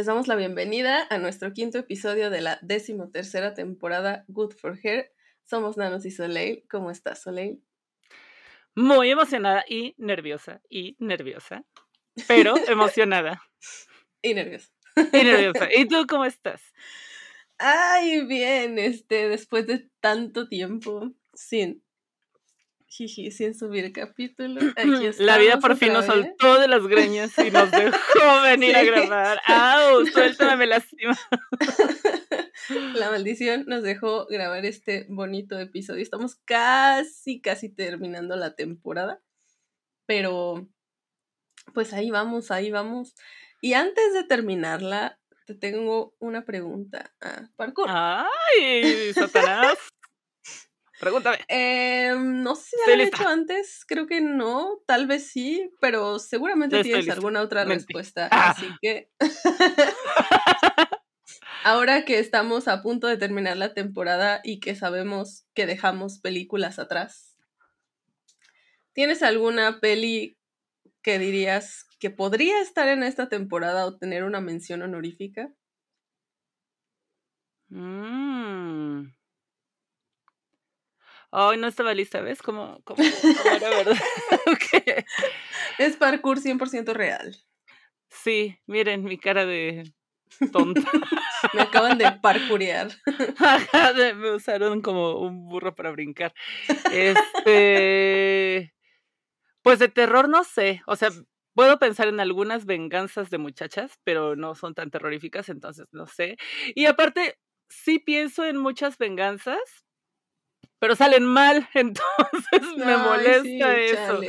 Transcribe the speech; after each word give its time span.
Les 0.00 0.06
damos 0.06 0.28
la 0.28 0.34
bienvenida 0.34 1.06
a 1.10 1.18
nuestro 1.18 1.52
quinto 1.52 1.76
episodio 1.76 2.30
de 2.30 2.40
la 2.40 2.58
decimotercera 2.62 3.52
temporada 3.52 4.24
Good 4.28 4.54
for 4.54 4.78
Her. 4.82 5.12
Somos 5.44 5.76
Nanos 5.76 6.06
y 6.06 6.10
Soleil. 6.10 6.64
¿Cómo 6.70 6.90
estás, 6.90 7.20
Soleil? 7.20 7.62
Muy 8.74 9.10
emocionada 9.10 9.62
y 9.68 9.94
nerviosa 9.98 10.62
y 10.70 10.96
nerviosa, 11.00 11.66
pero 12.26 12.54
emocionada. 12.66 13.42
y 14.22 14.32
nerviosa. 14.32 14.70
Y 14.96 15.22
nerviosa. 15.22 15.68
¿Y 15.70 15.86
tú 15.86 16.06
cómo 16.08 16.24
estás? 16.24 16.62
Ay, 17.58 18.24
bien, 18.24 18.78
este, 18.78 19.28
después 19.28 19.66
de 19.66 19.90
tanto 20.00 20.48
tiempo 20.48 21.12
sin 21.34 21.84
Jiji, 22.90 23.30
sin 23.30 23.54
subir 23.54 23.92
capítulo. 23.92 24.60
la 25.20 25.38
vida 25.38 25.60
por 25.60 25.76
fin 25.76 25.92
nos 25.92 26.06
soltó 26.06 26.58
de 26.58 26.66
las 26.66 26.84
greñas 26.88 27.32
y 27.38 27.48
nos 27.52 27.70
dejó 27.70 27.92
venir 28.42 28.74
a 28.74 28.82
grabar. 28.82 29.40
¡Au! 29.46 30.04
Suéltame, 30.06 30.56
me 30.56 30.66
lastima. 30.66 31.16
La 32.94 33.10
maldición 33.10 33.64
nos 33.68 33.84
dejó 33.84 34.26
grabar 34.26 34.66
este 34.66 35.06
bonito 35.08 35.56
episodio. 35.58 36.02
Estamos 36.02 36.34
casi, 36.44 37.40
casi 37.40 37.68
terminando 37.68 38.34
la 38.34 38.56
temporada. 38.56 39.22
Pero, 40.06 40.68
pues 41.72 41.92
ahí 41.92 42.10
vamos, 42.10 42.50
ahí 42.50 42.72
vamos. 42.72 43.14
Y 43.60 43.74
antes 43.74 44.12
de 44.14 44.24
terminarla, 44.24 45.20
te 45.46 45.54
tengo 45.54 46.16
una 46.18 46.44
pregunta. 46.44 47.14
Ah, 47.20 47.48
parkour. 47.54 47.86
¡Ay, 47.88 49.12
Satanás! 49.14 49.78
Pregúntame. 51.00 51.38
Em, 51.48 52.42
no 52.42 52.54
sé 52.54 52.76
si 52.84 52.96
lo 52.96 53.02
he 53.02 53.06
hecho 53.06 53.26
antes, 53.26 53.84
creo 53.86 54.06
que 54.06 54.20
no, 54.20 54.82
tal 54.86 55.06
vez 55.06 55.28
sí, 55.28 55.72
pero 55.80 56.18
seguramente 56.18 56.82
tienes 56.82 57.08
alguna 57.08 57.40
otra 57.40 57.64
respuesta. 57.64 58.28
Ah. 58.30 58.50
Así 58.50 58.68
que. 58.82 59.10
Ahora 61.64 62.04
que 62.04 62.18
estamos 62.18 62.68
a 62.68 62.82
punto 62.82 63.06
de 63.06 63.16
terminar 63.16 63.56
la 63.56 63.72
temporada 63.72 64.40
y 64.44 64.60
que 64.60 64.74
sabemos 64.74 65.46
que 65.54 65.66
dejamos 65.66 66.18
películas 66.18 66.78
atrás, 66.78 67.36
¿tienes 68.92 69.22
alguna 69.22 69.80
peli 69.80 70.38
que 71.02 71.18
dirías 71.18 71.86
que 71.98 72.10
podría 72.10 72.60
estar 72.60 72.88
en 72.88 73.02
esta 73.02 73.30
temporada 73.30 73.86
o 73.86 73.96
tener 73.96 74.24
una 74.24 74.40
mención 74.42 74.82
honorífica? 74.82 75.50
Mmm. 77.70 79.19
Ay, 81.32 81.58
no 81.58 81.68
estaba 81.68 81.94
lista, 81.94 82.20
¿ves? 82.20 82.42
Como, 82.42 82.80
como, 82.84 83.02
era 83.02 83.70
verdad. 83.70 83.96
Es 85.78 85.96
parkour 85.96 86.40
100% 86.40 86.92
real. 86.92 87.36
Sí, 88.08 88.58
miren 88.66 89.04
mi 89.04 89.18
cara 89.18 89.46
de 89.46 89.92
tonta. 90.52 90.82
Me 91.54 91.62
acaban 91.62 91.96
de 91.96 92.10
parkourear. 92.20 92.90
me 94.14 94.32
usaron 94.32 94.82
como 94.82 95.18
un 95.20 95.48
burro 95.48 95.74
para 95.74 95.90
brincar. 95.90 96.34
Este. 96.92 98.74
Pues 99.62 99.78
de 99.78 99.88
terror 99.88 100.28
no 100.28 100.44
sé. 100.44 100.82
O 100.86 100.96
sea, 100.96 101.10
puedo 101.54 101.78
pensar 101.78 102.08
en 102.08 102.20
algunas 102.20 102.66
venganzas 102.66 103.30
de 103.30 103.38
muchachas, 103.38 103.98
pero 104.04 104.36
no 104.36 104.54
son 104.54 104.74
tan 104.74 104.90
terroríficas, 104.90 105.48
entonces 105.48 105.86
no 105.92 106.06
sé. 106.06 106.36
Y 106.74 106.86
aparte, 106.86 107.38
sí 107.68 107.98
pienso 107.98 108.44
en 108.44 108.58
muchas 108.58 108.98
venganzas, 108.98 109.60
pero 110.80 110.96
salen 110.96 111.24
mal, 111.24 111.68
entonces 111.74 112.76
me 112.76 112.96
molesta 112.96 113.76
eso. 113.76 114.20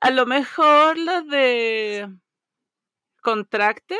A 0.00 0.10
lo 0.10 0.24
mejor 0.24 0.96
la 0.96 1.20
de 1.22 2.08
Contracted 3.20 3.96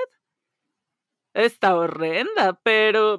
está 1.34 1.76
horrenda, 1.76 2.54
pero 2.62 3.18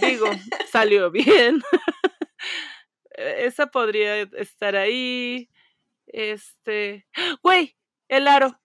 digo, 0.00 0.26
salió 0.70 1.10
bien. 1.10 1.62
Esa 3.12 3.66
podría 3.66 4.20
estar 4.20 4.76
ahí. 4.76 5.50
Este, 6.06 7.06
güey, 7.42 7.76
el 8.08 8.28
aro. 8.28 8.60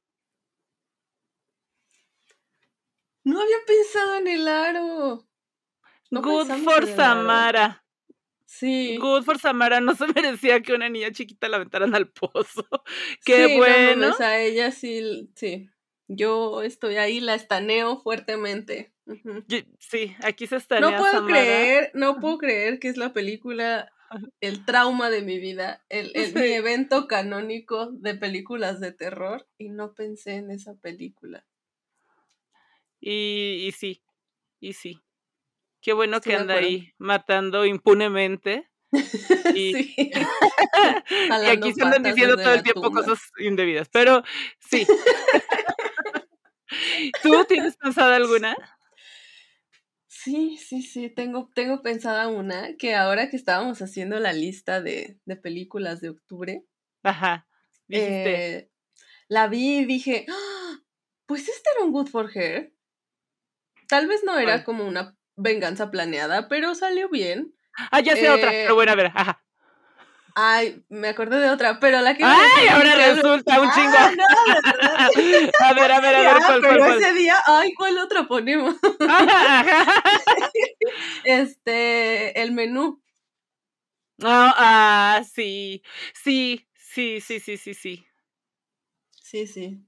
No 3.24 3.42
había 3.42 3.58
pensado 3.66 4.16
en 4.16 4.28
el 4.28 4.48
aro. 4.48 5.28
Good 6.12 6.64
for 6.64 6.86
Samara. 6.88 7.85
Sí. 8.58 8.98
Good 8.98 9.24
for 9.24 9.38
Samara 9.38 9.82
no 9.82 9.96
se 9.96 10.08
merecía 10.08 10.62
que 10.62 10.74
una 10.74 10.88
niña 10.88 11.12
chiquita 11.12 11.50
la 11.50 11.58
aventaran 11.58 11.94
al 11.94 12.08
pozo. 12.08 12.66
Qué 13.26 13.58
bueno. 13.58 14.16
No, 14.18 14.26
a 14.26 14.40
ella 14.40 14.72
sí, 14.72 15.30
sí. 15.36 15.70
Yo 16.08 16.62
estoy 16.62 16.98
ahí, 16.98 17.20
la 17.20 17.36
estaneo 17.36 18.00
fuertemente. 18.00 18.94
sí, 19.80 20.16
aquí 20.22 20.48
se 20.48 20.58
estanea 20.58 20.92
No 20.92 20.98
puedo 20.98 21.26
creer, 21.26 21.92
no 21.96 22.20
puedo 22.20 22.38
creer 22.38 22.80
que 22.80 22.88
es 22.88 22.98
la 22.98 23.12
película 23.12 23.92
el 24.40 24.64
trauma 24.66 25.10
de 25.10 25.24
mi 25.24 25.40
vida, 25.40 25.84
el, 25.90 26.14
mi 26.14 26.54
evento 26.54 27.08
canónico 27.08 27.92
de 27.92 28.14
películas 28.16 28.80
de 28.80 28.92
terror 28.92 29.50
y 29.58 29.70
no 29.70 29.94
pensé 29.94 30.36
en 30.36 30.52
esa 30.52 30.76
película. 30.76 31.46
Y, 33.02 33.66
y 33.68 33.72
sí, 33.72 34.04
y 34.60 34.74
sí. 34.74 35.02
Qué 35.86 35.94
bueno 35.94 36.20
que 36.20 36.36
anda 36.36 36.56
ahí 36.56 36.92
matando 36.98 37.64
impunemente. 37.64 38.68
Y, 39.56 39.94
y 40.00 41.48
aquí 41.48 41.74
se 41.74 41.84
andan 41.84 42.02
diciendo 42.02 42.38
todo 42.38 42.54
el 42.54 42.64
tiempo 42.64 42.92
cosas 42.92 43.20
indebidas. 43.38 43.88
Pero 43.90 44.24
sí. 44.58 44.88
¿Tú 47.22 47.46
tienes 47.46 47.78
pensada 47.78 48.16
alguna? 48.16 48.56
Sí, 50.08 50.58
sí, 50.58 50.82
sí, 50.82 51.10
tengo, 51.10 51.52
tengo 51.54 51.84
pensada 51.84 52.30
una 52.30 52.76
que 52.78 52.96
ahora 52.96 53.30
que 53.30 53.36
estábamos 53.36 53.82
haciendo 53.82 54.20
la 54.20 54.34
lista 54.34 54.82
de, 54.82 55.20
películas 55.44 56.02
de 56.02 56.10
octubre, 56.10 56.66
Ajá. 57.04 57.48
Eh, 57.90 58.72
la 59.28 59.48
vi 59.48 59.80
y 59.80 59.86
dije, 59.86 60.26
¡Ah! 60.30 60.80
pues 61.28 61.48
este 61.48 61.70
era 61.76 61.86
un 61.86 61.92
Good 61.92 62.08
for 62.08 62.36
Her. 62.36 62.74
Tal 63.88 64.08
vez 64.08 64.24
no 64.24 64.40
era 64.40 64.64
como 64.64 64.88
una 64.88 65.16
venganza 65.36 65.92
planeada, 65.92 66.48
pero 66.48 66.76
salió 66.76 67.10
bien. 67.10 67.54
Ah, 67.92 68.00
ya 68.00 68.16
sé 68.16 68.30
otra, 68.30 68.52
pero 68.52 68.76
bueno, 68.76 68.92
a 68.92 68.96
ver, 68.96 69.12
ajá. 69.14 69.42
Ay, 70.38 70.84
me 70.90 71.08
acordé 71.08 71.40
de 71.40 71.50
otra, 71.50 71.80
pero 71.80 72.02
la 72.02 72.16
que. 72.16 72.24
¡Ay! 72.26 72.68
Ahora 72.70 73.14
resulta 73.14 73.62
un 73.62 73.72
chingo. 73.72 73.96
Ah, 73.98 74.12
no, 74.16 74.26
a 75.66 75.74
ver, 75.74 75.92
a 75.94 76.02
ver, 76.02 76.16
a 76.16 76.34
ver, 76.34 76.44
¿cuál, 76.46 76.62
pero 76.62 76.86
ese 76.86 77.14
día, 77.14 77.38
ay, 77.46 77.74
¿cuál 77.74 77.98
otra 78.00 78.28
ponemos? 78.28 78.76
este, 81.24 82.42
el 82.42 82.52
menú. 82.52 83.02
Ah, 84.24 84.54
ah, 84.58 85.24
sí, 85.24 85.82
sí, 86.14 86.68
sí, 86.76 87.22
sí, 87.22 87.40
sí, 87.40 87.58
sí, 87.58 87.74
sí. 87.74 88.06
Sí, 89.24 89.48
sí. 89.48 89.86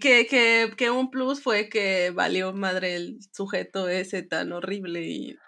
Que, 0.00 0.26
que, 0.26 0.72
que 0.76 0.90
un 0.90 1.10
plus 1.10 1.42
fue 1.42 1.68
que 1.68 2.10
valió 2.10 2.52
madre 2.52 2.96
el 2.96 3.18
sujeto 3.32 3.88
ese 3.88 4.22
tan 4.22 4.52
horrible 4.52 5.02
y. 5.02 5.38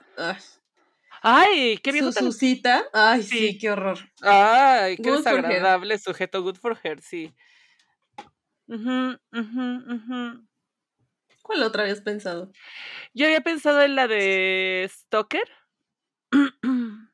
Ay, 1.22 1.78
qué 1.82 1.92
bien. 1.92 2.12
Su, 2.12 2.32
cita. 2.32 2.84
Ay, 2.92 3.22
sí. 3.22 3.58
qué 3.58 3.70
horror. 3.70 3.98
Ay, 4.22 4.96
qué 4.96 5.10
desagradable 5.10 5.98
sujeto. 5.98 6.42
Good 6.42 6.56
for 6.56 6.78
her, 6.82 7.00
sí. 7.00 7.34
¿Cuál 11.42 11.62
otra 11.62 11.82
habías 11.82 12.00
pensado? 12.00 12.52
Yo 13.14 13.26
había 13.26 13.40
pensado 13.40 13.82
en 13.82 13.94
la 13.94 14.08
de 14.08 14.90
Stoker. 14.92 15.48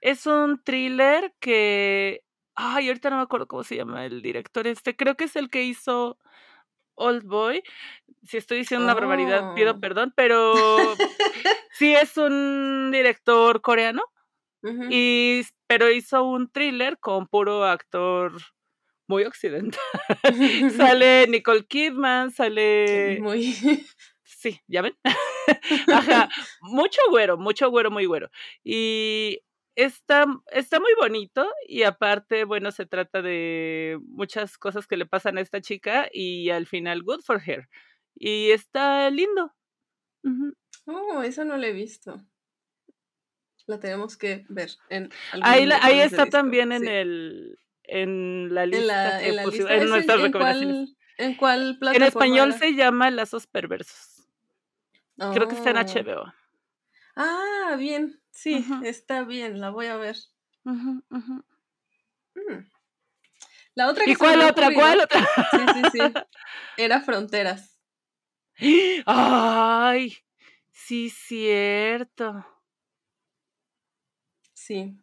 es 0.00 0.26
un 0.26 0.62
thriller 0.62 1.34
que. 1.40 2.22
Ay, 2.54 2.88
ahorita 2.88 3.10
no 3.10 3.16
me 3.16 3.22
acuerdo 3.22 3.46
cómo 3.48 3.64
se 3.64 3.76
llama 3.76 4.04
el 4.04 4.22
director 4.22 4.66
este. 4.66 4.96
Creo 4.96 5.16
que 5.16 5.24
es 5.24 5.36
el 5.36 5.48
que 5.48 5.64
hizo 5.64 6.18
Old 7.00 7.24
Boy. 7.24 7.62
Si 8.22 8.36
estoy 8.36 8.58
diciendo 8.58 8.84
una 8.84 8.94
barbaridad, 8.94 9.54
pido 9.54 9.72
Oh. 9.72 9.80
perdón, 9.80 10.12
pero 10.14 10.54
sí 11.72 11.94
es 11.94 12.16
un 12.16 12.90
director 12.92 13.60
coreano, 13.60 14.02
y, 14.90 15.40
pero 15.66 15.90
hizo 15.90 16.22
un 16.22 16.50
thriller 16.50 16.98
con 16.98 17.26
puro 17.26 17.64
actor 17.64 18.32
muy 19.08 19.24
occidental. 19.24 19.80
Sale 20.76 21.26
Nicole 21.28 21.64
Kidman, 21.66 22.30
sale... 22.30 23.18
Muy. 23.20 23.54
Sí, 24.22 24.60
¿ya 24.68 24.80
ven? 24.82 24.96
Ajá, 25.92 26.28
mucho 26.62 27.00
güero, 27.10 27.36
mucho 27.36 27.70
güero, 27.70 27.90
muy 27.90 28.06
güero. 28.06 28.30
Y 28.64 29.42
está, 29.76 30.26
está 30.52 30.80
muy 30.80 30.92
bonito 31.00 31.48
y 31.66 31.82
aparte, 31.84 32.44
bueno, 32.44 32.70
se 32.72 32.86
trata 32.86 33.22
de 33.22 33.98
muchas 34.08 34.58
cosas 34.58 34.86
que 34.86 34.96
le 34.96 35.06
pasan 35.06 35.38
a 35.38 35.40
esta 35.40 35.60
chica 35.60 36.08
y 36.12 36.50
al 36.50 36.66
final 36.66 37.02
good 37.02 37.20
for 37.22 37.40
her. 37.44 37.68
Y 38.14 38.50
está 38.50 39.08
lindo. 39.10 39.54
Oh, 40.86 41.22
eso 41.22 41.44
no 41.44 41.56
lo 41.56 41.66
he 41.66 41.72
visto. 41.72 42.20
La 43.66 43.78
tenemos 43.78 44.16
que 44.16 44.44
ver 44.48 44.70
en 44.88 45.10
Ahí, 45.42 45.64
la- 45.64 45.78
ahí 45.84 46.00
está 46.00 46.26
también 46.26 46.72
en 46.72 46.82
sí. 46.82 46.88
el 46.88 47.58
en 47.84 48.54
la 48.54 48.66
lista 48.66 48.80
En 48.82 48.86
la, 48.86 49.26
en 49.28 49.36
la 49.36 49.46
lista. 49.46 49.72
en 49.74 49.78
¿Ese 49.80 49.88
nuestras 49.88 50.18
en 50.18 50.24
recomendaciones. 50.24 50.76
cuál, 50.76 50.96
en 51.18 51.34
cuál 51.36 51.62
En 51.70 51.78
plataforma 51.78 52.06
español 52.08 52.48
era? 52.50 52.58
se 52.58 52.74
llama 52.74 53.10
Lazos 53.10 53.46
Perversos. 53.46 54.26
Creo 55.16 55.48
que 55.48 55.54
está 55.54 55.70
en 55.70 55.76
Oh. 55.76 55.80
HBO. 55.80 56.32
Ah, 57.16 57.76
bien. 57.78 58.20
Sí, 58.30 58.64
está 58.84 59.24
bien. 59.24 59.60
La 59.60 59.70
voy 59.70 59.86
a 59.86 59.96
ver. 59.96 60.16
Mm. 60.64 61.00
La 63.74 63.88
otra 63.88 64.04
¿Y 64.04 64.06
que 64.06 64.12
me 64.12 64.18
cuál 64.18 64.42
otra? 64.42 64.68
ocurrido. 64.68 64.80
¿Cuál 64.80 65.00
otra? 65.00 65.28
Sí, 65.50 65.58
sí, 65.74 65.98
sí. 65.98 65.98
Era 66.76 67.00
Fronteras. 67.00 67.78
Ay, 69.06 70.16
sí, 70.72 71.10
cierto. 71.10 72.46
Sí. 74.52 74.96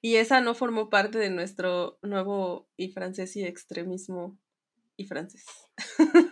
Y 0.00 0.16
esa 0.16 0.40
no 0.40 0.54
formó 0.54 0.88
parte 0.90 1.18
de 1.18 1.30
nuestro 1.30 1.98
nuevo 2.02 2.68
y 2.76 2.88
francés 2.92 3.36
y 3.36 3.44
extremismo 3.44 4.38
y 4.96 5.06
francés. 5.06 5.44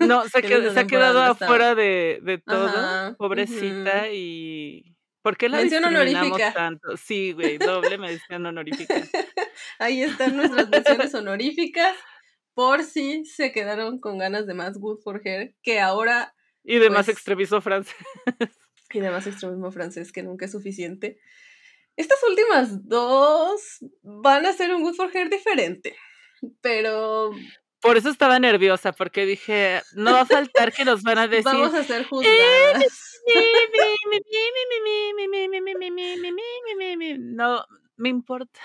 No, 0.00 0.26
se, 0.28 0.40
Que 0.42 0.70
se 0.70 0.80
ha 0.80 0.86
quedado 0.86 1.20
afuera 1.20 1.74
de, 1.74 2.20
de 2.22 2.38
todo, 2.38 2.68
Ajá. 2.68 3.14
pobrecita, 3.18 4.10
y... 4.10 4.95
¿Por 5.26 5.36
qué 5.36 5.48
la 5.48 5.56
Mención 5.56 5.82
discriminamos 5.82 6.28
honorífica. 6.30 6.52
tanto? 6.52 6.96
Sí, 6.96 7.32
güey, 7.32 7.58
doble 7.58 7.98
mención 7.98 8.46
honorífica. 8.46 8.94
Ahí 9.80 10.00
están 10.02 10.36
nuestras 10.36 10.68
menciones 10.68 11.12
honoríficas. 11.16 11.96
Por 12.54 12.84
si 12.84 13.24
se 13.24 13.50
quedaron 13.50 13.98
con 13.98 14.18
ganas 14.18 14.46
de 14.46 14.54
más 14.54 14.78
Good 14.78 15.00
for 15.02 15.20
Her, 15.24 15.52
que 15.64 15.80
ahora, 15.80 16.32
Y 16.62 16.78
de 16.78 16.90
más 16.90 17.06
pues, 17.06 17.16
extremismo 17.16 17.60
francés. 17.60 17.96
y 18.92 19.00
de 19.00 19.10
más 19.10 19.26
extremismo 19.26 19.72
francés, 19.72 20.12
que 20.12 20.22
nunca 20.22 20.44
es 20.44 20.52
suficiente. 20.52 21.18
Estas 21.96 22.22
últimas 22.22 22.86
dos 22.86 23.78
van 24.02 24.46
a 24.46 24.52
ser 24.52 24.72
un 24.72 24.82
Good 24.82 24.94
for 24.94 25.10
Her 25.12 25.28
diferente. 25.28 25.96
Pero 26.60 27.32
Por 27.80 27.96
eso 27.96 28.10
estaba 28.10 28.38
nerviosa, 28.38 28.92
porque 28.92 29.26
dije, 29.26 29.82
no 29.94 30.12
va 30.12 30.20
a 30.20 30.26
faltar 30.26 30.72
que 30.72 30.84
nos 30.84 31.02
van 31.02 31.18
a 31.18 31.26
decir... 31.26 31.46
vamos 31.46 31.74
a 31.74 31.82
ser 31.82 32.04
juzgadas. 32.04 33.05
No, 37.36 37.66
me 37.96 38.08
importa. 38.08 38.60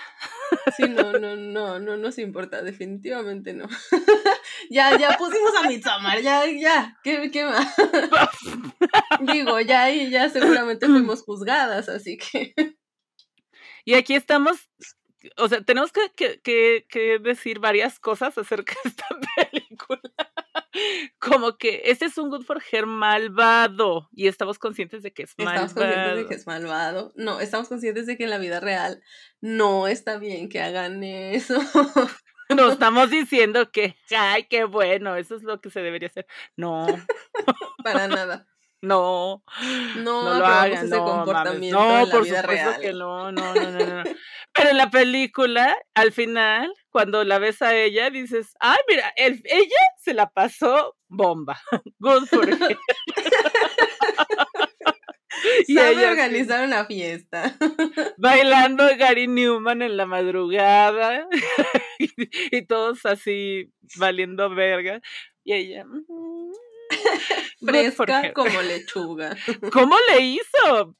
Sí, 0.75 0.83
no, 0.89 1.13
no, 1.13 1.35
no, 1.35 1.79
no 1.79 1.97
nos 1.97 2.17
importa, 2.17 2.61
definitivamente 2.61 3.53
no. 3.53 3.67
ya, 4.69 4.97
ya 4.97 5.17
pusimos 5.17 5.51
a 5.63 5.67
Midsommar, 5.67 6.21
ya, 6.21 6.45
ya, 6.47 6.97
¿qué, 7.03 7.29
qué 7.31 7.45
más? 7.45 7.73
Digo, 9.21 9.59
ya 9.61 9.83
ahí 9.83 10.09
ya 10.09 10.29
seguramente 10.29 10.87
fuimos 10.87 11.23
juzgadas, 11.23 11.89
así 11.89 12.17
que 12.17 12.53
Y 13.85 13.95
aquí 13.95 14.13
estamos, 14.15 14.69
o 15.37 15.47
sea, 15.49 15.61
tenemos 15.63 15.91
que, 15.91 16.11
que- 16.15 16.39
que- 16.41 16.85
que 16.89 17.19
decir 17.19 17.59
varias 17.59 17.99
cosas 17.99 18.37
acerca 18.37 18.75
de 18.83 18.89
esta 18.89 19.05
película. 19.49 20.01
Como 21.19 21.57
que 21.57 21.81
este 21.85 22.05
es 22.05 22.17
un 22.17 22.29
Good 22.29 22.43
for 22.43 22.61
Her 22.71 22.85
malvado 22.85 24.09
y 24.13 24.27
estamos 24.27 24.57
conscientes 24.59 25.03
de 25.03 25.11
que 25.11 25.23
es 25.23 25.31
estamos 25.31 25.73
conscientes 25.73 25.97
de 25.97 26.07
malvado. 26.07 26.27
que 26.27 26.35
es 26.35 26.47
malvado. 26.47 27.13
No, 27.15 27.39
estamos 27.39 27.67
conscientes 27.67 28.05
de 28.05 28.17
que 28.17 28.23
en 28.23 28.29
la 28.29 28.37
vida 28.37 28.59
real 28.59 29.01
no 29.41 29.87
está 29.87 30.17
bien 30.17 30.49
que 30.49 30.61
hagan 30.61 31.03
eso. 31.03 31.59
No 32.55 32.69
estamos 32.71 33.09
diciendo 33.09 33.71
que, 33.71 33.95
ay, 34.15 34.45
qué 34.49 34.65
bueno, 34.65 35.15
eso 35.15 35.35
es 35.35 35.43
lo 35.43 35.61
que 35.61 35.69
se 35.69 35.81
debería 35.81 36.09
hacer. 36.09 36.27
No, 36.55 36.85
Para 37.83 38.07
nada. 38.07 38.47
No, 38.81 39.43
No, 39.97 40.23
no 40.25 40.39
lo 40.39 40.45
hagan, 40.45 40.85
ese 40.85 40.87
no 40.87 41.05
mames. 41.05 41.13
comportamiento 41.25 41.79
No, 41.79 41.99
en 41.99 42.05
la 42.09 42.11
por 42.11 42.23
vida 42.23 42.41
supuesto 42.41 42.69
real. 42.69 42.81
que 42.81 42.93
no, 42.93 43.31
no, 43.31 43.53
no, 43.53 43.71
no, 43.71 44.03
no. 44.03 44.03
Pero 44.53 44.69
en 44.71 44.77
la 44.77 44.89
película, 44.89 45.75
al 45.93 46.11
final, 46.11 46.73
cuando 46.89 47.23
la 47.23 47.39
ves 47.39 47.61
a 47.61 47.75
ella, 47.75 48.09
dices, 48.09 48.53
ay, 48.59 48.77
mira, 48.89 49.13
el- 49.15 49.41
ella 49.45 49.79
se 49.97 50.13
la 50.13 50.29
pasó 50.29 50.95
bomba. 51.07 51.59
Good 51.99 52.25
for 52.27 52.49
her. 52.49 52.77
Y 55.67 55.75
Sabe 55.75 55.91
ella 55.93 56.11
organizar 56.11 56.65
una 56.67 56.85
fiesta. 56.85 57.55
bailando 58.17 58.85
Gary 58.97 59.27
Newman 59.27 59.81
en 59.81 59.95
la 59.97 60.05
madrugada 60.05 61.25
y, 61.97 62.09
y 62.57 62.65
todos 62.65 63.05
así 63.05 63.71
valiendo 63.97 64.49
verga. 64.53 65.01
Y 65.43 65.53
ella, 65.53 65.85
"Mm, 65.85 66.51
Fresca 67.95 68.33
como 68.33 68.61
lechuga. 68.61 69.35
¿Cómo 69.73 69.95
le 70.09 70.21
hizo? 70.21 70.95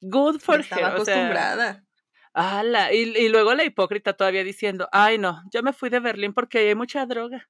Good 0.00 0.40
for 0.40 0.60
estaba 0.60 0.88
her. 0.88 1.00
O 1.00 1.04
sea, 1.04 1.14
acostumbrada. 1.14 1.84
ala. 2.32 2.92
Y, 2.92 3.16
y 3.16 3.28
luego 3.28 3.54
la 3.54 3.64
hipócrita 3.64 4.12
todavía 4.14 4.44
diciendo, 4.44 4.88
ay 4.92 5.18
no, 5.18 5.42
yo 5.52 5.62
me 5.62 5.72
fui 5.72 5.90
de 5.90 6.00
Berlín 6.00 6.32
porque 6.32 6.58
hay 6.58 6.74
mucha 6.74 7.06
droga. 7.06 7.48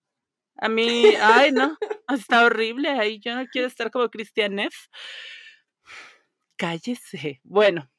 A 0.58 0.68
mí, 0.68 1.14
ay 1.20 1.52
no, 1.52 1.76
está 2.08 2.44
horrible 2.44 2.88
ahí, 2.88 3.20
yo 3.20 3.34
no 3.34 3.46
quiero 3.46 3.68
estar 3.68 3.90
como 3.90 4.08
Christian 4.08 4.54
Neff. 4.54 4.74
Cállese. 6.56 7.40
Bueno, 7.44 7.90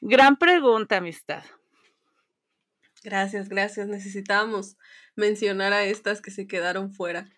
gran 0.00 0.36
pregunta, 0.36 0.96
amistad. 0.96 1.44
Gracias, 3.04 3.48
gracias. 3.48 3.86
Necesitábamos 3.86 4.76
mencionar 5.14 5.72
a 5.72 5.84
estas 5.84 6.20
que 6.20 6.32
se 6.32 6.48
quedaron 6.48 6.92
fuera. 6.92 7.28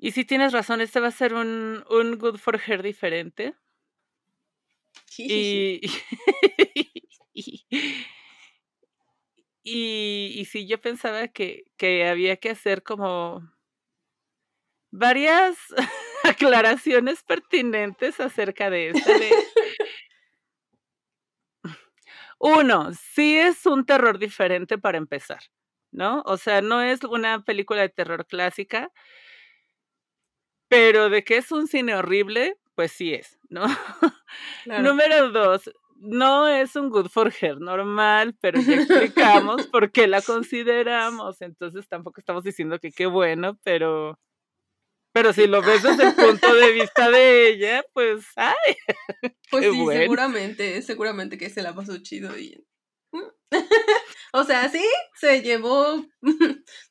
Y 0.00 0.10
si 0.10 0.24
tienes 0.24 0.52
razón, 0.52 0.80
este 0.80 0.98
va 0.98 1.06
a 1.08 1.12
ser 1.12 1.32
un, 1.34 1.84
un 1.88 2.18
Good 2.18 2.38
for 2.38 2.60
Her 2.66 2.82
diferente. 2.82 3.54
Y, 5.18 5.80
y, 7.34 7.64
y, 9.62 10.34
y 10.40 10.44
sí, 10.46 10.66
yo 10.66 10.80
pensaba 10.80 11.28
que, 11.28 11.64
que 11.76 12.06
había 12.08 12.36
que 12.36 12.50
hacer 12.50 12.82
como 12.82 13.42
varias 14.90 15.56
aclaraciones 16.24 17.22
pertinentes 17.22 18.20
acerca 18.20 18.70
de 18.70 18.90
esto. 18.90 19.10
de- 19.18 19.30
Uno, 22.38 22.92
sí 22.94 23.36
es 23.38 23.66
un 23.66 23.84
terror 23.84 24.18
diferente 24.18 24.78
para 24.78 24.98
empezar, 24.98 25.40
¿no? 25.92 26.22
O 26.26 26.36
sea, 26.36 26.62
no 26.62 26.80
es 26.82 27.02
una 27.04 27.44
película 27.44 27.82
de 27.82 27.88
terror 27.90 28.26
clásica, 28.26 28.90
pero 30.70 31.10
de 31.10 31.24
que 31.24 31.36
es 31.36 31.52
un 31.52 31.66
cine 31.66 31.94
horrible, 31.96 32.56
pues 32.76 32.92
sí 32.92 33.12
es, 33.12 33.38
¿no? 33.50 33.64
Claro. 34.64 34.84
Número 34.84 35.30
dos, 35.30 35.68
no 35.96 36.46
es 36.48 36.76
un 36.76 36.88
good 36.88 37.08
for 37.08 37.32
her 37.40 37.60
normal, 37.60 38.36
pero 38.40 38.60
ya 38.60 38.76
explicamos 38.76 39.66
por 39.66 39.90
qué 39.90 40.06
la 40.06 40.22
consideramos, 40.22 41.42
entonces 41.42 41.88
tampoco 41.88 42.20
estamos 42.20 42.44
diciendo 42.44 42.78
que 42.78 42.92
qué 42.92 43.06
bueno, 43.06 43.58
pero 43.64 44.18
pero 45.12 45.32
si 45.32 45.48
lo 45.48 45.60
ves 45.60 45.82
desde 45.82 46.04
el 46.08 46.14
punto 46.14 46.54
de 46.54 46.72
vista 46.72 47.10
de 47.10 47.48
ella, 47.48 47.82
pues 47.92 48.24
ay, 48.36 48.76
Pues 49.50 49.64
qué 49.64 49.72
sí, 49.72 49.82
bueno. 49.82 50.00
seguramente, 50.02 50.82
seguramente 50.82 51.36
que 51.36 51.50
se 51.50 51.62
la 51.62 51.74
pasó 51.74 51.98
chido 51.98 52.38
y. 52.38 52.64
o 54.32 54.44
sea, 54.44 54.68
sí, 54.68 54.84
se 55.16 55.42
llevó 55.42 56.06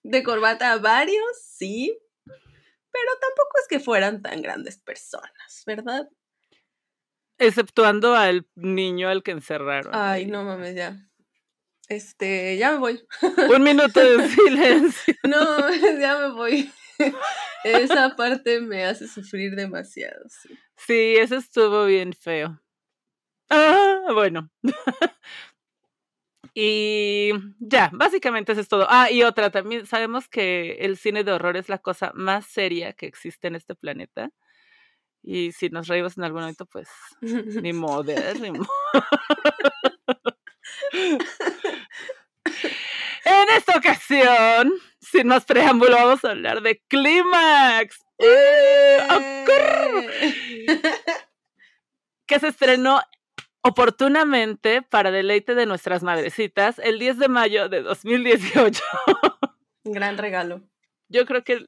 de 0.04 0.24
corbata 0.24 0.74
a 0.74 0.80
varios, 0.80 1.26
sí. 1.42 1.98
Pero 2.92 3.12
tampoco 3.22 3.52
es 3.62 3.68
que 3.68 3.80
fueran 3.80 4.22
tan 4.22 4.42
grandes 4.42 4.78
personas, 4.78 5.64
¿verdad? 5.66 6.10
exceptuando 7.40 8.16
al 8.16 8.46
niño 8.56 9.10
al 9.10 9.24
que 9.24 9.32
encerraron. 9.32 9.96
Ay, 9.96 10.26
no 10.26 10.44
mames, 10.44 10.76
ya. 10.76 10.98
Este, 11.88 12.58
ya 12.58 12.74
me 12.74 12.78
voy. 12.78 13.02
Un 13.56 13.64
minuto 13.64 14.00
de 14.00 14.28
silencio. 14.30 15.16
No, 15.24 15.70
ya 16.00 16.18
me 16.20 16.32
voy. 16.34 16.72
Esa 17.64 18.16
parte 18.16 18.60
me 18.62 18.86
hace 18.86 19.08
sufrir 19.08 19.56
demasiado. 19.56 20.28
sí. 20.30 20.50
Sí, 20.78 21.16
eso 21.18 21.36
estuvo 21.36 21.86
bien 21.86 22.14
feo. 22.14 22.62
Ah, 23.50 24.12
bueno. 24.14 24.50
Y 26.54 27.32
ya, 27.60 27.90
básicamente 27.94 28.52
eso 28.52 28.62
es 28.62 28.68
todo. 28.68 28.88
Ah, 28.90 29.12
y 29.12 29.24
otra, 29.24 29.50
también 29.52 29.86
sabemos 29.86 30.28
que 30.28 30.78
el 30.80 30.98
cine 30.98 31.24
de 31.24 31.32
horror 31.32 31.58
es 31.58 31.70
la 31.70 31.78
cosa 31.80 32.12
más 32.16 32.46
seria 32.46 32.94
que 32.94 33.06
existe 33.06 33.48
en 33.48 33.56
este 33.56 33.76
planeta. 33.76 34.30
Y 35.24 35.52
si 35.52 35.70
nos 35.70 35.88
reímos 35.88 36.18
en 36.18 36.24
algún 36.24 36.42
momento, 36.42 36.66
pues 36.66 36.90
ni 37.22 37.74
modo, 37.74 38.14
ni 38.42 38.52
modo. 38.52 38.68
En 43.26 43.50
esta 43.56 43.78
ocasión, 43.78 44.74
sin 45.02 45.28
más 45.28 45.46
preámbulo, 45.46 45.96
vamos 45.96 46.24
a 46.26 46.32
hablar 46.32 46.62
de 46.62 46.82
Clímax. 46.88 48.00
¡Eh! 48.18 48.98
que 52.26 52.40
se 52.40 52.48
estrenó 52.48 53.02
oportunamente 53.62 54.82
para 54.82 55.12
deleite 55.12 55.56
de 55.56 55.66
nuestras 55.66 56.04
madrecitas 56.04 56.80
el 56.80 57.00
10 57.00 57.20
de 57.20 57.28
mayo 57.28 57.70
de 57.70 57.82
2018. 57.82 58.84
Gran 59.84 60.18
regalo. 60.18 60.62
Yo 61.08 61.26
creo 61.26 61.44
que 61.44 61.66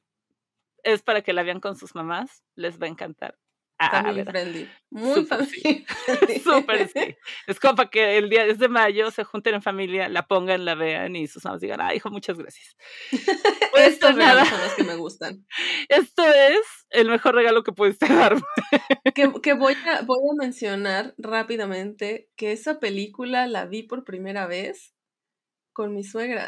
es 0.84 1.02
para 1.02 1.22
que 1.22 1.32
la 1.32 1.42
vean 1.42 1.60
con 1.60 1.76
sus 1.76 1.94
mamás, 1.94 2.42
les 2.56 2.80
va 2.80 2.86
a 2.86 2.90
encantar. 2.90 3.38
Family 3.90 4.24
friendly. 4.24 4.70
Muy 4.90 5.24
family 5.24 5.84
Súper 6.44 6.88
sí. 6.88 7.16
Es 7.46 7.58
como 7.58 7.74
para 7.74 7.90
que 7.90 8.16
el 8.16 8.28
día 8.28 8.44
10 8.44 8.58
de 8.58 8.68
mayo 8.68 9.10
se 9.10 9.24
junten 9.24 9.54
en 9.54 9.62
familia, 9.62 10.08
la 10.08 10.26
pongan, 10.26 10.64
la 10.64 10.74
vean 10.76 11.16
y 11.16 11.26
sus 11.26 11.44
mamás 11.44 11.60
digan, 11.60 11.80
ay, 11.80 11.96
hijo, 11.96 12.10
muchas 12.10 12.38
gracias. 12.38 12.76
Pues 13.72 13.94
Estos 13.94 14.14
nada. 14.16 14.44
son 14.44 14.60
los 14.60 14.74
que 14.74 14.84
me 14.84 14.96
gustan. 14.96 15.46
Esto 15.88 16.24
es 16.26 16.81
el 16.92 17.08
mejor 17.08 17.34
regalo 17.34 17.62
que 17.62 17.72
pudiste 17.72 18.06
darme. 18.12 18.42
Que, 19.14 19.32
que 19.42 19.54
voy, 19.54 19.74
a, 19.86 20.02
voy 20.02 20.18
a 20.30 20.34
mencionar 20.34 21.14
rápidamente 21.18 22.30
que 22.36 22.52
esa 22.52 22.80
película 22.80 23.46
la 23.46 23.66
vi 23.66 23.82
por 23.82 24.04
primera 24.04 24.46
vez 24.46 24.94
con 25.72 25.94
mi 25.94 26.04
suegra. 26.04 26.46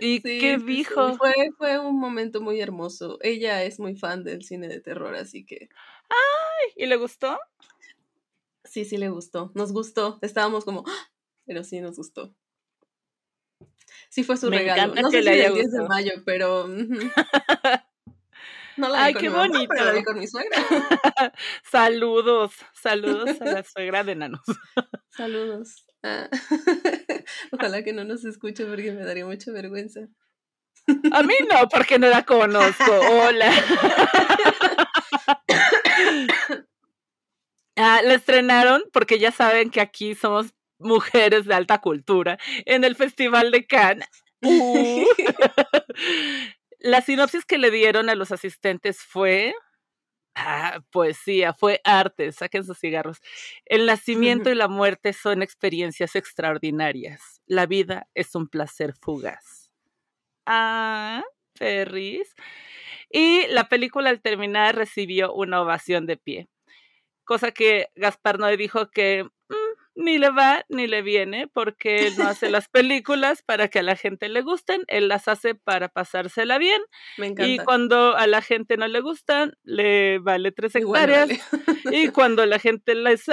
¿Y 0.00 0.20
qué 0.22 0.58
dijo? 0.58 1.16
Fue, 1.16 1.34
fue 1.56 1.78
un 1.78 1.98
momento 1.98 2.40
muy 2.40 2.60
hermoso. 2.60 3.18
Ella 3.22 3.62
es 3.64 3.78
muy 3.78 3.96
fan 3.96 4.24
del 4.24 4.42
cine 4.44 4.68
de 4.68 4.80
terror, 4.80 5.14
así 5.14 5.44
que. 5.44 5.68
¡Ay! 6.08 6.72
¿Y 6.76 6.86
le 6.86 6.96
gustó? 6.96 7.38
Sí, 8.64 8.84
sí 8.84 8.96
le 8.96 9.08
gustó. 9.10 9.52
Nos 9.54 9.72
gustó. 9.72 10.18
Estábamos 10.22 10.64
como, 10.64 10.84
¡Ah! 10.86 11.10
pero 11.44 11.64
sí 11.64 11.80
nos 11.80 11.96
gustó. 11.96 12.34
Sí 14.12 14.24
fue 14.24 14.36
su 14.36 14.50
regalo. 14.50 14.94
No 14.94 15.10
sé 15.10 15.22
si 15.22 15.28
el 15.28 15.54
10 15.54 15.72
de 15.72 15.88
mayo, 15.88 16.12
pero. 16.26 16.68
No 18.74 18.88
la 18.88 19.04
Ay, 19.04 19.12
qué 19.12 19.28
bonito. 19.28 19.68
pero 19.68 19.84
la 19.84 19.92
vi 19.92 20.02
con 20.02 20.18
mi 20.18 20.26
suegra. 20.26 20.56
saludos, 21.70 22.52
saludos 22.72 23.38
a 23.42 23.44
la 23.44 23.62
suegra 23.64 24.02
de 24.02 24.14
Nanos. 24.14 24.40
saludos. 25.10 25.84
Ah. 26.02 26.30
Ojalá 27.52 27.84
que 27.84 27.92
no 27.92 28.04
nos 28.04 28.24
escuche 28.24 28.64
porque 28.64 28.92
me 28.92 29.04
daría 29.04 29.26
mucha 29.26 29.52
vergüenza. 29.52 30.00
A 31.12 31.22
mí 31.22 31.34
no, 31.50 31.68
porque 31.68 31.98
no 31.98 32.08
la 32.08 32.24
conozco. 32.24 32.90
Hola. 33.10 33.52
Ah, 37.76 38.00
la 38.02 38.14
estrenaron 38.14 38.82
porque 38.90 39.18
ya 39.18 39.32
saben 39.32 39.70
que 39.70 39.82
aquí 39.82 40.14
somos 40.14 40.54
mujeres 40.82 41.46
de 41.46 41.54
alta 41.54 41.78
cultura 41.78 42.38
en 42.66 42.84
el 42.84 42.96
Festival 42.96 43.50
de 43.50 43.66
Cannes. 43.66 44.08
Uh. 44.42 45.04
la 46.80 47.00
sinopsis 47.00 47.44
que 47.44 47.58
le 47.58 47.70
dieron 47.70 48.10
a 48.10 48.14
los 48.14 48.32
asistentes 48.32 49.00
fue 49.00 49.54
Ah, 50.34 50.80
poesía, 50.90 51.52
fue 51.52 51.80
arte, 51.84 52.32
saquen 52.32 52.64
sus 52.64 52.78
cigarros. 52.78 53.20
El 53.66 53.84
nacimiento 53.84 54.50
y 54.50 54.54
la 54.54 54.68
muerte 54.68 55.12
son 55.12 55.42
experiencias 55.42 56.16
extraordinarias. 56.16 57.42
La 57.46 57.66
vida 57.66 58.08
es 58.14 58.34
un 58.34 58.48
placer 58.48 58.94
fugaz. 58.94 59.70
Ah, 60.46 61.22
Ferris. 61.54 62.34
Y 63.10 63.46
la 63.48 63.68
película 63.68 64.08
al 64.10 64.22
terminar 64.22 64.74
recibió 64.76 65.34
una 65.34 65.60
ovación 65.60 66.06
de 66.06 66.16
pie, 66.16 66.48
cosa 67.24 67.52
que 67.52 67.88
Gaspar 67.94 68.38
Noé 68.38 68.56
dijo 68.56 68.90
que 68.90 69.28
ni 69.94 70.18
le 70.18 70.30
va 70.30 70.64
ni 70.68 70.86
le 70.86 71.02
viene 71.02 71.48
porque 71.48 72.06
él 72.06 72.14
no 72.18 72.28
hace 72.28 72.50
las 72.50 72.68
películas 72.68 73.42
para 73.42 73.68
que 73.68 73.80
a 73.80 73.82
la 73.82 73.96
gente 73.96 74.28
le 74.28 74.42
gusten, 74.42 74.82
él 74.88 75.08
las 75.08 75.28
hace 75.28 75.54
para 75.54 75.88
pasársela 75.88 76.58
bien. 76.58 76.80
Me 77.18 77.28
encanta. 77.28 77.50
Y 77.50 77.58
cuando 77.58 78.16
a 78.16 78.26
la 78.26 78.42
gente 78.42 78.76
no 78.76 78.88
le 78.88 79.00
gustan, 79.00 79.52
le 79.62 80.18
vale 80.18 80.52
tres 80.52 80.74
hectáreas. 80.74 81.28
y 81.92 82.08
cuando 82.08 82.46
la 82.46 82.58
gente 82.58 82.94
las, 82.94 83.28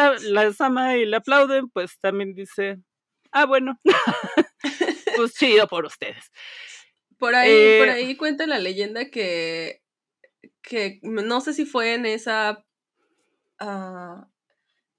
ama 0.60 0.98
y 0.98 1.06
le 1.06 1.18
aplauden, 1.18 1.70
pues 1.70 2.00
también 2.00 2.34
dice, 2.34 2.78
ah, 3.32 3.46
bueno, 3.46 3.80
pues 5.16 5.34
chido 5.34 5.68
por 5.68 5.86
ustedes. 5.86 6.32
Por 7.18 7.36
ahí, 7.36 7.80
por 7.80 7.90
eh 7.90 7.92
ahí 7.92 8.16
cuenta 8.16 8.48
la 8.48 8.60
leyenda 8.60 9.10
que, 9.10 9.82
que 10.62 11.00
no 11.04 11.42
sé 11.42 11.54
si 11.54 11.66
fue 11.66 11.94
en 11.94 12.06
esa 12.06 12.64
uh, 13.62 14.26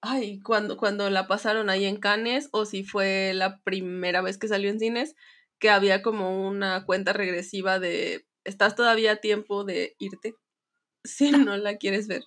ay, 0.03 0.41
cuando, 0.41 0.77
cuando 0.77 1.11
la 1.11 1.27
pasaron 1.27 1.71
ahí 1.71 1.85
en 1.85 1.99
Cannes 1.99 2.49
o 2.53 2.65
si 2.65 2.85
fue 2.85 3.33
la 3.35 3.61
primera 3.63 4.23
vez 4.23 4.39
que 4.39 4.49
salió 4.49 4.71
en 4.71 4.81
cines, 4.81 5.15
que 5.59 5.71
había 5.71 6.03
como 6.03 6.47
una 6.49 6.85
cuenta 6.87 7.13
regresiva 7.13 7.79
de 7.79 8.27
estás 8.45 8.75
todavía 8.75 9.13
a 9.13 9.17
tiempo 9.17 9.65
de 9.65 9.95
irte 9.99 10.35
si 11.05 11.33
no 11.33 11.57
la 11.57 11.77
quieres 11.77 12.09
ver. 12.09 12.25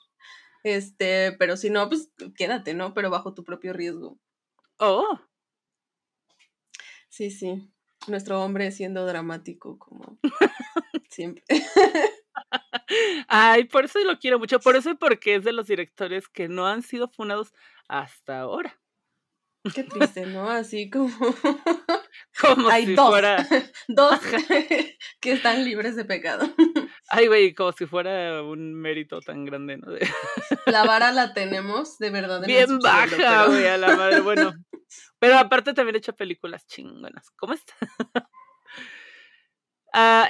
Este, 0.63 1.33
pero 1.33 1.57
si 1.57 1.69
no, 1.69 1.89
pues 1.89 2.09
quédate, 2.37 2.73
¿no? 2.73 2.93
Pero 2.93 3.09
bajo 3.09 3.33
tu 3.33 3.43
propio 3.43 3.73
riesgo. 3.73 4.19
Oh. 4.79 5.19
Sí, 7.09 7.31
sí. 7.31 7.69
Nuestro 8.07 8.43
hombre 8.43 8.71
siendo 8.71 9.05
dramático 9.05 9.77
como 9.79 10.19
siempre. 11.09 11.43
Ay, 13.27 13.65
por 13.65 13.85
eso 13.85 13.99
lo 14.03 14.19
quiero 14.19 14.39
mucho, 14.39 14.59
por 14.59 14.75
eso 14.75 14.91
y 14.91 14.95
porque 14.95 15.35
es 15.35 15.43
de 15.43 15.53
los 15.53 15.67
directores 15.67 16.27
que 16.27 16.47
no 16.47 16.67
han 16.67 16.81
sido 16.83 17.07
funados 17.07 17.53
hasta 17.87 18.39
ahora. 18.39 18.79
Qué 19.73 19.83
triste, 20.15 20.25
¿no? 20.25 20.49
Así 20.49 20.89
como. 20.89 21.09
Como 22.39 22.69
Hay 22.69 22.85
si 22.85 22.95
dos, 22.95 23.09
fuera. 23.09 23.47
dos 23.87 24.19
que 25.21 25.31
están 25.31 25.63
libres 25.63 25.95
de 25.95 26.05
pecado. 26.05 26.53
Ay, 27.09 27.27
güey, 27.27 27.53
como 27.53 27.71
si 27.71 27.85
fuera 27.85 28.43
un 28.43 28.73
mérito 28.73 29.21
tan 29.21 29.45
grande, 29.45 29.77
¿no? 29.77 29.93
La 30.65 30.83
vara 30.83 31.11
la 31.11 31.33
tenemos, 31.33 31.97
de 31.97 32.09
verdad. 32.09 32.45
Bien 32.45 32.79
baja, 32.79 33.45
güey, 33.45 33.67
a 33.67 33.77
la 33.77 33.95
madre. 33.95 34.19
Bueno, 34.21 34.53
pero 35.19 35.37
aparte 35.37 35.73
también 35.73 35.95
he 35.95 35.99
hecho 35.99 36.15
películas 36.15 36.65
chingonas. 36.67 37.29
¿Cómo 37.37 37.53
está? 37.53 37.73
Ah, 39.93 40.29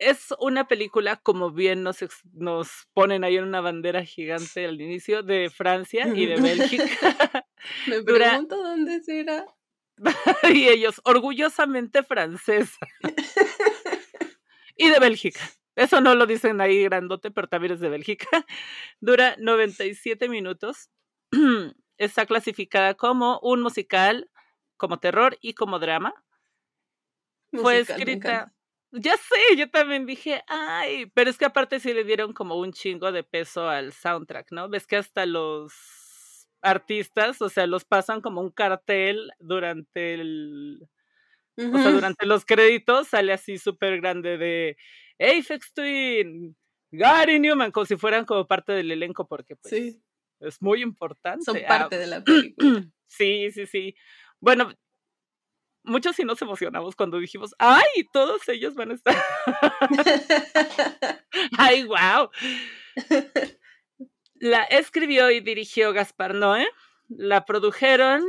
es 0.00 0.34
una 0.40 0.66
película, 0.66 1.16
como 1.16 1.50
bien 1.50 1.82
nos, 1.82 1.98
nos 2.32 2.88
ponen 2.94 3.22
ahí 3.22 3.36
en 3.36 3.44
una 3.44 3.60
bandera 3.60 4.02
gigante 4.02 4.64
al 4.64 4.80
inicio, 4.80 5.22
de 5.22 5.50
Francia 5.50 6.08
y 6.14 6.26
de 6.26 6.36
Bélgica. 6.40 7.46
Me 7.86 8.02
pregunto 8.02 8.56
dónde 8.56 9.02
será. 9.02 9.44
y 10.54 10.68
ellos, 10.68 11.02
orgullosamente 11.04 12.02
francesa. 12.02 12.78
y 14.74 14.88
de 14.88 14.98
Bélgica. 14.98 15.40
Eso 15.76 16.00
no 16.00 16.14
lo 16.14 16.26
dicen 16.26 16.62
ahí 16.62 16.82
grandote, 16.84 17.30
pero 17.30 17.48
también 17.48 17.74
es 17.74 17.80
de 17.80 17.90
Bélgica. 17.90 18.46
Dura 19.00 19.36
97 19.38 20.28
minutos. 20.30 20.88
Está 21.98 22.24
clasificada 22.24 22.94
como 22.94 23.38
un 23.40 23.60
musical, 23.60 24.30
como 24.78 24.98
terror 24.98 25.36
y 25.42 25.52
como 25.52 25.78
drama. 25.78 26.14
Fue 27.52 27.80
escrita 27.80 28.54
ya 28.92 29.16
sé, 29.16 29.56
yo 29.56 29.70
también 29.70 30.06
dije, 30.06 30.42
ay, 30.46 31.06
pero 31.14 31.30
es 31.30 31.38
que 31.38 31.44
aparte 31.44 31.80
sí 31.80 31.92
le 31.92 32.04
dieron 32.04 32.32
como 32.32 32.56
un 32.56 32.72
chingo 32.72 33.12
de 33.12 33.22
peso 33.22 33.68
al 33.68 33.92
soundtrack, 33.92 34.52
¿no? 34.52 34.68
Ves 34.68 34.86
que 34.86 34.96
hasta 34.96 35.26
los 35.26 36.48
artistas, 36.62 37.40
o 37.40 37.48
sea, 37.48 37.66
los 37.66 37.84
pasan 37.84 38.20
como 38.20 38.40
un 38.40 38.50
cartel 38.50 39.30
durante 39.38 40.14
el, 40.14 40.88
o 41.56 41.78
sea, 41.78 41.90
durante 41.90 42.26
los 42.26 42.44
créditos 42.44 43.08
sale 43.08 43.32
así 43.32 43.58
súper 43.58 44.00
grande 44.00 44.38
de 44.38 44.76
Apex 45.18 45.72
Twin, 45.74 46.56
Gary 46.90 47.38
Newman, 47.38 47.70
como 47.70 47.86
si 47.86 47.96
fueran 47.96 48.24
como 48.24 48.46
parte 48.46 48.72
del 48.72 48.90
elenco, 48.90 49.26
porque 49.26 49.56
pues 49.56 49.74
sí. 49.74 50.02
es 50.40 50.60
muy 50.60 50.82
importante. 50.82 51.44
Son 51.44 51.56
ah, 51.56 51.68
parte 51.68 51.98
de 51.98 52.06
la 52.06 52.24
película. 52.24 52.84
sí, 53.06 53.50
sí, 53.52 53.66
sí. 53.66 53.94
Bueno, 54.40 54.72
muchos 55.82 56.16
sí 56.16 56.24
nos 56.24 56.40
emocionamos 56.42 56.96
cuando 56.96 57.18
dijimos, 57.18 57.54
¡ay! 57.58 58.08
Todos 58.12 58.48
ellos 58.48 58.74
van 58.74 58.90
a 58.90 58.94
estar. 58.94 59.16
¡Ay, 61.58 61.84
wow! 61.84 62.30
La 64.34 64.62
escribió 64.64 65.30
y 65.30 65.40
dirigió 65.40 65.92
Gaspar 65.92 66.34
Noé, 66.34 66.66
la 67.08 67.44
produjeron 67.44 68.24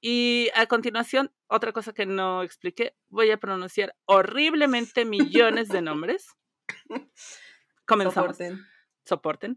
y 0.00 0.50
a 0.54 0.66
continuación, 0.66 1.32
otra 1.48 1.72
cosa 1.72 1.92
que 1.92 2.06
no 2.06 2.42
expliqué, 2.42 2.94
voy 3.08 3.30
a 3.30 3.38
pronunciar 3.38 3.94
horriblemente 4.04 5.04
millones 5.04 5.68
de 5.68 5.82
nombres. 5.82 6.28
Comenzamos. 7.86 8.36
Soporten. 8.36 8.66
Soporten. 9.04 9.56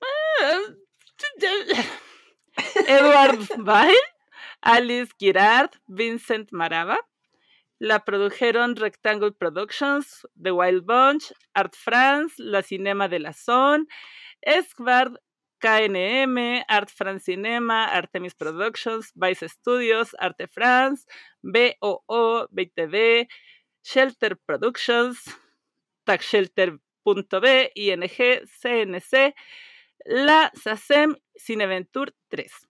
Ah, 0.00 0.60
Edward 2.86 3.46
Bale 3.58 3.98
Alice 4.62 5.12
Girard, 5.18 5.70
Vincent 5.86 6.50
Marava. 6.52 6.98
La 7.82 8.00
produjeron 8.04 8.76
Rectangle 8.76 9.32
Productions, 9.32 10.26
The 10.36 10.52
Wild 10.52 10.84
Bunch, 10.84 11.32
Art 11.54 11.74
France, 11.74 12.34
La 12.36 12.62
Cinema 12.62 13.08
de 13.08 13.20
la 13.20 13.32
Zone, 13.32 13.86
Esquard, 14.42 15.16
KNM, 15.60 16.64
Art 16.68 16.90
France 16.90 17.24
Cinema, 17.24 17.86
Artemis 17.86 18.34
Productions, 18.34 19.12
Vice 19.14 19.48
Studios, 19.48 20.14
Arte 20.18 20.46
France, 20.46 21.06
BOO, 21.42 22.48
BTV, 22.50 23.28
Shelter 23.82 24.36
Productions, 24.36 25.18
TagShelter.b, 26.04 27.70
ING, 27.74 28.00
CNC, 28.62 29.34
la 30.06 30.50
SACEM 30.54 31.16
Cineventure 31.36 32.12
3. 32.28 32.69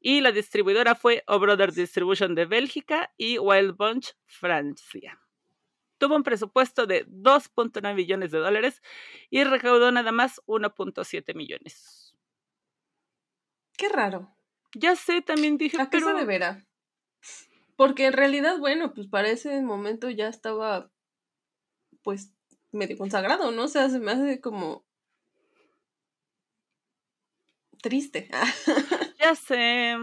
Y 0.00 0.22
la 0.22 0.32
distribuidora 0.32 0.94
fue 0.94 1.22
O 1.26 1.38
Brother 1.38 1.72
Distribution 1.72 2.34
de 2.34 2.46
Bélgica 2.46 3.12
y 3.16 3.38
Wild 3.38 3.76
Bunch 3.76 4.14
Francia. 4.24 5.20
Tuvo 5.98 6.16
un 6.16 6.22
presupuesto 6.22 6.86
de 6.86 7.06
2.9 7.06 7.94
millones 7.94 8.30
de 8.30 8.38
dólares 8.38 8.80
y 9.28 9.44
recaudó 9.44 9.92
nada 9.92 10.12
más 10.12 10.40
1.7 10.46 11.34
millones. 11.34 12.16
Qué 13.76 13.90
raro. 13.90 14.34
Ya 14.74 14.96
sé, 14.96 15.20
también 15.20 15.58
dije. 15.58 15.80
¿A 15.80 15.90
qué 15.90 16.00
se 16.00 16.12
deberá? 16.14 16.66
Porque 17.76 18.06
en 18.06 18.14
realidad, 18.14 18.58
bueno, 18.58 18.94
pues 18.94 19.08
para 19.08 19.28
ese 19.28 19.60
momento 19.60 20.08
ya 20.08 20.28
estaba, 20.28 20.90
pues, 22.02 22.32
medio 22.72 22.96
consagrado, 22.96 23.50
¿no? 23.50 23.64
O 23.64 23.68
sea, 23.68 23.90
se 23.90 23.98
me 24.00 24.12
hace 24.12 24.40
como 24.40 24.86
triste. 27.80 28.28
ya 29.18 29.34
sé. 29.34 29.96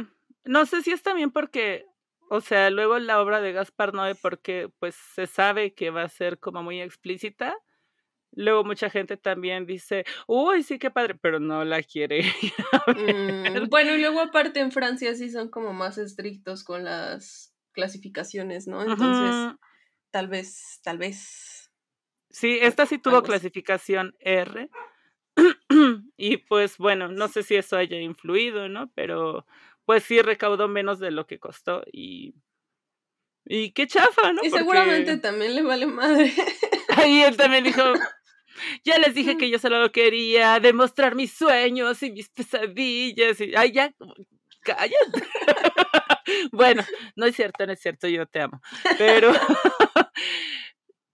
No 0.46 0.66
sé 0.66 0.82
si 0.82 0.92
es 0.92 1.04
también 1.04 1.32
porque, 1.32 1.86
o 2.30 2.42
sea, 2.42 2.70
luego 2.70 3.00
la 3.00 3.22
obra 3.22 3.42
de 3.42 3.52
Gaspar 3.52 3.94
Noé, 3.94 4.16
porque 4.16 4.70
pues 4.80 4.96
se 5.16 5.28
sabe 5.28 5.74
que 5.74 5.90
va 5.90 6.04
a 6.04 6.10
ser 6.10 6.40
como 6.40 6.64
muy 6.64 6.82
explícita. 6.82 7.56
Luego 8.32 8.64
mucha 8.64 8.90
gente 8.90 9.18
también 9.18 9.66
dice, 9.66 10.06
uy, 10.28 10.62
sí, 10.62 10.78
qué 10.78 10.92
padre, 10.92 11.16
pero 11.16 11.40
no 11.40 11.66
la 11.66 11.82
quiere. 11.84 12.22
Mm, 12.88 13.68
bueno, 13.70 13.96
y 13.96 14.00
luego 14.00 14.22
aparte 14.22 14.60
en 14.60 14.72
Francia 14.72 15.14
sí 15.14 15.30
son 15.30 15.50
como 15.50 15.74
más 15.74 15.98
estrictos 15.98 16.64
con 16.64 16.84
las 16.84 17.54
clasificaciones, 17.74 18.68
¿no? 18.68 18.82
Entonces, 18.82 19.56
tal 20.10 20.28
vez, 20.28 20.80
tal 20.84 20.98
vez. 20.98 21.70
Sí, 22.30 22.60
esta 22.62 22.86
sí 22.86 22.98
tuvo 22.98 23.24
clasificación 23.24 24.16
R. 24.20 24.70
y 26.18 26.38
pues 26.38 26.78
bueno, 26.78 27.08
no 27.10 27.28
sé 27.28 27.44
si 27.44 27.56
eso 27.56 27.78
haya 27.78 28.00
influido, 28.00 28.70
¿no? 28.70 28.92
Pero 28.96 29.46
pues 29.86 30.04
sí 30.04 30.22
recaudó 30.22 30.68
menos 30.68 31.00
de 31.00 31.12
lo 31.12 31.28
que 31.28 31.40
costó 31.40 31.84
y... 31.92 32.36
Y 33.50 33.72
qué 33.72 33.88
chafa, 33.88 34.34
¿no? 34.34 34.44
Y 34.44 34.50
seguramente 34.50 35.16
también 35.18 35.56
le 35.56 35.62
vale 35.62 35.86
madre. 35.86 36.34
Ahí 36.98 37.24
él 37.24 37.38
también 37.38 37.64
dijo, 37.64 37.82
ya 38.84 38.98
les 38.98 39.16
dije 39.16 39.38
que 39.38 39.50
yo 39.50 39.60
solo 39.60 39.92
quería 39.92 40.60
demostrar 40.60 41.16
mis 41.16 41.34
sueños 41.34 42.02
y 42.04 42.12
mis 42.12 42.30
pesadillas. 42.30 43.40
Y, 43.40 43.56
ay, 43.56 43.72
ya, 43.72 43.94
cállate. 44.62 45.24
bueno, 46.52 46.84
no 47.16 47.26
es 47.26 47.36
cierto, 47.36 47.66
no 47.66 47.74
es 47.74 47.80
cierto, 47.80 48.08
yo 48.08 48.26
te 48.26 48.42
amo. 48.42 48.62
Pero 48.98 49.32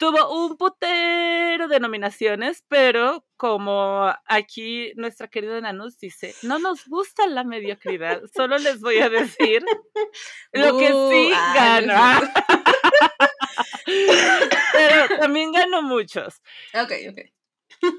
tuvo 0.03 0.45
un 0.45 0.57
putero 0.57 1.69
de 1.69 1.79
nominaciones, 1.79 2.61
pero 2.67 3.25
como 3.37 4.13
aquí 4.25 4.91
nuestra 4.97 5.29
querida 5.29 5.61
Nanus 5.61 5.97
dice, 5.97 6.35
no 6.43 6.59
nos 6.59 6.85
gusta 6.89 7.25
la 7.27 7.45
mediocridad, 7.45 8.21
solo 8.35 8.57
les 8.57 8.81
voy 8.81 8.97
a 8.97 9.07
decir 9.07 9.63
lo 10.51 10.77
que 10.77 10.87
sí 10.87 11.31
uh, 11.31 11.55
gana. 11.55 12.19
pero 14.73 15.19
también 15.21 15.53
ganó 15.53 15.81
muchos. 15.81 16.41
Ok, 16.73 16.91
ok. 17.09 17.19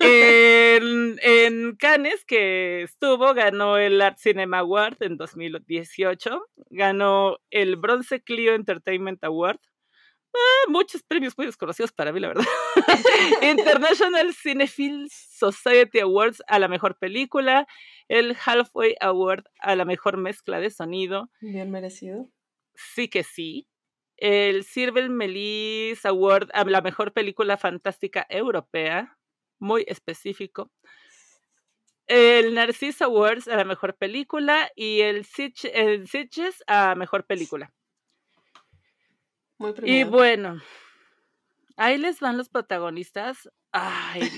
En, 0.01 1.19
en, 1.23 1.77
Cannes, 1.77 2.27
que 2.27 2.83
estuvo, 2.83 3.33
ganó 3.33 3.79
el 3.79 4.01
Art 4.03 4.19
Cinema 4.19 4.59
Award 4.59 4.97
en 5.01 5.17
2018, 5.17 6.43
ganó 6.69 7.39
el 7.51 7.77
Bronze 7.77 8.23
Clio 8.23 8.55
Entertainment 8.55 9.25
Award, 9.25 9.61
Ah, 10.35 10.69
muchos 10.69 11.03
premios 11.05 11.35
muy 11.39 11.47
desconocidos 11.47 11.93
para 11.93 12.13
mí, 12.13 12.19
la 12.19 12.29
verdad. 12.29 12.45
International 13.43 14.35
Cinephile 14.35 15.07
Society 15.11 16.01
Awards 16.01 16.43
a 16.49 16.59
la 16.59 16.67
mejor 16.67 16.99
película, 16.99 17.69
el 18.09 18.37
Halfway 18.45 18.97
Award 19.01 19.45
a 19.61 19.77
la 19.77 19.85
mejor 19.85 20.17
mezcla 20.17 20.59
de 20.59 20.71
sonido. 20.71 21.31
Bien 21.41 21.71
merecido. 21.71 22.29
Sí 22.75 23.09
que 23.09 23.23
sí. 23.23 23.69
El 24.17 24.65
Sirvel 24.65 25.11
Melis 25.11 26.05
Award 26.05 26.49
a 26.53 26.65
la 26.65 26.81
mejor 26.81 27.13
película 27.13 27.57
fantástica 27.57 28.27
europea, 28.29 29.17
muy 29.61 29.85
específico. 29.87 30.73
El 32.07 32.55
Narcisse 32.55 33.03
Awards 33.03 33.49
a 33.49 33.57
la 33.57 33.65
mejor 33.65 33.97
película 33.97 34.71
y 34.75 35.01
el 35.01 35.25
Sitges 35.25 36.65
a 36.67 36.95
mejor 36.97 37.25
película. 37.25 37.73
Y 39.85 40.05
bueno, 40.05 40.61
ahí 41.77 41.99
les 41.99 42.21
van 42.21 42.37
los 42.37 42.49
protagonistas. 42.49 43.51
Ay, 43.73 44.31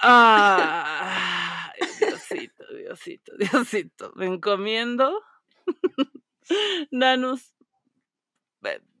Ay, 0.00 1.80
Diosito, 2.00 2.64
Diosito, 2.74 3.32
Diosito. 3.36 4.12
Me 4.16 4.26
encomiendo. 4.26 5.22
Nanus, 6.90 7.54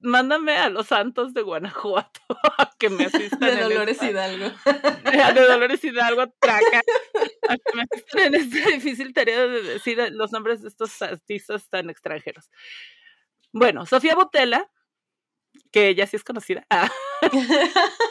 mándame 0.00 0.56
a 0.56 0.68
los 0.70 0.86
santos 0.86 1.34
de 1.34 1.42
Guanajuato 1.42 2.20
que 2.78 2.90
me 2.90 3.04
asistan. 3.04 3.40
De 3.40 3.56
Dolores 3.56 4.02
Hidalgo. 4.02 4.52
De 5.34 5.40
Dolores 5.40 5.84
Hidalgo, 5.84 6.32
traca. 6.38 6.82
A 7.48 7.56
que 7.56 7.74
me 7.74 7.82
asistan 7.82 8.34
en 8.34 8.34
esta 8.36 8.70
difícil 8.70 9.12
tarea 9.12 9.46
de 9.46 9.62
decir 9.62 9.98
los 10.12 10.32
nombres 10.32 10.62
de 10.62 10.68
estos 10.68 11.00
artistas 11.02 11.68
tan 11.68 11.90
extranjeros. 11.90 12.50
Bueno, 13.52 13.86
Sofía 13.86 14.14
Botella, 14.14 14.70
que 15.72 15.88
ella 15.88 16.06
sí 16.06 16.16
es 16.16 16.24
conocida, 16.24 16.64
ah, 16.70 16.90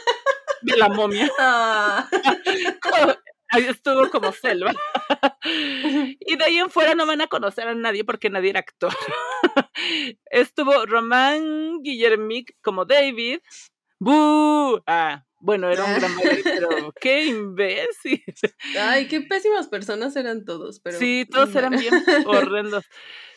de 0.61 0.77
la 0.77 0.89
momia. 0.89 1.29
Ah. 1.39 2.09
Estuvo 3.57 4.09
como 4.11 4.31
selva. 4.31 4.73
y 5.43 6.35
de 6.35 6.43
ahí 6.43 6.59
en 6.59 6.69
fuera 6.69 6.93
no 6.93 7.05
van 7.07 7.21
a 7.21 7.27
conocer 7.27 7.67
a 7.67 7.73
nadie 7.73 8.03
porque 8.03 8.29
nadie 8.29 8.51
era 8.51 8.59
actor. 8.59 8.93
Estuvo 10.25 10.85
Román 10.85 11.81
Guillermic 11.81 12.55
como 12.61 12.85
David. 12.85 13.39
¡Bú! 13.99 14.81
Ah, 14.85 15.25
bueno, 15.39 15.69
era 15.69 15.85
un 15.85 15.95
gran 15.95 16.15
madre, 16.15 16.41
pero 16.43 16.69
qué 17.01 17.25
imbécil. 17.25 18.23
Ay, 18.77 19.07
qué 19.07 19.21
pésimas 19.21 19.67
personas 19.67 20.15
eran 20.15 20.45
todos, 20.45 20.79
pero. 20.79 20.97
Sí, 20.97 21.25
todos 21.29 21.55
eran 21.55 21.77
bien 21.77 21.93
horrendos. 22.27 22.85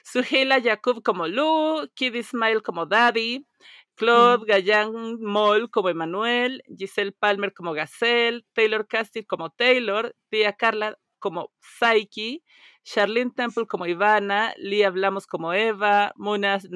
Suheila 0.04 0.58
Yakub 0.58 1.02
como 1.02 1.28
Lu, 1.28 1.88
Kid 1.94 2.14
Ismail 2.14 2.62
como 2.62 2.86
Daddy, 2.86 3.46
Claude 3.94 4.44
Gallan 4.46 5.20
Moll 5.20 5.70
como 5.70 5.88
Emanuel, 5.88 6.62
Giselle 6.76 7.12
Palmer 7.12 7.52
como 7.52 7.72
Gazelle, 7.72 8.44
Taylor 8.52 8.86
Castile 8.88 9.26
como 9.26 9.50
Taylor, 9.50 10.14
Tía 10.28 10.54
Carla 10.54 10.98
como 11.20 11.52
Psyche, 11.60 12.42
Charlene 12.84 13.30
Temple 13.30 13.66
como 13.66 13.86
Ivana, 13.86 14.54
Lee 14.56 14.82
Hablamos 14.82 15.26
como 15.26 15.52
Eva, 15.52 16.12
Munas 16.16 16.68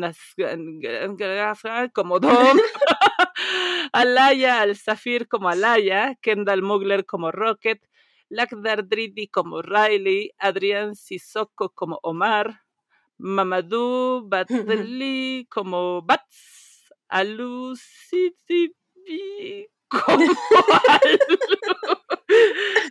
como 1.92 2.20
Dom, 2.20 2.58
Alaya 3.92 4.60
Al-Safir 4.60 5.28
como 5.28 5.48
Alaya, 5.48 6.16
Kendall 6.20 6.62
Mugler 6.62 7.06
como 7.06 7.30
Rocket, 7.32 7.80
Lakdar 8.28 8.88
Dridi 8.88 9.28
como 9.28 9.62
Riley, 9.62 10.32
Adrián 10.38 10.94
Sissoko 10.96 11.70
como 11.70 11.98
Omar, 12.02 12.62
Mamadou 13.18 14.28
Batli 14.28 15.46
como 15.48 16.02
Bats, 16.02 16.92
Alu 17.08 17.74
como 19.88 20.26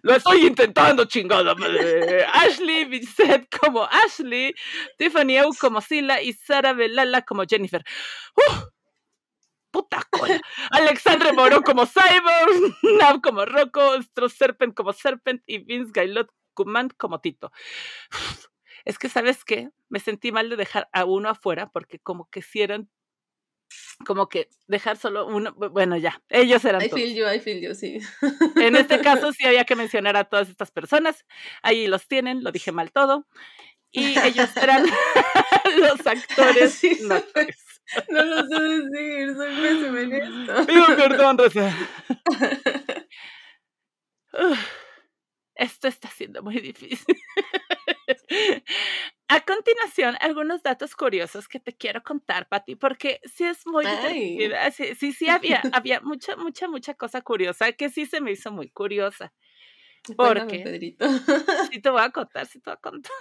Lo 0.03 0.15
estoy 0.15 0.45
intentando, 0.45 1.05
chingada 1.05 1.53
madre. 1.55 2.25
Ashley 2.25 2.85
Bissett 2.85 3.47
como 3.59 3.83
Ashley, 3.83 4.53
Tiffany 4.97 5.35
Eu 5.37 5.51
como 5.59 5.81
Sila 5.81 6.21
y 6.21 6.31
Sara 6.33 6.73
Belala 6.73 7.21
como 7.23 7.43
Jennifer. 7.45 7.83
¡Uh! 8.37 8.74
Puta 9.75 10.01
cola. 10.09 10.39
Alexandre 10.71 11.33
Morón 11.33 11.61
como 11.63 11.85
Cyborg, 11.85 12.75
Nav 12.99 13.19
como 13.21 13.45
Rocco, 13.45 14.01
Stro 14.01 14.29
Serpent 14.29 14.73
como 14.73 14.93
Serpent 14.93 15.43
y 15.45 15.57
Vince 15.57 15.91
Gailot 15.93 16.29
Kuman 16.53 16.89
como 16.97 17.19
Tito 17.19 17.51
es 18.85 18.97
que, 18.97 19.09
¿sabes 19.09 19.43
qué? 19.43 19.69
Me 19.89 19.99
sentí 19.99 20.31
mal 20.31 20.49
de 20.49 20.55
dejar 20.55 20.87
a 20.93 21.03
uno 21.03 21.27
afuera 21.27 21.69
porque 21.71 21.99
como 21.99 22.29
que 22.29 22.39
hicieron 22.39 22.89
como 24.05 24.29
que 24.29 24.47
dejar 24.67 24.95
solo 24.95 25.25
uno, 25.27 25.53
bueno, 25.53 25.97
ya, 25.97 26.21
ellos 26.29 26.63
eran 26.63 26.81
I 26.81 26.89
feel 26.89 27.13
you, 27.13 27.25
I 27.27 27.39
feel 27.39 27.61
you, 27.61 27.73
sí. 27.73 27.97
En 28.55 28.75
este 28.75 29.01
caso 29.01 29.33
sí 29.33 29.43
había 29.47 29.65
que 29.65 29.75
mencionar 29.75 30.15
a 30.15 30.23
todas 30.23 30.49
estas 30.49 30.71
personas, 30.71 31.25
ahí 31.63 31.87
los 31.87 32.07
tienen, 32.07 32.43
lo 32.43 32.51
dije 32.51 32.71
mal 32.71 32.91
todo. 32.93 33.27
y 33.91 34.17
ellos 34.19 34.55
eran 34.55 34.85
los 35.77 36.07
actores. 36.07 36.73
Sí, 36.73 36.99
no, 37.01 37.19
sabes. 37.33 37.64
No 38.09 38.23
lo 38.23 38.47
sé 38.47 38.61
decir, 38.63 39.35
soy 39.35 39.55
pésima 39.61 40.01
en 40.01 40.13
esto. 40.13 40.65
Pido 40.65 40.85
perdón, 40.95 41.37
Rosa. 41.37 41.73
Esto 45.55 45.87
está 45.87 46.09
siendo 46.09 46.43
muy 46.43 46.59
difícil. 46.59 47.15
A 49.27 49.39
continuación, 49.41 50.15
algunos 50.19 50.61
datos 50.61 50.95
curiosos 50.95 51.47
que 51.47 51.59
te 51.59 51.75
quiero 51.75 52.03
contar, 52.03 52.47
Pati, 52.47 52.75
porque 52.75 53.21
sí 53.23 53.45
es 53.45 53.65
muy 53.65 53.85
divertida. 53.85 54.69
Sí, 54.71 54.95
sí, 54.95 55.13
sí 55.13 55.29
había, 55.29 55.61
había 55.71 56.01
mucha, 56.01 56.35
mucha, 56.35 56.67
mucha 56.67 56.93
cosa 56.93 57.21
curiosa 57.21 57.71
que 57.71 57.89
sí 57.89 58.05
se 58.05 58.21
me 58.21 58.31
hizo 58.31 58.51
muy 58.51 58.69
curiosa. 58.69 59.33
Cuéntame, 60.15 60.39
Porque 60.41 60.59
Pedrito. 60.59 61.07
sí 61.71 61.81
te 61.81 61.89
voy 61.89 62.01
a 62.01 62.11
contar, 62.11 62.45
sí 62.45 62.59
te 62.59 62.69
voy 62.69 62.77
a 62.77 62.81
contar. 62.81 63.11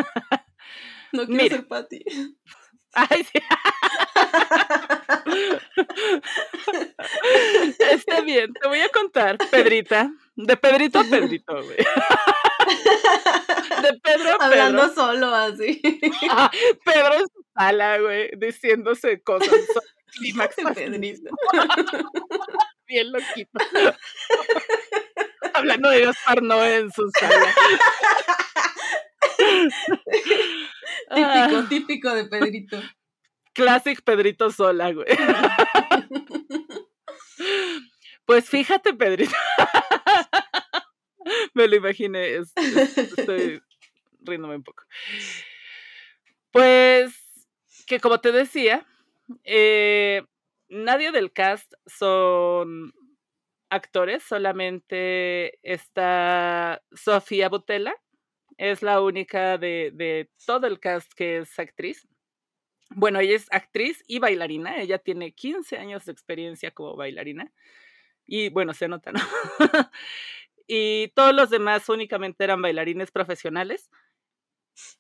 No 1.12 1.26
quiero 1.26 1.42
Mira. 1.44 1.56
ser 1.56 1.68
Pati. 1.68 2.04
Ay, 2.92 3.24
sí. 3.24 3.38
Está 7.78 8.20
bien, 8.22 8.52
te 8.52 8.68
voy 8.68 8.80
a 8.80 8.88
contar, 8.88 9.38
Pedrita. 9.50 10.10
De 10.36 10.56
Pedrito 10.56 10.98
a 11.00 11.04
Pedrito, 11.04 11.54
güey. 11.54 11.76
De 13.82 14.00
Pedro 14.02 14.34
a 14.34 14.38
Pedro. 14.38 14.40
Hablando 14.40 14.94
solo 14.94 15.34
así. 15.34 15.80
Ah, 16.30 16.50
Pedro 16.84 17.14
en 17.14 17.20
su 17.20 17.44
sala, 17.56 17.98
güey, 17.98 18.30
diciéndose 18.36 19.22
cosas. 19.22 19.50
clímax 20.14 20.56
Pedrito. 20.74 21.30
bien 22.86 23.12
loquito. 23.12 23.58
Hablando 25.54 25.90
de 25.90 26.00
Gaspar 26.06 26.42
Noé 26.42 26.76
en 26.76 26.92
su 26.92 27.10
sala. 27.18 27.54
Ah, 31.10 31.46
Típico, 31.48 31.68
típico 31.68 32.14
de 32.14 32.24
Pedrito. 32.24 32.80
Classic 33.54 34.02
Pedrito 34.02 34.50
sola, 34.50 34.92
güey. 34.92 35.06
Pues 38.26 38.48
fíjate, 38.48 38.94
Pedrito. 38.94 39.34
Me 41.54 41.68
lo 41.68 41.76
imaginé, 41.76 42.36
es- 42.36 42.52
es- 42.56 42.98
estoy 42.98 43.62
riéndome 44.20 44.56
un 44.56 44.62
poco. 44.64 44.84
Pues 46.50 47.14
que 47.86 48.00
como 48.00 48.20
te 48.20 48.32
decía, 48.32 48.86
eh, 49.44 50.22
nadie 50.68 51.12
del 51.12 51.32
cast 51.32 51.72
son 51.86 52.92
actores, 53.70 54.22
solamente 54.22 55.58
está 55.62 56.80
Sofía 56.92 57.48
Botella, 57.48 57.94
es 58.56 58.82
la 58.82 59.00
única 59.00 59.58
de, 59.58 59.90
de 59.94 60.30
todo 60.46 60.66
el 60.66 60.78
cast 60.80 61.12
que 61.14 61.38
es 61.38 61.58
actriz. 61.58 62.06
Bueno, 62.94 63.20
ella 63.20 63.36
es 63.36 63.46
actriz 63.50 64.02
y 64.06 64.18
bailarina, 64.18 64.80
ella 64.80 64.98
tiene 64.98 65.32
15 65.32 65.78
años 65.78 66.04
de 66.04 66.12
experiencia 66.12 66.70
como 66.70 66.96
bailarina 66.96 67.52
y 68.26 68.48
bueno, 68.48 68.74
se 68.74 68.88
nota, 68.88 69.12
¿no? 69.12 69.20
y 70.66 71.08
todos 71.14 71.34
los 71.34 71.50
demás 71.50 71.88
únicamente 71.88 72.44
eran 72.44 72.62
bailarines 72.62 73.10
profesionales. 73.10 73.90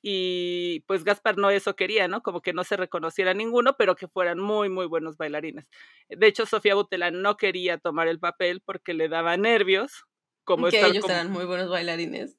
Y 0.02 0.84
pues 0.86 1.02
Gaspar 1.02 1.36
no 1.36 1.50
eso 1.50 1.74
quería, 1.74 2.06
¿no? 2.06 2.22
Como 2.22 2.42
que 2.42 2.52
no 2.52 2.62
se 2.62 2.76
reconociera 2.76 3.34
ninguno, 3.34 3.76
pero 3.76 3.96
que 3.96 4.06
fueran 4.06 4.38
muy, 4.38 4.68
muy 4.68 4.86
buenos 4.86 5.16
bailarines. 5.16 5.66
De 6.08 6.26
hecho, 6.28 6.46
Sofía 6.46 6.76
Butela 6.76 7.10
no 7.10 7.36
quería 7.36 7.78
tomar 7.78 8.06
el 8.06 8.20
papel 8.20 8.60
porque 8.60 8.94
le 8.94 9.08
daba 9.08 9.36
nervios. 9.36 10.04
Como 10.44 10.68
que 10.68 10.76
estar 10.76 10.90
ellos 10.90 11.08
eran 11.08 11.32
muy 11.32 11.44
buenos 11.44 11.70
bailarines. 11.70 12.36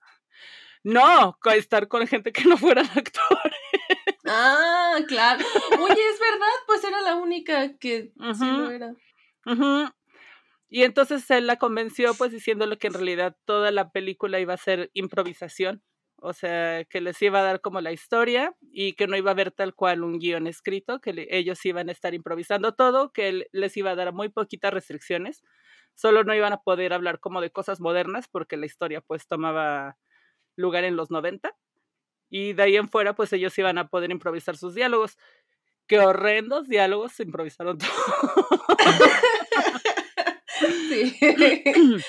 No, 0.84 1.38
estar 1.56 1.88
con 1.88 2.08
gente 2.08 2.32
que 2.32 2.46
no 2.46 2.58
fueran 2.58 2.86
actores. 2.96 3.75
Ah, 4.26 5.00
claro. 5.08 5.44
Oye, 5.78 5.94
es 6.14 6.20
verdad, 6.20 6.54
pues 6.68 6.84
era 6.84 7.02
la 7.02 7.16
única 7.16 7.78
que 7.78 8.14
sí 8.32 8.52
lo 8.52 8.70
era. 8.70 8.96
Y 10.70 10.84
entonces 10.84 11.30
él 11.32 11.48
la 11.48 11.58
convenció, 11.58 12.18
pues 12.18 12.32
diciéndole 12.32 12.78
que 12.78 12.88
en 12.88 12.94
realidad 12.94 13.38
toda 13.46 13.72
la 13.72 13.92
película 13.92 14.40
iba 14.40 14.54
a 14.54 14.58
ser 14.58 14.90
improvisación. 14.94 15.84
O 16.18 16.34
sea, 16.34 16.86
que 16.86 17.02
les 17.02 17.22
iba 17.22 17.40
a 17.40 17.44
dar 17.44 17.62
como 17.62 17.82
la 17.82 17.92
historia 17.92 18.56
y 18.72 18.94
que 18.94 19.06
no 19.08 19.18
iba 19.18 19.32
a 19.32 19.34
haber 19.34 19.52
tal 19.52 19.76
cual 19.76 20.04
un 20.04 20.18
guion 20.18 20.48
escrito, 20.48 21.00
que 21.02 21.14
le- 21.14 21.28
ellos 21.38 21.64
iban 21.66 21.90
a 21.90 21.92
estar 21.92 22.14
improvisando 22.14 22.74
todo, 22.74 23.12
que 23.12 23.28
él 23.30 23.48
les 23.52 23.76
iba 23.78 23.92
a 23.92 23.96
dar 23.96 24.14
muy 24.14 24.30
poquitas 24.30 24.74
restricciones. 24.74 25.42
Solo 25.94 26.24
no 26.24 26.34
iban 26.34 26.54
a 26.54 26.62
poder 26.64 26.94
hablar 26.94 27.20
como 27.20 27.42
de 27.42 27.52
cosas 27.52 27.80
modernas 27.82 28.28
porque 28.30 28.58
la 28.58 28.66
historia 28.66 29.02
pues 29.02 29.28
tomaba 29.28 29.98
lugar 30.58 30.84
en 30.86 30.96
los 30.98 31.12
90. 31.12 31.56
Y 32.38 32.52
de 32.52 32.64
ahí 32.64 32.76
en 32.76 32.90
fuera 32.90 33.16
pues 33.16 33.32
ellos 33.32 33.58
iban 33.58 33.78
a 33.78 33.88
poder 33.88 34.12
improvisar 34.12 34.58
sus 34.58 34.76
diálogos. 34.76 35.18
Qué 35.88 36.00
horrendos 36.00 36.68
diálogos 36.68 37.14
se 37.14 37.24
improvisaron 37.24 37.78
todos. 37.78 37.94
Sí. 40.90 41.18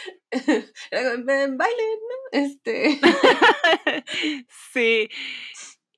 Era 0.90 1.12
como, 1.12 1.24
"Ven, 1.24 1.56
Bailen, 1.58 1.98
¿no? 2.10 2.38
Este. 2.40 3.00
sí. 4.74 5.08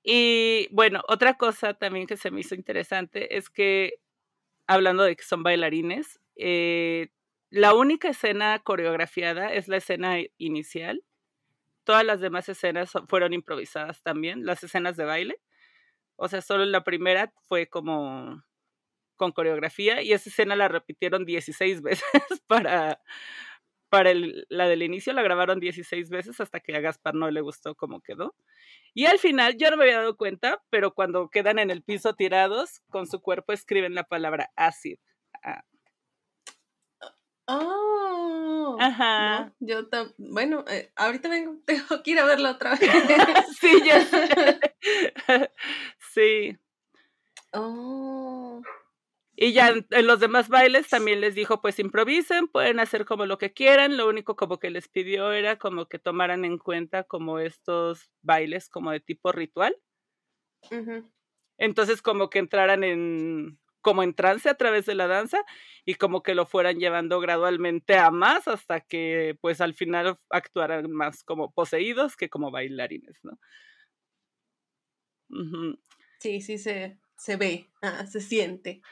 Y 0.02 0.68
bueno, 0.72 1.02
otra 1.08 1.34
cosa 1.36 1.74
también 1.74 2.06
que 2.06 2.16
se 2.16 2.30
me 2.30 2.40
hizo 2.40 2.54
interesante 2.54 3.36
es 3.36 3.50
que, 3.50 3.94
hablando 4.66 5.04
de 5.04 5.16
que 5.16 5.24
son 5.24 5.42
bailarines, 5.42 6.20
eh, 6.36 7.08
la 7.50 7.74
única 7.74 8.08
escena 8.10 8.60
coreografiada 8.60 9.52
es 9.52 9.68
la 9.68 9.78
escena 9.78 10.18
inicial. 10.38 11.02
Todas 11.88 12.04
las 12.04 12.20
demás 12.20 12.48
escenas 12.50 12.92
fueron 13.08 13.32
improvisadas 13.32 14.02
también, 14.02 14.44
las 14.46 14.62
escenas 14.62 14.98
de 14.98 15.06
baile. 15.06 15.40
O 16.16 16.28
sea, 16.28 16.42
solo 16.42 16.66
la 16.66 16.84
primera 16.84 17.32
fue 17.46 17.68
como 17.68 18.42
con 19.16 19.32
coreografía 19.32 20.02
y 20.02 20.12
esa 20.12 20.30
escena 20.30 20.56
la 20.56 20.68
repitieron 20.68 21.24
16 21.26 21.82
veces 21.82 22.02
para, 22.48 23.00
para 23.90 24.10
el- 24.10 24.46
la 24.50 24.68
del 24.68 24.82
inicio, 24.82 25.12
la 25.14 25.22
grabaron 25.22 25.60
16 25.60 26.10
veces 26.10 26.40
hasta 26.40 26.60
que 26.60 26.76
a 26.76 26.80
Gaspar 26.80 27.14
no 27.14 27.30
le 27.30 27.40
gustó 27.42 27.74
cómo 27.76 28.00
quedó. 28.02 28.34
Y 28.94 29.06
al 29.06 29.18
final, 29.18 29.56
yo 29.58 29.70
no 29.70 29.78
me 29.78 29.84
había 29.84 29.98
dado 30.00 30.16
cuenta, 30.18 30.62
pero 30.70 30.94
cuando 30.94 31.30
quedan 31.30 31.58
en 31.60 31.70
el 31.70 31.82
piso 31.82 32.14
tirados, 32.14 32.82
con 32.90 33.06
su 33.06 33.20
cuerpo 33.22 33.52
escriben 33.54 33.94
la 33.94 34.04
palabra 34.04 34.50
acid. 34.56 34.98
Ah, 35.44 35.62
Oh. 37.48 38.17
Ajá. 38.78 39.52
No, 39.60 39.66
yo 39.66 39.88
bueno, 40.18 40.64
eh, 40.68 40.90
ahorita 40.96 41.28
vengo, 41.28 41.56
tengo 41.64 42.02
que 42.02 42.10
ir 42.10 42.18
a 42.18 42.24
verla 42.24 42.52
otra 42.52 42.74
vez. 42.76 42.80
Sí, 43.60 43.82
ya. 43.84 44.06
Sí. 46.14 46.56
Oh. 47.52 48.62
Y 49.36 49.52
ya 49.52 49.68
en, 49.68 50.06
los 50.06 50.18
demás 50.18 50.48
bailes 50.48 50.88
también 50.88 51.20
les 51.20 51.34
dijo, 51.34 51.60
pues 51.60 51.78
improvisen, 51.78 52.48
pueden 52.48 52.80
hacer 52.80 53.04
como 53.04 53.24
lo 53.24 53.38
que 53.38 53.52
quieran, 53.52 53.96
lo 53.96 54.08
único 54.08 54.34
como 54.34 54.58
que 54.58 54.70
les 54.70 54.88
pidió 54.88 55.32
era 55.32 55.58
como 55.58 55.86
que 55.86 56.00
tomaran 56.00 56.44
en 56.44 56.58
cuenta 56.58 57.04
como 57.04 57.38
estos 57.38 58.10
bailes 58.22 58.68
como 58.68 58.90
de 58.90 59.00
tipo 59.00 59.30
ritual. 59.30 59.76
Entonces 61.56 62.02
como 62.02 62.30
que 62.30 62.40
entraran 62.40 62.82
en 62.82 63.60
como 63.80 64.02
en 64.02 64.14
trance 64.14 64.48
a 64.48 64.54
través 64.54 64.86
de 64.86 64.94
la 64.94 65.06
danza 65.06 65.44
y 65.84 65.94
como 65.94 66.22
que 66.22 66.34
lo 66.34 66.46
fueran 66.46 66.78
llevando 66.78 67.20
gradualmente 67.20 67.96
a 67.96 68.10
más 68.10 68.48
hasta 68.48 68.80
que 68.80 69.36
pues 69.40 69.60
al 69.60 69.74
final 69.74 70.18
actuaran 70.30 70.90
más 70.90 71.22
como 71.24 71.52
poseídos 71.52 72.16
que 72.16 72.28
como 72.28 72.50
bailarines, 72.50 73.18
¿no? 73.22 73.38
Sí, 76.18 76.40
sí 76.40 76.58
se, 76.58 76.98
se 77.16 77.36
ve, 77.36 77.68
ah, 77.82 78.06
se 78.06 78.20
siente. 78.20 78.82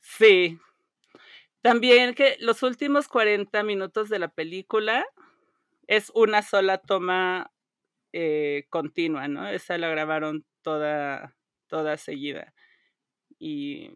Sí. 0.00 0.58
También 1.62 2.14
que 2.14 2.36
los 2.40 2.62
últimos 2.62 3.08
40 3.08 3.62
minutos 3.62 4.08
de 4.08 4.18
la 4.18 4.28
película 4.28 5.04
es 5.86 6.10
una 6.14 6.42
sola 6.42 6.78
toma 6.78 7.52
eh, 8.12 8.66
continua, 8.70 9.28
¿no? 9.28 9.48
Esa 9.48 9.76
la 9.78 9.88
grabaron 9.88 10.46
toda, 10.62 11.36
toda 11.66 11.96
seguida. 11.96 12.54
Y 13.38 13.90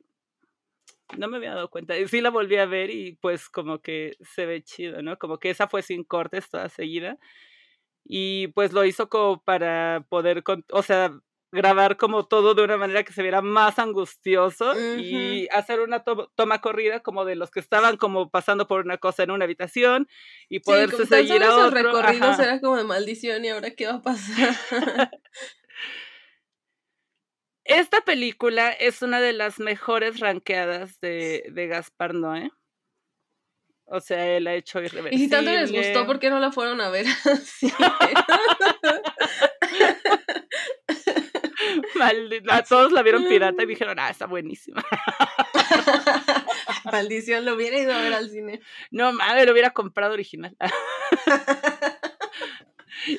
no 1.16 1.28
me 1.28 1.36
había 1.38 1.54
dado 1.54 1.70
cuenta. 1.70 1.98
Y 1.98 2.06
sí 2.08 2.20
la 2.20 2.30
volví 2.30 2.56
a 2.56 2.66
ver 2.66 2.90
y 2.90 3.16
pues 3.20 3.48
como 3.48 3.80
que 3.80 4.16
se 4.20 4.46
ve 4.46 4.62
chido, 4.62 5.02
¿no? 5.02 5.18
Como 5.18 5.38
que 5.38 5.50
esa 5.50 5.68
fue 5.68 5.82
sin 5.82 6.04
cortes 6.04 6.48
toda 6.50 6.68
seguida. 6.68 7.18
Y 8.04 8.48
pues 8.48 8.72
lo 8.72 8.84
hizo 8.84 9.08
como 9.08 9.42
para 9.42 10.04
poder, 10.08 10.42
con- 10.42 10.64
o 10.70 10.82
sea, 10.82 11.12
grabar 11.52 11.96
como 11.96 12.26
todo 12.26 12.54
de 12.54 12.64
una 12.64 12.76
manera 12.76 13.04
que 13.04 13.12
se 13.12 13.22
viera 13.22 13.40
más 13.40 13.78
angustioso 13.78 14.74
y 15.00 15.46
hacer 15.52 15.78
una 15.80 16.02
to- 16.02 16.30
toma 16.34 16.60
corrida 16.60 16.98
como 17.00 17.24
de 17.24 17.36
los 17.36 17.50
que 17.52 17.60
estaban 17.60 17.96
como 17.96 18.28
pasando 18.28 18.66
por 18.66 18.84
una 18.84 18.98
cosa 18.98 19.22
en 19.22 19.30
una 19.30 19.44
habitación 19.44 20.08
y 20.48 20.56
Sí, 20.56 20.62
poderse 20.64 21.06
tan 21.06 21.26
seguir 21.26 21.44
a 21.44 21.54
otro. 21.56 21.70
recorridos 21.70 22.30
ajá. 22.30 22.42
era 22.42 22.60
como 22.60 22.76
de 22.76 22.82
maldición 22.84 23.44
y 23.44 23.50
ahora 23.50 23.70
qué 23.70 23.86
va 23.86 23.94
a 23.94 24.02
pasar. 24.02 24.56
Esta 27.64 28.02
película 28.02 28.70
es 28.70 29.02
una 29.02 29.20
de 29.20 29.32
las 29.32 29.58
mejores 29.58 30.20
ranqueadas 30.20 31.00
de, 31.00 31.44
de 31.50 31.66
Gaspar 31.66 32.14
Noé. 32.14 32.52
O 33.86 34.00
sea, 34.00 34.36
él 34.36 34.46
ha 34.46 34.54
hecho 34.54 34.80
y 34.80 34.86
irreversible. 34.86 35.24
si 35.24 35.30
tanto 35.30 35.50
les 35.50 35.70
gustó, 35.70 36.06
¿por 36.06 36.18
qué 36.18 36.30
no 36.30 36.40
la 36.40 36.52
fueron 36.52 36.80
a 36.80 36.88
ver 36.88 37.06
así? 37.24 37.70
a 42.50 42.62
todos 42.62 42.92
la 42.92 43.02
vieron 43.02 43.28
pirata 43.28 43.62
y 43.62 43.66
dijeron, 43.66 43.98
ah, 43.98 44.10
está 44.10 44.26
buenísima. 44.26 44.84
Maldición, 46.84 47.44
lo 47.44 47.54
hubiera 47.54 47.78
ido 47.78 47.94
a 47.94 48.00
ver 48.00 48.14
al 48.14 48.30
cine. 48.30 48.60
No, 48.90 49.12
madre, 49.12 49.46
lo 49.46 49.52
hubiera 49.52 49.70
comprado 49.70 50.14
original. 50.14 50.56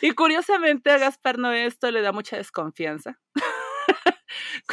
y 0.02 0.12
curiosamente 0.12 0.92
a 0.92 0.98
Gaspar 0.98 1.38
Noé 1.38 1.66
esto 1.66 1.90
le 1.92 2.02
da 2.02 2.12
mucha 2.12 2.38
desconfianza. 2.38 3.20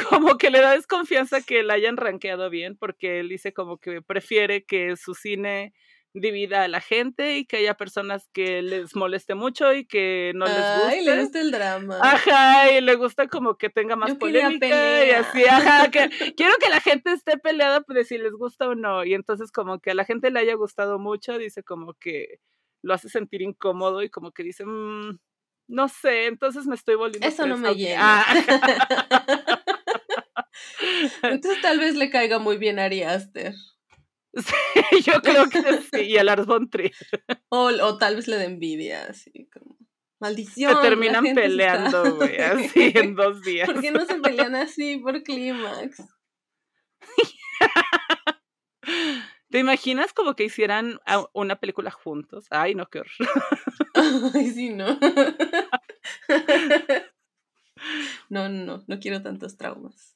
Como 0.09 0.37
que 0.37 0.49
le 0.49 0.61
da 0.61 0.71
desconfianza 0.71 1.41
que 1.41 1.63
la 1.63 1.75
hayan 1.75 1.97
rankeado 1.97 2.49
bien, 2.49 2.77
porque 2.77 3.19
él 3.19 3.29
dice 3.29 3.53
como 3.53 3.77
que 3.77 4.01
prefiere 4.01 4.63
que 4.63 4.95
su 4.95 5.13
cine 5.13 5.73
divida 6.13 6.63
a 6.63 6.67
la 6.67 6.79
gente 6.79 7.37
y 7.37 7.45
que 7.45 7.57
haya 7.57 7.73
personas 7.73 8.29
que 8.33 8.61
les 8.61 8.95
moleste 8.95 9.33
mucho 9.33 9.73
y 9.73 9.85
que 9.85 10.31
no 10.35 10.45
les 10.45 10.55
guste. 10.55 10.87
Ay, 10.87 11.05
le 11.05 11.21
gusta 11.21 11.41
el 11.41 11.51
drama. 11.51 11.99
Ajá, 12.01 12.71
y 12.71 12.81
le 12.81 12.95
gusta 12.95 13.27
como 13.27 13.57
que 13.57 13.69
tenga 13.69 13.95
más 13.95 14.15
polémica 14.15 15.05
y 15.05 15.09
así, 15.09 15.43
ajá, 15.45 15.89
que 15.89 16.09
quiero 16.37 16.53
que 16.61 16.69
la 16.69 16.81
gente 16.81 17.11
esté 17.11 17.37
peleada 17.37 17.83
de 17.87 18.05
si 18.05 18.19
les 18.19 18.33
gusta 18.33 18.69
o 18.69 18.75
no. 18.75 19.03
Y 19.03 19.15
entonces 19.15 19.51
como 19.51 19.79
que 19.79 19.91
a 19.91 19.95
la 19.95 20.05
gente 20.05 20.29
le 20.29 20.39
haya 20.39 20.53
gustado 20.53 20.99
mucho, 20.99 21.37
dice 21.39 21.63
como 21.63 21.95
que 21.95 22.39
lo 22.83 22.93
hace 22.93 23.09
sentir 23.09 23.41
incómodo 23.41 24.03
y 24.03 24.09
como 24.09 24.31
que 24.31 24.43
dice, 24.43 24.65
mmm, 24.65 25.17
no 25.73 25.89
sé, 25.89 26.27
entonces 26.27 26.67
me 26.67 26.75
estoy 26.75 26.93
volviendo. 26.95 27.27
Eso 27.27 27.47
no 27.47 27.57
me 27.57 27.73
llena. 27.73 27.99
Ah. 27.99 29.65
entonces 31.23 31.61
tal 31.63 31.79
vez 31.79 31.95
le 31.95 32.11
caiga 32.11 32.37
muy 32.37 32.57
bien 32.57 32.77
a 32.79 32.85
Ari 32.85 33.03
Aster. 33.03 33.53
Sí, 34.35 35.01
yo 35.03 35.21
creo 35.21 35.47
que 35.47 35.61
sí, 35.91 36.01
y 36.07 36.17
a 36.17 36.23
Lars 36.23 36.47
von 36.47 36.67
Trier. 36.67 36.91
O, 37.49 37.65
o, 37.65 37.97
tal 37.99 38.15
vez 38.15 38.27
le 38.27 38.37
da 38.37 38.45
envidia, 38.45 39.05
así 39.07 39.47
como. 39.53 39.77
Maldición. 40.19 40.75
Se 40.75 40.81
terminan 40.81 41.23
peleando, 41.35 42.15
güey, 42.15 42.37
así 42.37 42.91
en 42.95 43.13
dos 43.13 43.43
días. 43.43 43.69
¿Por 43.69 43.79
qué 43.79 43.91
no 43.91 44.03
se 44.05 44.15
pelean 44.15 44.55
así 44.55 44.97
por 44.97 45.21
clímax? 45.21 46.01
¿Te 49.53 49.59
imaginas 49.59 50.13
como 50.13 50.35
que 50.35 50.45
hicieran 50.45 50.99
una 51.31 51.57
película 51.57 51.91
juntos? 51.91 52.47
Ay, 52.49 52.73
no, 52.73 52.87
qué 52.89 53.01
horror. 53.01 53.13
Ay, 54.33 54.49
sí, 54.49 54.69
no. 54.73 54.97
No, 58.29 58.49
no, 58.49 58.83
no 58.87 58.99
quiero 58.99 59.21
tantos 59.21 59.57
traumas. 59.57 60.12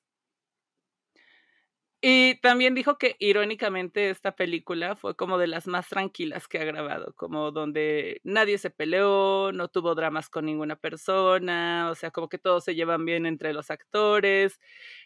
Y 2.01 2.35
también 2.41 2.75
dijo 2.75 2.99
que 2.99 3.15
irónicamente 3.17 4.11
esta 4.11 4.35
película 4.35 4.95
fue 4.95 5.15
como 5.15 5.39
de 5.39 5.47
las 5.47 5.65
más 5.65 5.87
tranquilas 5.89 6.47
que 6.47 6.59
ha 6.59 6.63
grabado, 6.63 7.13
como 7.15 7.51
donde 7.51 8.21
nadie 8.23 8.59
se 8.59 8.69
peleó, 8.69 9.51
no 9.51 9.67
tuvo 9.67 9.95
dramas 9.95 10.29
con 10.29 10.45
ninguna 10.45 10.75
persona, 10.75 11.89
o 11.89 11.95
sea, 11.95 12.11
como 12.11 12.29
que 12.29 12.37
todos 12.37 12.63
se 12.65 12.75
llevan 12.75 13.03
bien 13.03 13.25
entre 13.25 13.51
los 13.51 13.71
actores, 13.71 14.59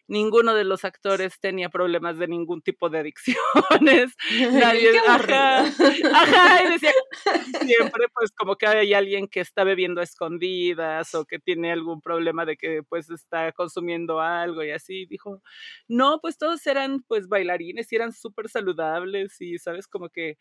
ninguno 0.08 0.54
de 0.54 0.66
los 0.66 0.84
actores 0.84 1.40
tenía 1.40 1.70
problemas 1.70 2.18
de 2.18 2.28
ningún 2.28 2.62
tipo 2.62 2.90
de 2.90 3.00
adicciones, 3.00 4.14
nadie, 4.52 4.90
ajá, 5.08 5.60
ajá, 6.14 6.64
y 6.66 6.70
decía 6.72 6.92
siempre 7.62 8.08
pues 8.14 8.32
como 8.38 8.58
que 8.58 8.68
hay 8.68 8.94
alguien 8.94 9.30
que 9.30 9.40
está 9.40 9.64
bebiendo 9.64 10.02
a 10.02 10.04
escondidas 10.04 11.16
o 11.16 11.24
que 11.26 11.40
tiene 11.40 11.72
algún 11.72 12.02
problema 12.02 12.46
de 12.46 12.58
que 12.58 12.84
pues 12.84 13.10
está 13.10 13.54
consumiendo 13.54 14.20
algo 14.20 14.62
y 14.64 14.72
así, 14.72 15.06
dijo, 15.06 15.42
no, 15.88 16.20
pues 16.22 16.38
todos 16.38 16.66
eran 16.68 16.81
pues 17.08 17.28
bailarines 17.28 17.91
y 17.91 17.96
eran 17.96 18.13
súper 18.13 18.50
saludables 18.50 19.39
y 19.39 19.58
sabes 19.58 19.88
como 19.88 20.10
que 20.10 20.38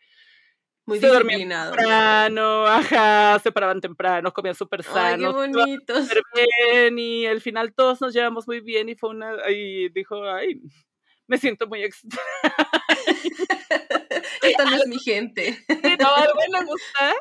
muy 0.85 0.99
se 0.99 1.09
disciplinados. 1.09 1.75
Temprano, 1.75 2.65
ajá, 2.67 3.39
se 3.39 3.51
paraban 3.51 3.81
temprano, 3.81 4.33
comían 4.33 4.55
súper 4.55 4.83
sano. 4.83 5.39
Ay, 5.41 5.51
qué 5.51 5.57
bonitos. 5.57 6.09
bien, 6.33 6.99
y 6.99 7.25
al 7.27 7.41
final 7.41 7.73
todos 7.73 8.01
nos 8.01 8.13
llevamos 8.13 8.47
muy 8.47 8.61
bien 8.61 8.89
y 8.89 8.95
fue 8.95 9.09
una, 9.09 9.35
y 9.49 9.89
dijo, 9.89 10.23
ay, 10.23 10.61
me 11.27 11.37
siento 11.37 11.67
muy 11.67 11.83
extraña. 11.83 12.19
Esta 14.41 14.65
no 14.65 14.75
es 14.75 14.87
mi 14.87 14.99
gente. 14.99 15.57
no, 15.99 16.15
algo 16.15 16.39
le 16.51 16.65
gusta 16.65 17.15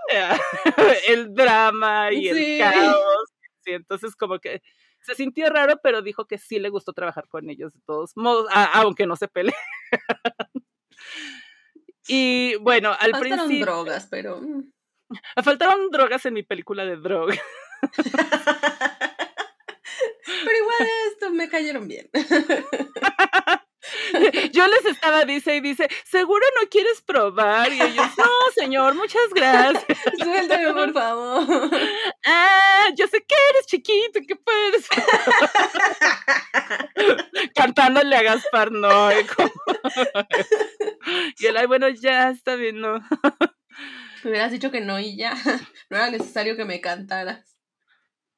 el 1.09 1.35
drama 1.35 2.13
y 2.13 2.29
el 2.29 2.59
caos. 2.59 3.25
Sí, 3.65 3.73
entonces 3.73 4.17
como 4.17 4.39
que 4.39 4.63
se 5.03 5.15
sintió 5.15 5.49
raro, 5.51 5.81
pero 5.83 6.03
dijo 6.03 6.27
que 6.27 6.39
sí 6.39 6.59
le 6.59 6.69
gustó 6.69 6.93
trabajar 6.93 7.29
con 7.29 7.49
ellos 7.51 7.73
de 7.73 7.81
todos 7.87 8.17
modos, 8.17 8.47
aunque 8.75 9.07
no 9.07 9.17
se 9.17 9.29
peleen. 9.29 9.55
Y 12.13 12.57
bueno, 12.57 12.91
al 12.99 13.13
Faltaron 13.13 13.47
principio. 13.47 13.67
drogas, 13.67 14.09
pero. 14.11 14.41
Mm. 14.41 14.65
Faltaron 15.45 15.91
drogas 15.91 16.27
en 16.27 16.35
mi 16.35 16.43
película 16.43 16.85
de 16.85 16.97
droga. 16.97 17.37
pero 17.93 18.09
igual 20.59 20.89
esto 21.13 21.31
me 21.31 21.49
cayeron 21.49 21.87
bien. 21.87 22.11
Yo 24.53 24.67
les 24.67 24.85
estaba, 24.87 25.25
dice 25.25 25.57
y 25.57 25.61
dice, 25.61 25.89
seguro 26.05 26.45
no 26.61 26.69
quieres 26.69 27.01
probar. 27.03 27.73
Y 27.73 27.81
ellos, 27.81 28.07
no, 28.19 28.25
señor, 28.55 28.95
muchas 28.95 29.29
gracias. 29.35 29.85
Suéltame, 30.19 30.73
por 30.73 30.93
favor. 30.93 31.71
Ah, 32.27 32.91
yo 32.97 33.07
sé 33.07 33.25
que 33.27 33.35
eres 33.51 33.67
chiquito, 33.67 34.21
que 34.27 34.37
puedes. 34.37 34.87
Cantándole 37.55 38.15
a 38.15 38.23
Gaspar 38.23 38.71
Noé. 38.71 39.27
y 41.39 41.47
él, 41.47 41.57
ay, 41.57 41.67
bueno, 41.67 41.89
ya 41.89 42.31
está 42.31 42.57
bien, 42.57 42.81
no. 42.81 43.01
Me 44.23 44.31
hubieras 44.31 44.53
dicho 44.53 44.71
que 44.71 44.81
no 44.81 45.01
y 45.01 45.17
ya. 45.17 45.35
No 45.89 45.97
era 45.97 46.11
necesario 46.11 46.57
que 46.57 46.65
me 46.65 46.81
cantaras. 46.81 47.59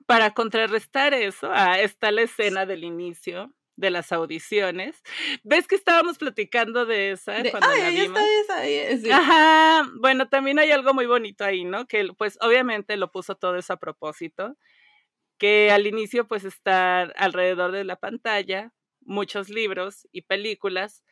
Para 0.07 0.33
contrarrestar 0.33 1.13
eso, 1.13 1.51
ah, 1.53 1.81
está 1.81 2.13
la 2.13 2.23
escena 2.23 2.65
del 2.65 2.85
inicio 2.85 3.53
de 3.77 3.91
las 3.91 4.13
audiciones. 4.13 5.03
¿Ves 5.43 5.67
que 5.67 5.75
estábamos 5.75 6.19
platicando 6.19 6.87
de 6.87 7.13
esa 7.13 7.43
cuando 7.51 7.69
ay, 7.71 7.81
la 7.81 7.91
vimos? 7.91 8.21
está 8.21 8.67
esa, 8.67 8.99
sí. 8.99 9.11
Ajá, 9.11 9.89
bueno, 10.01 10.29
también 10.29 10.59
hay 10.59 10.71
algo 10.71 10.95
muy 10.95 11.07
bonito 11.07 11.45
ahí, 11.45 11.65
¿no? 11.65 11.87
Que 11.87 12.09
pues 12.17 12.39
obviamente 12.41 12.97
lo 12.97 13.11
puso 13.11 13.35
todo 13.35 13.57
eso 13.57 13.73
a 13.73 13.79
propósito, 13.79 14.57
que 15.39 15.71
al 15.71 15.87
inicio 15.87 16.29
pues 16.29 16.45
está 16.45 17.03
alrededor 17.03 17.73
de 17.73 17.85
la 17.85 17.97
pantalla 17.97 18.73
muchos 19.05 19.49
libros 19.49 20.07
y 20.13 20.23
películas 20.23 21.03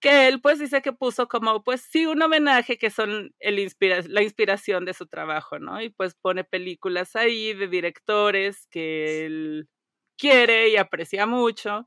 que 0.00 0.28
él 0.28 0.40
pues 0.40 0.58
dice 0.58 0.82
que 0.82 0.92
puso 0.92 1.28
como 1.28 1.64
pues 1.64 1.82
sí 1.82 2.06
un 2.06 2.22
homenaje 2.22 2.78
que 2.78 2.90
son 2.90 3.34
el 3.40 3.58
inspira 3.58 4.02
la 4.06 4.22
inspiración 4.22 4.84
de 4.84 4.94
su 4.94 5.06
trabajo, 5.06 5.58
¿no? 5.58 5.82
Y 5.82 5.90
pues 5.90 6.14
pone 6.14 6.44
películas 6.44 7.16
ahí 7.16 7.52
de 7.54 7.66
directores 7.68 8.66
que 8.70 9.26
él 9.26 9.68
quiere 10.18 10.68
y 10.68 10.76
aprecia 10.76 11.26
mucho. 11.26 11.86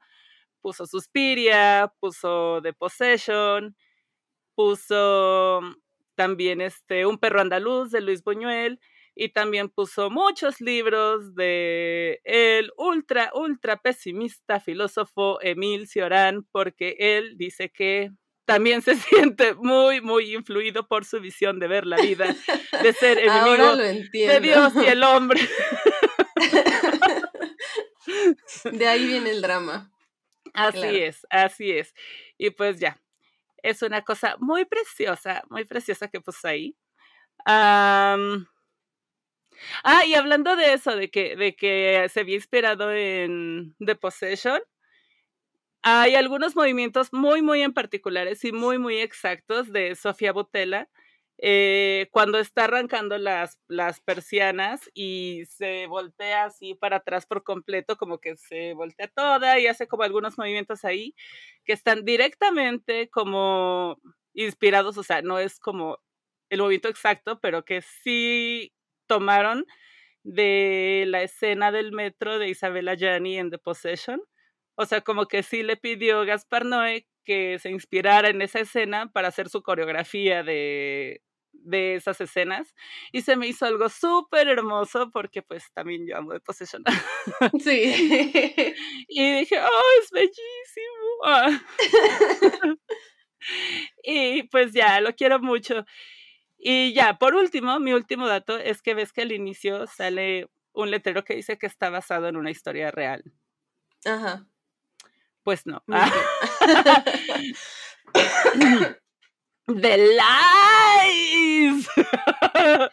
Puso 0.61 0.87
Suspiria, 0.87 1.93
puso 1.99 2.61
The 2.63 2.73
Possession, 2.73 3.75
puso 4.55 5.61
también 6.15 6.61
este 6.61 7.05
Un 7.05 7.17
perro 7.17 7.41
andaluz 7.41 7.91
de 7.91 8.01
Luis 8.01 8.23
Buñuel 8.23 8.79
y 9.15 9.29
también 9.29 9.69
puso 9.69 10.09
muchos 10.09 10.61
libros 10.61 11.35
de 11.35 12.21
el 12.23 12.71
ultra, 12.77 13.31
ultra 13.33 13.77
pesimista 13.77 14.59
filósofo 14.59 15.39
Emil 15.41 15.87
Cioran, 15.87 16.47
porque 16.51 16.95
él 16.97 17.37
dice 17.37 17.69
que 17.69 18.11
también 18.45 18.81
se 18.81 18.95
siente 19.35 19.53
muy, 19.55 20.01
muy 20.01 20.33
influido 20.35 20.87
por 20.87 21.05
su 21.05 21.19
visión 21.19 21.59
de 21.59 21.67
ver 21.67 21.85
la 21.85 21.97
vida, 21.97 22.35
de 22.83 22.93
ser 22.93 23.17
enemigo 23.19 23.75
de 23.75 24.39
Dios 24.41 24.73
y 24.75 24.87
el 24.87 25.03
hombre. 25.03 25.41
De 28.71 28.87
ahí 28.87 29.05
viene 29.05 29.31
el 29.31 29.41
drama. 29.41 29.91
Así 30.53 30.97
es, 30.97 31.25
así 31.29 31.71
es. 31.71 31.93
Y 32.37 32.49
pues 32.51 32.79
ya, 32.79 33.01
es 33.57 33.81
una 33.81 34.01
cosa 34.01 34.35
muy 34.39 34.65
preciosa, 34.65 35.43
muy 35.49 35.65
preciosa 35.65 36.07
que 36.07 36.21
puse 36.21 36.47
ahí. 36.47 36.75
ah, 37.45 38.17
y 40.05 40.13
hablando 40.15 40.55
de 40.55 40.73
eso, 40.73 40.95
de 40.95 41.09
que, 41.09 41.35
de 41.35 41.55
que 41.55 42.07
se 42.11 42.21
había 42.21 42.35
inspirado 42.35 42.91
en 42.91 43.75
The 43.79 43.95
Possession, 43.95 44.61
hay 45.83 46.15
algunos 46.15 46.55
movimientos 46.55 47.11
muy, 47.11 47.41
muy 47.41 47.61
en 47.61 47.73
particulares 47.73 48.43
y 48.43 48.51
muy, 48.51 48.77
muy 48.77 48.97
exactos 48.97 49.71
de 49.71 49.95
Sofía 49.95 50.31
Botella 50.31 50.89
eh, 51.43 52.07
cuando 52.11 52.37
está 52.37 52.65
arrancando 52.65 53.17
las, 53.17 53.59
las 53.67 53.99
persianas 53.99 54.91
y 54.93 55.43
se 55.47 55.87
voltea 55.87 56.45
así 56.45 56.75
para 56.75 56.97
atrás 56.97 57.25
por 57.25 57.43
completo, 57.43 57.97
como 57.97 58.19
que 58.19 58.37
se 58.37 58.73
voltea 58.75 59.07
toda 59.07 59.57
y 59.59 59.65
hace 59.65 59.87
como 59.87 60.03
algunos 60.03 60.37
movimientos 60.37 60.85
ahí 60.85 61.15
que 61.65 61.73
están 61.73 62.05
directamente 62.05 63.09
como 63.09 63.99
inspirados, 64.35 64.99
o 64.99 65.03
sea, 65.03 65.23
no 65.23 65.39
es 65.39 65.59
como 65.59 65.97
el 66.51 66.59
movimiento 66.59 66.89
exacto, 66.89 67.39
pero 67.39 67.65
que 67.65 67.81
sí 67.81 68.71
tomaron 69.07 69.65
de 70.23 71.05
la 71.07 71.23
escena 71.23 71.71
del 71.71 71.91
metro 71.91 72.37
de 72.37 72.49
Isabella 72.49 72.93
Gianni 72.93 73.39
en 73.39 73.49
The 73.49 73.57
Possession. 73.57 74.21
O 74.75 74.85
sea, 74.85 75.01
como 75.01 75.27
que 75.27 75.43
sí 75.43 75.63
le 75.63 75.77
pidió 75.77 76.25
Gaspar 76.25 76.65
Noé 76.65 77.07
que 77.25 77.59
se 77.59 77.71
inspirara 77.71 78.29
en 78.29 78.41
esa 78.41 78.59
escena 78.59 79.11
para 79.11 79.29
hacer 79.29 79.49
su 79.49 79.63
coreografía 79.63 80.43
de, 80.43 81.21
de 81.53 81.95
esas 81.95 82.19
escenas 82.21 82.73
y 83.11 83.21
se 83.21 83.35
me 83.35 83.47
hizo 83.47 83.65
algo 83.65 83.89
súper 83.89 84.47
hermoso 84.47 85.11
porque 85.11 85.41
pues 85.41 85.71
también 85.73 86.07
yo 86.07 86.17
amo 86.17 86.33
de 86.33 86.39
Possession. 86.39 86.83
Sí. 87.63 88.75
y 89.07 89.39
dije, 89.39 89.59
oh, 89.59 90.01
es 90.01 90.11
bellísimo. 90.11 91.25
Ah. 91.25 91.61
y 94.03 94.43
pues 94.43 94.73
ya, 94.73 95.01
lo 95.01 95.15
quiero 95.15 95.39
mucho. 95.39 95.85
Y 96.57 96.93
ya, 96.93 97.17
por 97.17 97.35
último, 97.35 97.79
mi 97.79 97.93
último 97.93 98.27
dato 98.27 98.57
es 98.57 98.81
que 98.81 98.93
ves 98.95 99.13
que 99.13 99.21
al 99.23 99.31
inicio 99.31 99.87
sale 99.87 100.47
un 100.73 100.91
letrero 100.91 101.23
que 101.23 101.35
dice 101.35 101.57
que 101.57 101.67
está 101.67 101.89
basado 101.89 102.27
en 102.27 102.37
una 102.37 102.51
historia 102.51 102.91
real. 102.91 103.23
Ajá. 104.05 104.47
Pues 105.43 105.65
no. 105.65 105.83
The 109.79 110.17
lies. 111.57 111.87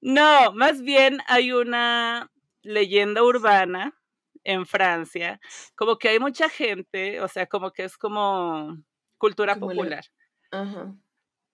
no, 0.00 0.52
más 0.52 0.82
bien 0.82 1.20
hay 1.26 1.52
una 1.52 2.30
leyenda 2.62 3.22
urbana 3.22 3.94
en 4.44 4.66
Francia, 4.66 5.40
como 5.74 5.98
que 5.98 6.08
hay 6.08 6.18
mucha 6.18 6.48
gente, 6.48 7.20
o 7.20 7.28
sea, 7.28 7.46
como 7.46 7.72
que 7.72 7.84
es 7.84 7.96
como 7.96 8.76
cultura 9.18 9.56
popular. 9.56 10.04
Ajá. 10.50 10.94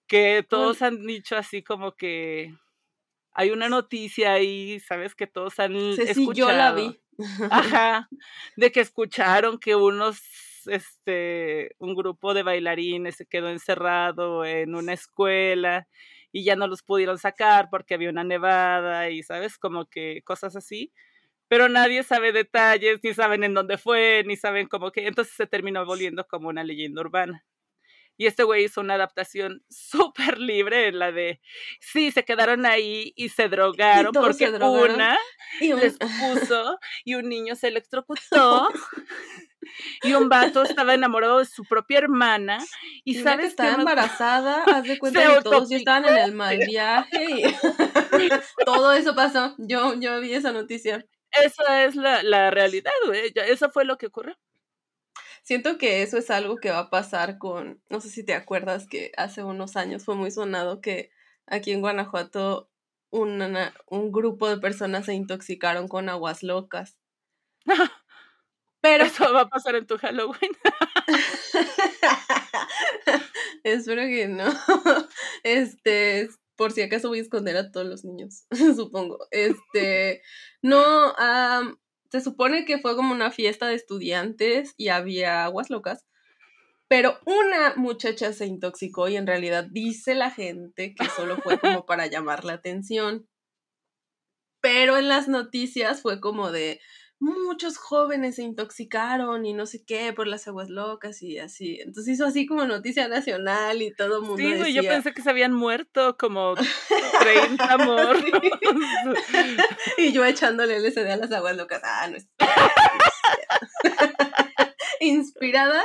Que 0.06 0.44
todos 0.48 0.82
han 0.82 1.06
dicho 1.06 1.36
así 1.36 1.62
como 1.62 1.92
que 1.92 2.54
hay 3.32 3.50
una 3.50 3.68
noticia 3.68 4.32
ahí, 4.32 4.78
sabes 4.80 5.14
que 5.14 5.26
todos 5.26 5.58
han 5.58 5.74
escuchado. 5.74 6.32
yo 6.32 6.52
la 6.52 6.72
vi. 6.72 7.00
Ajá, 7.50 8.08
de 8.56 8.72
que 8.72 8.80
escucharon 8.80 9.58
que 9.58 9.74
unos 9.74 10.20
este, 10.66 11.74
un 11.78 11.94
grupo 11.94 12.34
de 12.34 12.42
bailarines 12.42 13.16
se 13.16 13.26
quedó 13.26 13.48
encerrado 13.48 14.44
en 14.44 14.74
una 14.74 14.92
escuela 14.92 15.88
y 16.32 16.44
ya 16.44 16.56
no 16.56 16.66
los 16.66 16.82
pudieron 16.82 17.18
sacar 17.18 17.68
porque 17.70 17.94
había 17.94 18.10
una 18.10 18.24
nevada 18.24 19.10
y, 19.10 19.22
¿sabes? 19.22 19.58
Como 19.58 19.86
que 19.86 20.22
cosas 20.24 20.56
así. 20.56 20.92
Pero 21.48 21.68
nadie 21.68 22.02
sabe 22.02 22.32
detalles, 22.32 23.00
ni 23.02 23.14
saben 23.14 23.44
en 23.44 23.54
dónde 23.54 23.78
fue, 23.78 24.24
ni 24.26 24.36
saben 24.36 24.66
cómo 24.66 24.90
que. 24.90 25.06
Entonces 25.06 25.34
se 25.34 25.46
terminó 25.46 25.84
volviendo 25.86 26.26
como 26.26 26.48
una 26.48 26.64
leyenda 26.64 27.02
urbana. 27.02 27.44
Y 28.16 28.26
este 28.26 28.44
güey 28.44 28.64
hizo 28.64 28.80
una 28.80 28.94
adaptación 28.94 29.64
súper 29.68 30.38
libre 30.38 30.88
en 30.88 30.98
la 30.98 31.12
de, 31.12 31.40
sí, 31.80 32.10
se 32.10 32.24
quedaron 32.24 32.66
ahí 32.66 33.12
y 33.16 33.28
se 33.30 33.48
drogaron 33.48 34.12
porque 34.12 34.48
una 34.50 35.18
y 35.60 35.72
les 35.72 35.96
puso 36.20 36.78
y 37.04 37.14
un 37.14 37.28
niño 37.28 37.54
se 37.56 37.68
electrocutó 37.68 38.68
y 40.02 40.12
un 40.14 40.28
vato 40.28 40.62
estaba 40.62 40.94
enamorado 40.94 41.38
de 41.38 41.46
su 41.46 41.64
propia 41.64 41.98
hermana 41.98 42.58
y, 43.04 43.16
sabes 43.16 43.40
que 43.40 43.46
estaba 43.46 43.74
embarazada, 43.74 44.64
haz 44.64 44.84
de 44.84 44.98
cuenta 44.98 45.34
que 45.34 45.42
todos 45.42 45.70
estaban 45.70 46.06
en 46.06 46.16
el 46.18 46.32
mal 46.32 46.58
viaje 46.58 47.24
y 47.30 47.42
todo 48.64 48.92
eso 48.92 49.14
pasó. 49.14 49.54
Yo, 49.58 49.94
yo 50.00 50.20
vi 50.20 50.34
esa 50.34 50.52
noticia. 50.52 51.04
Esa 51.30 51.84
es 51.84 51.96
la, 51.96 52.22
la 52.22 52.50
realidad, 52.50 52.92
güey. 53.06 53.32
Eso 53.34 53.70
fue 53.70 53.84
lo 53.84 53.98
que 53.98 54.06
ocurrió. 54.06 54.36
Siento 55.42 55.76
que 55.76 56.02
eso 56.02 56.16
es 56.16 56.30
algo 56.30 56.56
que 56.56 56.70
va 56.70 56.78
a 56.78 56.90
pasar 56.90 57.38
con, 57.38 57.82
no 57.90 58.00
sé 58.00 58.08
si 58.08 58.24
te 58.24 58.34
acuerdas 58.34 58.86
que 58.86 59.12
hace 59.16 59.44
unos 59.44 59.76
años 59.76 60.04
fue 60.04 60.14
muy 60.14 60.30
sonado 60.30 60.80
que 60.80 61.10
aquí 61.46 61.72
en 61.72 61.82
Guanajuato 61.82 62.70
una, 63.10 63.74
un 63.86 64.10
grupo 64.10 64.48
de 64.48 64.58
personas 64.58 65.06
se 65.06 65.14
intoxicaron 65.14 65.86
con 65.88 66.08
aguas 66.08 66.42
locas. 66.42 66.98
Pero 68.84 69.04
eso 69.04 69.32
va 69.32 69.42
a 69.42 69.48
pasar 69.48 69.76
en 69.76 69.86
tu 69.86 69.96
Halloween. 69.96 70.52
Espero 73.64 74.02
que 74.02 74.28
no. 74.28 74.44
Este, 75.42 76.28
por 76.54 76.72
si 76.72 76.82
acaso 76.82 77.08
voy 77.08 77.18
a 77.18 77.22
esconder 77.22 77.56
a 77.56 77.70
todos 77.70 77.86
los 77.86 78.04
niños, 78.04 78.44
supongo. 78.76 79.26
Este, 79.30 80.20
no, 80.60 81.14
se 82.10 82.20
supone 82.20 82.66
que 82.66 82.78
fue 82.78 82.94
como 82.94 83.14
una 83.14 83.30
fiesta 83.30 83.66
de 83.66 83.74
estudiantes 83.74 84.74
y 84.76 84.88
había 84.88 85.44
aguas 85.44 85.70
locas, 85.70 86.04
pero 86.88 87.18
una 87.24 87.74
muchacha 87.76 88.34
se 88.34 88.46
intoxicó 88.46 89.08
y 89.08 89.16
en 89.16 89.26
realidad 89.26 89.66
dice 89.70 90.14
la 90.14 90.30
gente 90.30 90.94
que 90.94 91.08
solo 91.08 91.38
fue 91.38 91.58
como 91.58 91.86
para 91.86 92.06
llamar 92.06 92.44
la 92.44 92.54
atención. 92.54 93.26
Pero 94.60 94.96
en 94.96 95.08
las 95.08 95.28
noticias 95.28 96.00
fue 96.00 96.20
como 96.20 96.50
de, 96.50 96.80
muchos 97.24 97.78
jóvenes 97.78 98.36
se 98.36 98.42
intoxicaron 98.42 99.46
y 99.46 99.54
no 99.54 99.66
sé 99.66 99.84
qué 99.84 100.12
por 100.12 100.26
las 100.26 100.46
aguas 100.46 100.68
locas 100.68 101.22
y 101.22 101.38
así. 101.38 101.78
Entonces 101.80 102.14
hizo 102.14 102.26
así 102.26 102.46
como 102.46 102.66
noticia 102.66 103.08
nacional 103.08 103.80
y 103.80 103.94
todo 103.94 104.18
el 104.18 104.22
mundo. 104.22 104.36
Sí, 104.36 104.52
decía... 104.52 104.82
yo 104.82 104.88
pensé 104.88 105.14
que 105.14 105.22
se 105.22 105.30
habían 105.30 105.52
muerto 105.52 106.16
como 106.18 106.54
30 107.20 107.72
amor. 107.72 108.16
y 109.98 110.12
yo 110.12 110.24
echándole 110.24 110.78
LSD 110.78 111.10
a 111.10 111.16
las 111.16 111.32
aguas 111.32 111.56
locas. 111.56 111.80
Ah, 111.82 112.08
no 112.08 112.16
es. 112.16 112.28
Inspirada. 115.00 115.82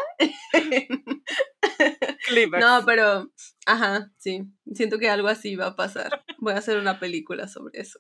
no, 2.60 2.84
pero, 2.86 3.32
ajá, 3.66 4.12
sí. 4.18 4.44
Siento 4.74 5.00
que 5.00 5.10
algo 5.10 5.28
así 5.28 5.56
va 5.56 5.68
a 5.68 5.76
pasar. 5.76 6.24
Voy 6.38 6.54
a 6.54 6.58
hacer 6.58 6.78
una 6.78 7.00
película 7.00 7.48
sobre 7.48 7.82
eso. 7.82 8.00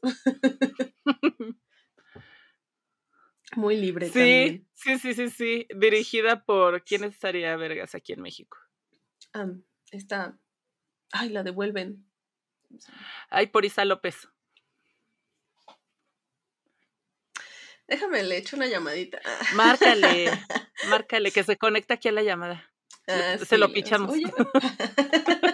Muy 3.55 3.77
libre 3.77 4.07
sí, 4.07 4.13
también. 4.13 4.67
Sí, 4.73 4.99
sí, 4.99 5.13
sí, 5.13 5.29
sí. 5.29 5.67
Dirigida 5.75 6.45
por 6.45 6.83
quién 6.83 7.03
estaría 7.03 7.55
vergas 7.57 7.95
aquí 7.95 8.13
en 8.13 8.21
México. 8.21 8.57
está. 9.91 10.37
Ay, 11.11 11.29
la 11.29 11.43
devuelven. 11.43 12.05
Ay, 13.29 13.47
por 13.47 13.65
Isa 13.65 13.85
López. 13.85 14.27
Déjame, 17.87 18.21
le 18.21 18.37
echo 18.37 18.55
una 18.55 18.67
llamadita. 18.67 19.19
Márcale, 19.55 20.31
márcale, 20.87 21.31
que 21.31 21.43
se 21.43 21.57
conecta 21.57 21.95
aquí 21.95 22.07
a 22.07 22.11
la 22.11 22.21
llamada. 22.21 22.71
Ah, 23.07 23.37
se 23.43 23.57
lo 23.57 23.73
pichamos. 23.73 24.11
Oye, 24.11 24.25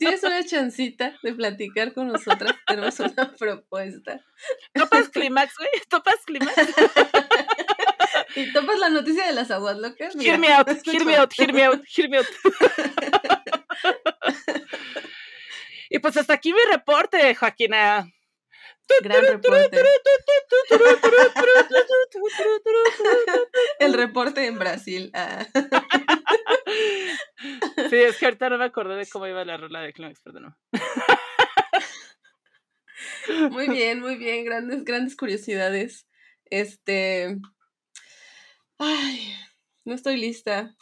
tienes 0.00 0.24
una 0.24 0.44
chancita 0.44 1.16
de 1.22 1.34
platicar 1.34 1.92
con 1.92 2.08
nosotras, 2.08 2.56
tenemos 2.66 2.98
una 3.00 3.34
propuesta. 3.38 4.24
¿Topas 4.72 5.10
Climax, 5.10 5.54
güey? 5.58 5.70
¿Topas 5.88 6.16
Climax? 6.24 6.54
¿Y 8.36 8.52
topas 8.52 8.78
la 8.78 8.88
noticia 8.88 9.26
de 9.26 9.32
las 9.32 9.50
aguas 9.50 9.76
locas? 9.76 10.14
hear 10.16 10.38
me 10.38 10.52
out, 10.52 10.68
hear 10.86 11.04
me 11.04 11.16
out, 11.16 11.32
hear 11.38 11.52
me 11.52 11.64
out, 11.64 11.84
hear 11.86 12.08
me 12.08 12.18
out. 12.18 12.26
y 15.90 15.98
pues 15.98 16.16
hasta 16.16 16.34
aquí 16.34 16.52
mi 16.52 16.60
reporte, 16.72 17.34
Joaquina. 17.34 18.08
Gran 19.02 19.24
reporte. 19.24 19.82
El 23.78 23.92
reporte 23.94 24.46
en 24.46 24.58
Brasil. 24.58 25.10
Ah. 25.14 25.46
Sí, 27.88 27.96
es 27.96 28.18
que 28.18 28.26
ahorita 28.26 28.50
no 28.50 28.58
me 28.58 28.64
acordé 28.64 28.96
de 28.96 29.06
cómo 29.06 29.26
iba 29.26 29.44
la 29.44 29.56
rola 29.56 29.80
de 29.80 29.92
Climax, 29.92 30.20
perdón. 30.20 30.56
Muy 33.50 33.68
bien, 33.68 34.00
muy 34.00 34.16
bien, 34.16 34.44
grandes, 34.44 34.84
grandes 34.84 35.16
curiosidades. 35.16 36.06
Este. 36.46 37.38
Ay, 38.78 39.34
no 39.84 39.94
estoy 39.94 40.16
lista. 40.16 40.76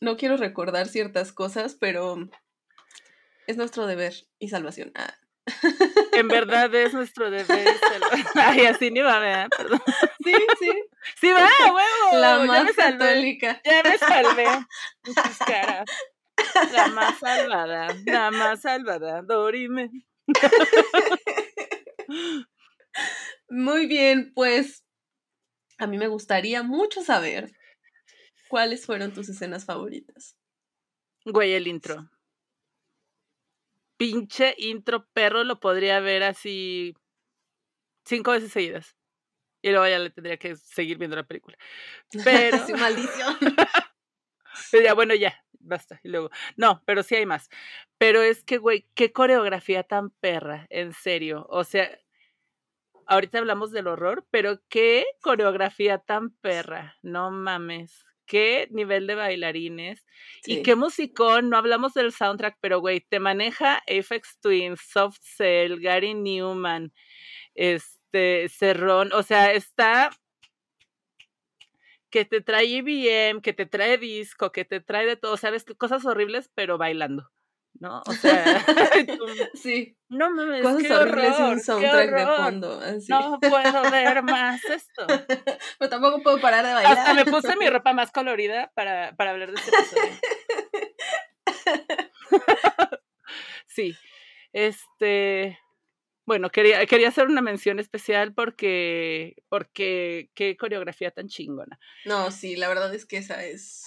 No 0.00 0.16
quiero 0.16 0.36
recordar 0.36 0.88
ciertas 0.88 1.32
cosas, 1.32 1.74
pero 1.74 2.16
es 3.46 3.56
nuestro 3.56 3.86
deber 3.86 4.14
y 4.38 4.48
salvación. 4.48 4.92
Ah. 4.94 5.14
En 6.18 6.28
verdad 6.28 6.74
es 6.74 6.92
nuestro 6.92 7.30
deber. 7.30 7.46
Ay, 8.34 8.66
así 8.66 8.90
ni 8.90 9.00
va, 9.00 9.18
¿verdad? 9.18 9.48
Perdón. 9.56 9.82
Sí, 10.24 10.32
sí. 10.58 10.70
Sí 11.20 11.32
va, 11.32 11.48
huevo. 11.64 12.20
La 12.20 12.38
más 12.40 12.72
católica. 12.72 13.60
Ya 13.64 13.82
me 13.82 13.98
salvé. 13.98 14.46
cara. 15.46 15.84
La 16.72 16.88
más 16.88 17.18
salvada. 17.18 17.88
La 18.06 18.30
más 18.30 18.60
salvada. 18.60 19.22
Dorime. 19.22 19.90
Muy 23.48 23.86
bien, 23.86 24.32
pues 24.34 24.84
a 25.78 25.86
mí 25.86 25.98
me 25.98 26.08
gustaría 26.08 26.62
mucho 26.62 27.02
saber 27.02 27.52
cuáles 28.48 28.84
fueron 28.84 29.12
tus 29.12 29.28
escenas 29.28 29.64
favoritas. 29.64 30.36
Güey, 31.24 31.54
el 31.54 31.66
intro 31.66 32.08
pinche 33.98 34.54
intro 34.56 35.06
perro 35.12 35.44
lo 35.44 35.60
podría 35.60 36.00
ver 36.00 36.22
así 36.22 36.94
cinco 38.06 38.30
veces 38.30 38.50
seguidas. 38.50 38.96
Y 39.60 39.70
luego 39.70 39.86
ya 39.88 39.98
le 39.98 40.10
tendría 40.10 40.38
que 40.38 40.56
seguir 40.56 40.98
viendo 40.98 41.16
la 41.16 41.26
película. 41.26 41.58
Pero. 42.24 42.66
Su 42.66 42.76
maldición. 42.76 43.36
ya, 44.84 44.94
bueno, 44.94 45.14
ya, 45.14 45.44
basta. 45.58 46.00
Y 46.02 46.08
luego. 46.08 46.30
No, 46.56 46.82
pero 46.86 47.02
sí 47.02 47.16
hay 47.16 47.26
más. 47.26 47.50
Pero 47.98 48.22
es 48.22 48.44
que, 48.44 48.58
güey, 48.58 48.88
qué 48.94 49.12
coreografía 49.12 49.82
tan 49.82 50.10
perra, 50.10 50.66
en 50.70 50.92
serio. 50.92 51.46
O 51.50 51.64
sea, 51.64 51.90
ahorita 53.06 53.38
hablamos 53.38 53.72
del 53.72 53.88
horror, 53.88 54.26
pero 54.30 54.60
qué 54.68 55.04
coreografía 55.20 55.98
tan 55.98 56.30
perra. 56.30 56.96
No 57.02 57.30
mames. 57.30 58.07
Qué 58.28 58.68
nivel 58.70 59.08
de 59.08 59.16
bailarines 59.16 60.04
y 60.44 60.62
qué 60.62 60.76
musicón. 60.76 61.50
No 61.50 61.56
hablamos 61.56 61.94
del 61.94 62.12
soundtrack, 62.12 62.58
pero 62.60 62.80
güey, 62.80 63.00
te 63.00 63.18
maneja 63.18 63.78
Apex 63.88 64.38
Twin, 64.40 64.76
Soft 64.76 65.18
Cell, 65.20 65.80
Gary 65.80 66.14
Newman, 66.14 66.92
este, 67.54 68.48
Cerrón, 68.48 69.12
o 69.12 69.22
sea, 69.24 69.52
está 69.52 70.10
que 72.10 72.24
te 72.24 72.40
trae 72.40 72.64
IBM, 72.64 73.42
que 73.42 73.52
te 73.52 73.66
trae 73.66 73.98
disco, 73.98 74.52
que 74.52 74.64
te 74.64 74.80
trae 74.80 75.06
de 75.06 75.16
todo, 75.16 75.36
sabes, 75.36 75.64
cosas 75.76 76.04
horribles, 76.06 76.50
pero 76.54 76.78
bailando. 76.78 77.30
¿No? 77.80 78.02
O 78.06 78.12
sea, 78.12 78.64
sí. 79.54 79.96
No 80.08 80.30
mames, 80.30 80.62
Cosas 80.62 80.82
qué 80.82 80.92
horribles 80.92 81.34
horror, 81.34 81.48
y 81.48 81.52
un 81.52 81.58
qué 81.58 81.64
soundtrack 81.64 82.10
de 82.10 82.22
horror. 82.24 82.36
fondo. 82.36 82.80
así. 82.80 83.06
No 83.08 83.38
puedo 83.40 83.90
ver 83.90 84.22
más 84.22 84.64
esto. 84.64 85.06
Pero 85.78 85.88
tampoco 85.90 86.22
puedo 86.22 86.40
parar 86.40 86.66
de 86.66 86.74
bailar. 86.74 86.98
Hasta 86.98 87.14
me 87.14 87.24
puse 87.24 87.56
mi 87.56 87.68
ropa 87.68 87.92
más 87.92 88.10
colorida 88.10 88.70
para, 88.74 89.14
para 89.16 89.30
hablar 89.30 89.50
de 89.52 89.56
este 89.56 89.70
episodio. 89.70 90.12
Sí. 93.66 93.96
Este. 94.52 95.58
Bueno, 96.26 96.50
quería, 96.50 96.84
quería 96.86 97.08
hacer 97.08 97.26
una 97.26 97.40
mención 97.40 97.78
especial 97.78 98.34
porque, 98.34 99.36
porque 99.48 100.30
qué 100.34 100.56
coreografía 100.58 101.10
tan 101.10 101.28
chingona. 101.28 101.78
No, 102.04 102.30
sí, 102.30 102.56
la 102.56 102.68
verdad 102.68 102.94
es 102.94 103.06
que 103.06 103.16
esa 103.16 103.44
es 103.44 103.86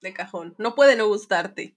de 0.00 0.14
cajón. 0.14 0.54
No 0.56 0.74
puede 0.74 0.96
no 0.96 1.06
gustarte. 1.08 1.76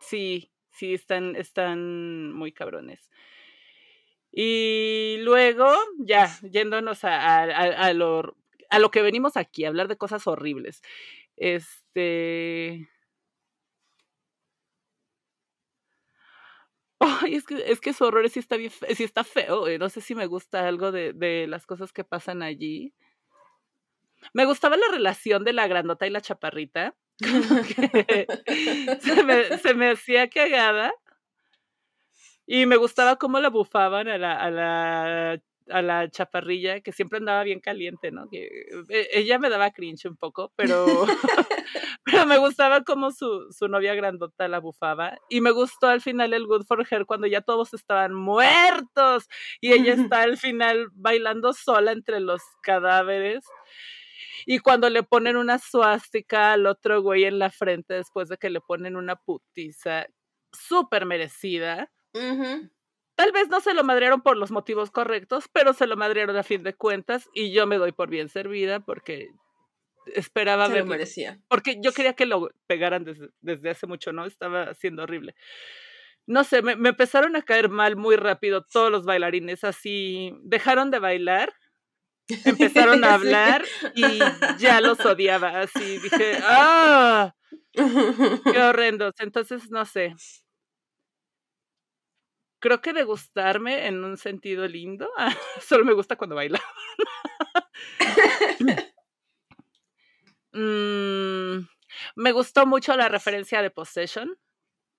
Sí, 0.00 0.50
sí, 0.70 0.94
están, 0.94 1.36
están 1.36 2.32
muy 2.32 2.52
cabrones. 2.52 3.08
Y 4.32 5.16
luego, 5.20 5.66
ya, 5.98 6.28
yéndonos 6.42 7.00
a, 7.04 7.92
lo, 7.94 8.36
a 8.70 8.78
lo 8.78 8.90
que 8.90 9.02
venimos 9.02 9.36
aquí, 9.36 9.64
a 9.64 9.68
hablar 9.68 9.88
de 9.88 9.96
cosas 9.96 10.26
horribles. 10.26 10.82
Este. 11.36 12.88
Ay, 17.00 17.34
es 17.36 17.44
que, 17.44 17.70
es 17.70 17.80
que 17.80 17.92
su 17.92 18.04
horror 18.04 18.28
sí 18.30 18.40
está 18.40 18.56
sí 18.94 19.04
está 19.04 19.24
feo. 19.24 19.60
güey. 19.60 19.78
No 19.78 19.88
sé 19.90 20.00
si 20.00 20.14
me 20.14 20.26
gusta 20.26 20.66
algo 20.66 20.92
de, 20.92 21.12
de 21.12 21.46
las 21.46 21.66
cosas 21.66 21.92
que 21.92 22.04
pasan 22.04 22.42
allí. 22.42 22.94
Me 24.32 24.44
gustaba 24.44 24.76
la 24.76 24.86
relación 24.92 25.42
de 25.42 25.52
la 25.52 25.66
grandota 25.66 26.06
y 26.06 26.10
la 26.10 26.20
chaparrita. 26.20 26.94
Como 27.20 27.62
que 27.62 28.26
se, 29.00 29.22
me, 29.24 29.58
se 29.58 29.74
me 29.74 29.90
hacía 29.90 30.28
cagada. 30.28 30.92
Y 32.46 32.66
me 32.66 32.76
gustaba 32.76 33.16
cómo 33.16 33.40
la 33.40 33.50
bufaban 33.50 34.06
a 34.08 34.18
la, 34.18 34.34
a 34.34 34.50
la, 34.50 35.40
a 35.68 35.82
la 35.82 36.08
chaparrilla, 36.08 36.80
que 36.80 36.92
siempre 36.92 37.18
andaba 37.18 37.42
bien 37.42 37.60
caliente, 37.60 38.12
¿no? 38.12 38.28
Que, 38.28 38.46
eh, 38.88 39.08
ella 39.12 39.38
me 39.38 39.50
daba 39.50 39.72
cringe 39.72 40.06
un 40.06 40.16
poco, 40.16 40.52
pero, 40.56 40.86
pero 42.04 42.26
me 42.26 42.38
gustaba 42.38 42.82
cómo 42.82 43.10
su, 43.10 43.50
su 43.50 43.68
novia 43.68 43.94
grandota 43.94 44.46
la 44.48 44.60
bufaba. 44.60 45.18
Y 45.28 45.40
me 45.40 45.50
gustó 45.50 45.88
al 45.88 46.00
final 46.00 46.34
el 46.34 46.46
Good 46.46 46.66
for 46.66 46.86
Her 46.88 47.04
cuando 47.06 47.26
ya 47.26 47.40
todos 47.40 47.74
estaban 47.74 48.14
muertos 48.14 49.28
y 49.60 49.72
ella 49.72 49.94
está 50.12 50.22
al 50.22 50.36
final 50.36 50.88
bailando 50.92 51.52
sola 51.52 51.92
entre 51.92 52.20
los 52.20 52.42
cadáveres. 52.62 53.44
Y 54.46 54.60
cuando 54.60 54.88
le 54.88 55.02
ponen 55.02 55.36
una 55.36 55.58
suástica 55.58 56.52
al 56.54 56.66
otro 56.66 57.02
güey 57.02 57.24
en 57.24 57.38
la 57.38 57.50
frente 57.50 57.94
después 57.94 58.28
de 58.30 58.38
que 58.38 58.48
le 58.48 58.60
ponen 58.60 58.96
una 58.96 59.16
putiza 59.16 60.06
súper 60.52 61.04
merecida. 61.04 61.90
Tal 63.16 63.32
vez 63.32 63.48
no 63.48 63.60
se 63.60 63.74
lo 63.74 63.82
madrearon 63.84 64.22
por 64.22 64.36
los 64.36 64.50
motivos 64.50 64.90
correctos, 64.90 65.46
pero 65.52 65.72
se 65.72 65.86
lo 65.86 65.96
madrearon 65.96 66.36
a 66.36 66.42
fin 66.42 66.62
de 66.62 66.74
cuentas 66.74 67.28
y 67.34 67.52
yo 67.52 67.66
me 67.66 67.76
doy 67.78 67.92
por 67.92 68.08
bien 68.08 68.28
servida 68.28 68.80
porque 68.80 69.28
esperaba 70.14 70.68
Se 70.68 70.74
ver 70.74 70.82
lo 70.84 70.86
merecía. 70.86 71.40
porque 71.48 71.78
yo 71.82 71.92
quería 71.92 72.12
que 72.14 72.26
lo 72.26 72.50
pegaran 72.66 73.04
desde, 73.04 73.30
desde 73.40 73.70
hace 73.70 73.86
mucho, 73.86 74.12
¿no? 74.12 74.26
Estaba 74.26 74.74
siendo 74.74 75.02
horrible. 75.02 75.34
No 76.26 76.44
sé, 76.44 76.62
me, 76.62 76.76
me 76.76 76.90
empezaron 76.90 77.36
a 77.36 77.42
caer 77.42 77.68
mal 77.70 77.96
muy 77.96 78.16
rápido 78.16 78.64
todos 78.64 78.90
los 78.90 79.04
bailarines, 79.04 79.64
así 79.64 80.32
dejaron 80.42 80.90
de 80.90 80.98
bailar, 80.98 81.52
empezaron 82.44 83.04
a 83.04 83.08
Sí. 83.08 83.14
hablar 83.14 83.70
y 83.94 84.34
ya 84.58 84.80
los 84.80 85.04
odiaba, 85.04 85.60
así 85.60 85.98
dije, 85.98 86.38
¡ah! 86.42 87.34
¡Qué 88.50 88.58
horrendos! 88.62 89.14
Entonces, 89.20 89.70
no 89.70 89.84
sé. 89.84 90.14
Creo 92.62 92.80
que 92.80 92.92
de 92.94 93.04
gustarme 93.04 93.86
en 93.86 94.02
un 94.04 94.16
sentido 94.16 94.66
lindo, 94.66 95.08
solo 95.60 95.84
me 95.84 95.92
gusta 95.92 96.16
cuando 96.16 96.36
baila. 96.36 96.60
Mm, 100.52 101.66
me 102.16 102.32
gustó 102.32 102.66
mucho 102.66 102.96
la 102.96 103.08
referencia 103.08 103.62
de 103.62 103.70
Possession. 103.70 104.36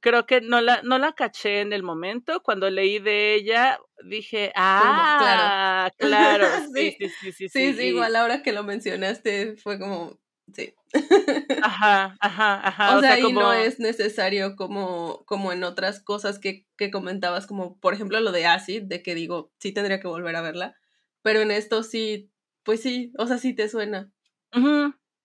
Creo 0.07 0.25
que 0.25 0.39
no 0.39 0.61
la, 0.61 0.81
no 0.83 0.97
la 0.99 1.11
caché 1.13 1.59
en 1.59 1.73
el 1.73 1.83
momento. 1.83 2.41
Cuando 2.41 2.69
leí 2.69 2.99
de 2.99 3.35
ella, 3.35 3.77
dije, 4.05 4.53
ah, 4.55 5.89
claro, 5.97 6.45
sí, 6.73 6.73
Sí. 6.73 6.95
sí, 6.97 7.09
sí, 7.09 7.31
sí, 7.33 7.49
Sí, 7.49 7.73
sí, 7.73 7.83
y- 7.83 7.87
igual 7.89 8.15
ahora 8.15 8.41
que 8.41 8.53
lo 8.53 8.63
mencionaste 8.63 9.57
fue 9.57 9.77
como, 9.79 10.17
sí. 10.53 10.73
Ajá, 11.63 12.15
ajá, 12.21 12.67
ajá. 12.67 12.97
o 12.97 13.01
sea, 13.01 13.13
ahí 13.13 13.23
como, 13.23 13.41
no 13.41 13.51
es 13.53 13.79
necesario 13.79 14.55
como, 14.55 15.25
como 15.25 15.51
en 15.51 15.65
otras 15.65 15.99
cosas 16.01 16.39
que, 16.39 16.65
que 16.77 16.89
comentabas, 16.89 17.47
como 17.47 17.77
por 17.79 17.93
ejemplo 17.93 18.17
lo 18.21 18.31
de 18.31 18.45
Acid, 18.45 18.83
de 18.83 19.03
que 19.03 19.13
digo, 19.13 19.51
sí 19.59 19.73
tendría 19.73 19.99
que 19.99 20.07
volver 20.07 20.35
a 20.37 20.41
verla, 20.41 20.75
pero 21.21 21.41
en 21.41 21.51
esto 21.51 21.83
sí, 21.83 22.31
pues 22.63 22.81
sí, 22.81 23.11
o 23.17 23.27
sea, 23.27 23.39
sí 23.39 23.53
te 23.53 23.67
suena. 23.67 24.13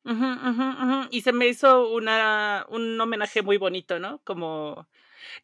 Ujú. 0.05 1.09
Y 1.11 1.21
se 1.23 1.33
me 1.33 1.47
hizo 1.47 1.89
una, 1.93 2.67
un 2.69 3.01
homenaje 3.01 3.43
muy 3.43 3.57
bonito, 3.57 4.01
¿no? 4.01 4.21
Como 4.25 4.89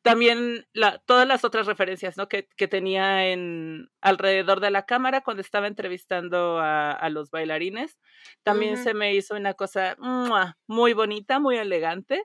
también 0.02 0.66
la, 0.72 0.98
todas 1.00 1.28
las 1.28 1.44
otras 1.44 1.66
referencias, 1.66 2.16
¿no? 2.16 2.28
Que, 2.28 2.48
que 2.56 2.68
tenía 2.68 3.28
en 3.28 3.90
alrededor 4.00 4.60
de 4.60 4.70
la 4.70 4.86
cámara 4.86 5.22
cuando 5.22 5.42
estaba 5.42 5.68
entrevistando 5.68 6.58
a, 6.60 6.92
a 6.92 7.10
los 7.10 7.30
bailarines. 7.30 7.98
También 8.44 8.78
se 8.78 8.94
me 8.94 9.14
hizo 9.14 9.36
una 9.36 9.54
cosa 9.54 9.96
¡mua! 9.98 10.58
muy 10.66 10.94
bonita, 10.94 11.40
muy 11.40 11.58
elegante. 11.58 12.24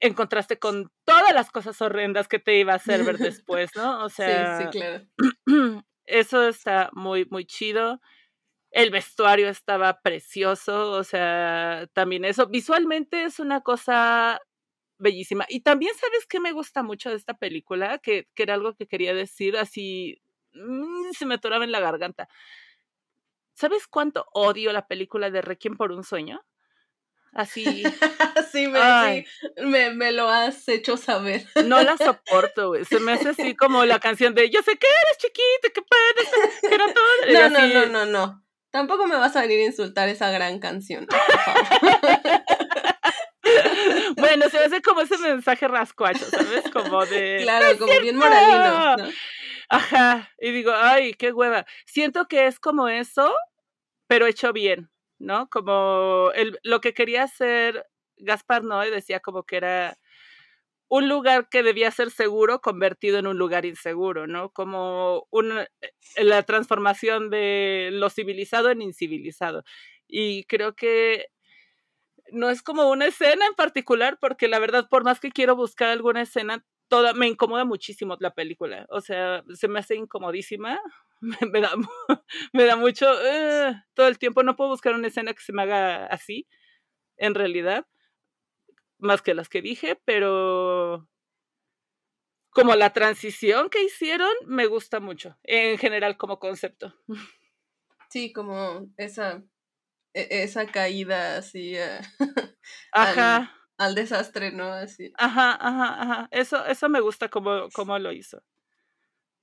En 0.00 0.12
contraste 0.14 0.58
con 0.58 0.90
todas 1.04 1.32
las 1.34 1.50
cosas 1.50 1.80
horrendas 1.80 2.28
que 2.28 2.38
te 2.38 2.58
iba 2.58 2.72
a 2.72 2.76
hacer 2.76 3.04
ver 3.04 3.18
después, 3.20 3.74
¿no? 3.74 4.04
O 4.04 4.08
sea, 4.10 4.44
sí, 4.46 4.46
sí, 4.46 4.68
claro. 4.68 5.06
eso 6.06 6.48
está 6.48 6.90
muy, 6.92 7.26
muy 7.30 7.46
chido. 7.46 8.00
El 8.74 8.90
vestuario 8.90 9.48
estaba 9.48 10.00
precioso, 10.00 10.90
o 10.90 11.04
sea, 11.04 11.86
también 11.92 12.24
eso. 12.24 12.48
Visualmente 12.48 13.22
es 13.22 13.38
una 13.38 13.60
cosa 13.60 14.40
bellísima. 14.98 15.46
Y 15.48 15.60
también, 15.60 15.94
¿sabes 15.94 16.26
qué 16.26 16.40
me 16.40 16.50
gusta 16.50 16.82
mucho 16.82 17.08
de 17.10 17.14
esta 17.14 17.34
película? 17.34 17.98
Que, 17.98 18.26
que 18.34 18.42
era 18.42 18.54
algo 18.54 18.74
que 18.74 18.88
quería 18.88 19.14
decir, 19.14 19.56
así 19.56 20.20
mm, 20.54 21.12
se 21.16 21.24
me 21.24 21.36
atoraba 21.36 21.64
en 21.64 21.70
la 21.70 21.78
garganta. 21.78 22.28
¿Sabes 23.54 23.86
cuánto 23.86 24.26
odio 24.32 24.72
la 24.72 24.88
película 24.88 25.30
de 25.30 25.40
Requiem 25.40 25.76
por 25.76 25.92
un 25.92 26.02
sueño? 26.02 26.44
Así, 27.32 27.64
sí, 28.52 28.66
me, 28.66 28.80
Ay. 28.80 29.24
sí, 29.24 29.48
me, 29.64 29.90
me 29.90 30.10
lo 30.10 30.28
has 30.28 30.68
hecho 30.68 30.96
saber. 30.96 31.46
no 31.64 31.80
la 31.80 31.96
soporto, 31.96 32.70
güey. 32.70 32.84
Se 32.84 32.98
me 32.98 33.12
hace 33.12 33.28
así 33.28 33.54
como 33.54 33.84
la 33.84 34.00
canción 34.00 34.34
de 34.34 34.50
Yo 34.50 34.62
sé 34.62 34.76
que 34.76 34.88
eres 34.88 35.18
chiquita, 35.18 35.68
que 35.72 35.82
puedes, 35.82 36.60
que 36.60 36.76
no 36.76 36.92
todo. 36.92 37.32
No, 37.32 37.50
no, 37.50 37.68
no, 37.68 37.86
no, 37.86 38.06
no. 38.06 38.43
Tampoco 38.74 39.06
me 39.06 39.14
vas 39.14 39.36
a 39.36 39.42
venir 39.42 39.60
a 39.60 39.66
insultar 39.66 40.08
esa 40.08 40.32
gran 40.32 40.58
canción, 40.58 41.06
por 41.06 41.16
favor. 41.16 41.62
Bueno, 44.16 44.48
se 44.48 44.58
hace 44.58 44.80
como 44.80 45.02
ese 45.02 45.18
mensaje 45.18 45.68
rascuacho, 45.68 46.24
¿sabes? 46.24 46.64
Como 46.72 47.04
de. 47.06 47.40
claro, 47.42 47.78
como 47.78 47.92
bien 48.00 48.16
moralino. 48.16 48.96
¿no? 48.96 49.08
Ajá. 49.68 50.30
Y 50.40 50.50
digo, 50.50 50.72
ay, 50.74 51.12
qué 51.12 51.30
hueva. 51.30 51.66
Siento 51.84 52.26
que 52.26 52.46
es 52.46 52.58
como 52.58 52.88
eso, 52.88 53.32
pero 54.08 54.26
hecho 54.26 54.52
bien, 54.52 54.90
¿no? 55.18 55.48
Como 55.50 56.32
el, 56.34 56.58
lo 56.62 56.80
que 56.80 56.94
quería 56.94 57.24
hacer 57.24 57.86
Gaspar 58.16 58.64
Noé 58.64 58.90
decía 58.90 59.20
como 59.20 59.44
que 59.44 59.58
era 59.58 59.98
un 60.88 61.08
lugar 61.08 61.48
que 61.50 61.62
debía 61.62 61.90
ser 61.90 62.10
seguro 62.10 62.60
convertido 62.60 63.18
en 63.18 63.26
un 63.26 63.38
lugar 63.38 63.64
inseguro, 63.66 64.26
¿no? 64.26 64.50
Como 64.50 65.26
una, 65.30 65.66
la 66.16 66.42
transformación 66.44 67.30
de 67.30 67.90
lo 67.92 68.10
civilizado 68.10 68.70
en 68.70 68.82
incivilizado. 68.82 69.64
Y 70.08 70.44
creo 70.44 70.74
que 70.74 71.26
no 72.32 72.50
es 72.50 72.62
como 72.62 72.90
una 72.90 73.06
escena 73.06 73.46
en 73.46 73.54
particular, 73.54 74.18
porque 74.20 74.48
la 74.48 74.58
verdad, 74.58 74.88
por 74.88 75.04
más 75.04 75.20
que 75.20 75.30
quiero 75.30 75.56
buscar 75.56 75.90
alguna 75.90 76.22
escena, 76.22 76.64
toda, 76.88 77.12
me 77.14 77.28
incomoda 77.28 77.64
muchísimo 77.64 78.16
la 78.20 78.34
película. 78.34 78.86
O 78.90 79.00
sea, 79.00 79.42
se 79.54 79.68
me 79.68 79.78
hace 79.80 79.96
incomodísima. 79.96 80.80
Me, 81.20 81.38
me 81.50 81.60
da, 81.62 81.70
me 82.52 82.64
da 82.66 82.76
mucho. 82.76 83.06
eh, 83.24 83.72
todo 83.94 84.08
el 84.08 84.18
tiempo 84.18 84.42
no 84.42 84.56
puedo 84.56 84.68
buscar 84.70 84.94
una 84.94 85.06
escena 85.08 85.32
que 85.32 85.40
se 85.40 85.54
me 85.54 85.62
haga 85.62 86.04
así, 86.06 86.46
en 87.16 87.34
realidad. 87.34 87.86
Más 89.04 89.20
que 89.20 89.34
las 89.34 89.50
que 89.50 89.60
dije, 89.60 90.00
pero. 90.06 91.06
Como 92.48 92.74
la 92.74 92.92
transición 92.92 93.68
que 93.68 93.84
hicieron, 93.84 94.32
me 94.46 94.66
gusta 94.66 94.98
mucho. 94.98 95.36
En 95.42 95.76
general, 95.76 96.16
como 96.16 96.38
concepto. 96.38 96.94
Sí, 98.10 98.32
como 98.32 98.86
esa 98.96 99.42
e, 100.12 100.44
esa 100.44 100.66
caída 100.66 101.36
así 101.36 101.74
ajá. 102.92 103.52
Al, 103.76 103.96
desastre, 103.96 104.52
¿no? 104.52 104.72
Así. 104.72 105.12
Ajá, 105.18 105.58
ajá, 105.60 106.02
ajá. 106.02 106.28
Eso, 106.30 106.64
eso 106.66 106.88
me 106.88 107.00
gusta 107.00 107.28
como, 107.28 107.68
como 107.70 107.98
lo 107.98 108.12
hizo. 108.12 108.40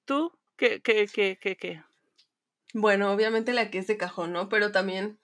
¿Tú? 0.05 0.31
¿Qué, 0.55 0.81
qué, 0.81 1.07
qué, 1.13 1.37
qué, 1.41 1.57
qué? 1.57 1.83
Bueno, 2.73 3.11
obviamente 3.11 3.51
la 3.51 3.69
que 3.69 3.79
es 3.79 3.87
de 3.87 3.97
cajón, 3.97 4.31
¿no? 4.31 4.47
Pero 4.47 4.71
también 4.71 5.19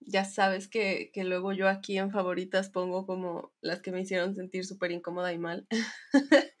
ya 0.00 0.24
sabes 0.24 0.68
que, 0.68 1.10
que, 1.12 1.24
luego 1.24 1.52
yo 1.52 1.68
aquí 1.68 1.98
en 1.98 2.10
favoritas 2.10 2.70
pongo 2.70 3.06
como 3.06 3.52
las 3.60 3.80
que 3.80 3.92
me 3.92 4.00
hicieron 4.00 4.34
sentir 4.34 4.64
súper 4.64 4.90
incómoda 4.92 5.32
y 5.32 5.38
mal. 5.38 5.66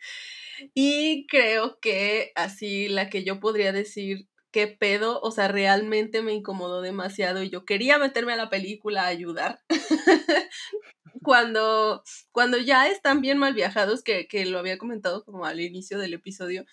y 0.74 1.26
creo 1.28 1.78
que 1.80 2.32
así 2.34 2.88
la 2.88 3.08
que 3.10 3.24
yo 3.24 3.40
podría 3.40 3.72
decir 3.72 4.28
qué 4.50 4.66
pedo, 4.66 5.20
o 5.20 5.30
sea, 5.30 5.48
realmente 5.48 6.22
me 6.22 6.32
incomodó 6.32 6.80
demasiado 6.82 7.42
y 7.42 7.50
yo 7.50 7.64
quería 7.64 7.98
meterme 7.98 8.32
a 8.32 8.36
la 8.36 8.50
película 8.50 9.02
a 9.02 9.08
ayudar. 9.08 9.60
cuando, 11.22 12.02
cuando 12.32 12.58
ya 12.58 12.88
están 12.88 13.20
bien 13.20 13.38
mal 13.38 13.54
viajados, 13.54 14.02
que, 14.02 14.26
que 14.26 14.46
lo 14.46 14.58
había 14.58 14.78
comentado 14.78 15.24
como 15.24 15.44
al 15.44 15.60
inicio 15.60 15.98
del 15.98 16.14
episodio, 16.14 16.64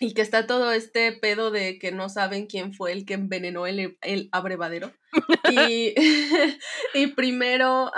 y 0.00 0.14
que 0.14 0.22
está 0.22 0.46
todo 0.46 0.72
este 0.72 1.12
pedo 1.12 1.50
de 1.50 1.78
que 1.78 1.92
no 1.92 2.08
saben 2.08 2.46
quién 2.46 2.74
fue 2.74 2.92
el 2.92 3.04
que 3.04 3.14
envenenó 3.14 3.66
el, 3.66 3.96
el 4.02 4.28
abrevadero. 4.32 4.92
y, 5.50 5.94
y 6.94 7.06
primero, 7.08 7.90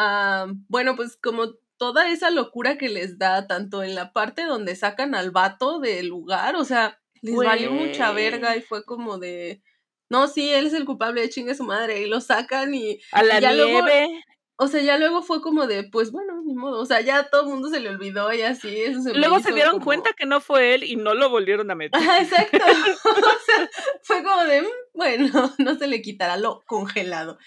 bueno, 0.68 0.97
pues 0.97 1.16
como 1.16 1.55
toda 1.78 2.11
esa 2.11 2.30
locura 2.30 2.78
que 2.78 2.88
les 2.88 3.18
da, 3.18 3.47
tanto 3.47 3.82
en 3.82 3.94
la 3.94 4.12
parte 4.12 4.44
donde 4.44 4.76
sacan 4.76 5.14
al 5.14 5.30
vato 5.30 5.78
del 5.78 6.09
lugar, 6.09 6.57
o 6.57 6.64
sea, 6.64 7.01
les 7.22 7.34
valió 7.34 7.72
mucha 7.72 8.12
verga 8.12 8.57
y 8.57 8.62
fue 8.62 8.84
como 8.84 9.18
de, 9.18 9.62
no, 10.09 10.28
sí, 10.28 10.51
él 10.51 10.66
es 10.66 10.74
el 10.74 10.84
culpable 10.84 11.22
de 11.22 11.30
chingue 11.30 11.55
su 11.55 11.64
madre, 11.64 12.01
y 12.01 12.07
lo 12.07 12.20
sacan 12.20 12.74
y... 12.74 13.01
A 13.12 13.22
la 13.22 13.40
nieve. 13.40 14.22
O 14.59 14.68
sea, 14.68 14.80
ya 14.80 14.96
luego 14.96 15.22
fue 15.22 15.42
como 15.42 15.66
de, 15.66 15.84
pues 15.84 16.11
bueno, 16.11 16.42
ni 16.42 16.54
modo. 16.54 16.80
O 16.80 16.86
sea, 16.86 17.02
ya 17.02 17.28
todo 17.28 17.42
el 17.42 17.48
mundo 17.48 17.68
se 17.68 17.78
le 17.78 17.90
olvidó 17.90 18.32
y 18.32 18.40
así. 18.40 18.80
Eso 18.80 19.02
se 19.02 19.12
luego 19.12 19.38
se 19.40 19.52
dieron 19.52 19.80
cuenta 19.80 20.14
que 20.14 20.24
no 20.24 20.40
fue 20.40 20.74
él 20.74 20.84
y 20.84 20.96
no 20.96 21.14
lo 21.14 21.28
volvieron 21.28 21.70
a 21.70 21.74
meter. 21.74 22.00
exacto. 22.20 22.57
o 23.04 23.44
sea, 23.44 23.70
fue 24.02 24.22
como 24.22 24.44
de, 24.44 24.62
mm, 24.62 24.66
bueno, 24.94 25.54
no 25.59 25.78
se 25.78 25.86
le 25.86 26.00
quitará 26.00 26.38
lo 26.38 26.64
congelado. 26.64 27.38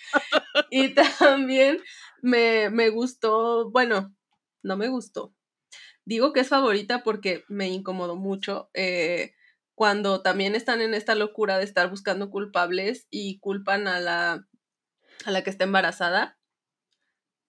y 0.70 0.94
también 0.94 1.82
me, 2.22 2.70
me 2.70 2.90
gustó, 2.90 3.72
bueno, 3.72 4.16
no 4.62 4.78
me 4.78 4.88
gustó. 4.90 5.34
Digo 6.06 6.32
que 6.32 6.42
es 6.42 6.48
favorita 6.48 7.04
porque 7.04 7.44
me 7.48 7.70
incomodó 7.70 8.18
mucho. 8.18 8.70
Eh, 8.76 9.34
cuando 9.74 10.22
también 10.22 10.54
están 10.54 10.82
en 10.82 10.94
esta 10.94 11.16
locura 11.16 11.58
de 11.58 11.64
estar 11.64 11.90
buscando 11.90 12.30
culpables 12.30 13.08
y 13.10 13.40
culpan 13.40 13.88
a 13.88 14.00
la, 14.00 14.46
a 15.26 15.32
la 15.32 15.44
que 15.44 15.50
está 15.50 15.64
embarazada 15.64 16.39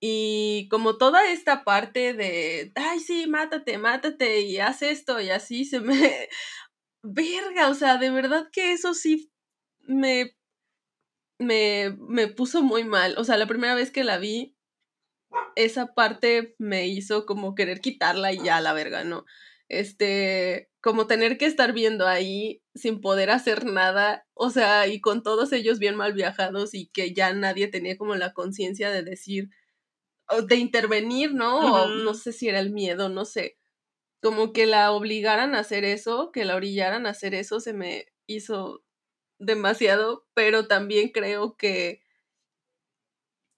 y 0.00 0.66
como 0.70 0.96
toda 0.96 1.30
esta 1.30 1.62
parte 1.64 2.14
de, 2.14 2.72
ay, 2.74 3.00
sí, 3.00 3.26
mátate, 3.26 3.76
mátate 3.76 4.40
y 4.40 4.58
haz 4.58 4.82
esto 4.82 5.20
y 5.20 5.30
así 5.30 5.64
se 5.64 5.80
me... 5.80 6.28
Verga, 7.02 7.70
o 7.70 7.74
sea, 7.74 7.96
de 7.96 8.10
verdad 8.10 8.48
que 8.52 8.72
eso 8.72 8.92
sí 8.92 9.30
me, 9.80 10.36
me, 11.38 11.96
me 11.98 12.28
puso 12.28 12.62
muy 12.62 12.84
mal. 12.84 13.14
O 13.18 13.24
sea, 13.24 13.38
la 13.38 13.46
primera 13.46 13.74
vez 13.74 13.90
que 13.90 14.04
la 14.04 14.18
vi, 14.18 14.54
esa 15.56 15.94
parte 15.94 16.54
me 16.58 16.88
hizo 16.88 17.26
como 17.26 17.54
querer 17.54 17.80
quitarla 17.80 18.32
y 18.32 18.42
ya 18.42 18.60
la 18.60 18.72
verga, 18.74 19.04
¿no? 19.04 19.24
Este, 19.68 20.70
como 20.80 21.06
tener 21.06 21.38
que 21.38 21.46
estar 21.46 21.72
viendo 21.72 22.06
ahí 22.06 22.62
sin 22.74 23.00
poder 23.00 23.30
hacer 23.30 23.64
nada, 23.64 24.26
o 24.34 24.50
sea, 24.50 24.86
y 24.88 25.00
con 25.00 25.22
todos 25.22 25.52
ellos 25.52 25.78
bien 25.78 25.96
mal 25.96 26.12
viajados 26.12 26.74
y 26.74 26.88
que 26.88 27.14
ya 27.14 27.32
nadie 27.32 27.68
tenía 27.68 27.96
como 27.96 28.14
la 28.16 28.32
conciencia 28.32 28.90
de 28.90 29.02
decir, 29.02 29.50
de 30.46 30.56
intervenir, 30.56 31.34
¿no? 31.34 31.58
O 31.84 31.88
no 31.88 32.14
sé 32.14 32.32
si 32.32 32.48
era 32.48 32.60
el 32.60 32.70
miedo, 32.72 33.08
no 33.08 33.24
sé. 33.24 33.58
Como 34.22 34.52
que 34.52 34.66
la 34.66 34.92
obligaran 34.92 35.54
a 35.54 35.60
hacer 35.60 35.84
eso, 35.84 36.32
que 36.32 36.44
la 36.44 36.56
orillaran 36.56 37.06
a 37.06 37.10
hacer 37.10 37.34
eso, 37.34 37.60
se 37.60 37.72
me 37.74 38.06
hizo 38.26 38.84
demasiado, 39.38 40.26
pero 40.34 40.68
también 40.68 41.10
creo 41.10 41.56
que, 41.56 42.02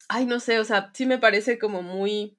ay, 0.08 0.26
no 0.26 0.40
sé, 0.40 0.58
o 0.58 0.64
sea, 0.64 0.90
sí 0.94 1.06
me 1.06 1.18
parece 1.18 1.58
como 1.58 1.82
muy 1.82 2.38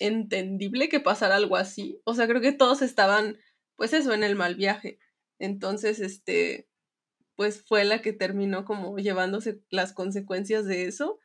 entendible 0.00 0.88
que 0.88 1.00
pasara 1.00 1.36
algo 1.36 1.56
así. 1.56 2.00
O 2.04 2.14
sea, 2.14 2.26
creo 2.26 2.40
que 2.40 2.52
todos 2.52 2.82
estaban, 2.82 3.38
pues 3.76 3.92
eso, 3.92 4.12
en 4.14 4.24
el 4.24 4.36
mal 4.36 4.54
viaje. 4.56 4.98
Entonces, 5.38 6.00
este, 6.00 6.68
pues 7.36 7.64
fue 7.66 7.84
la 7.84 8.02
que 8.02 8.12
terminó 8.12 8.64
como 8.64 8.98
llevándose 8.98 9.62
las 9.70 9.92
consecuencias 9.92 10.66
de 10.66 10.86
eso. 10.86 11.20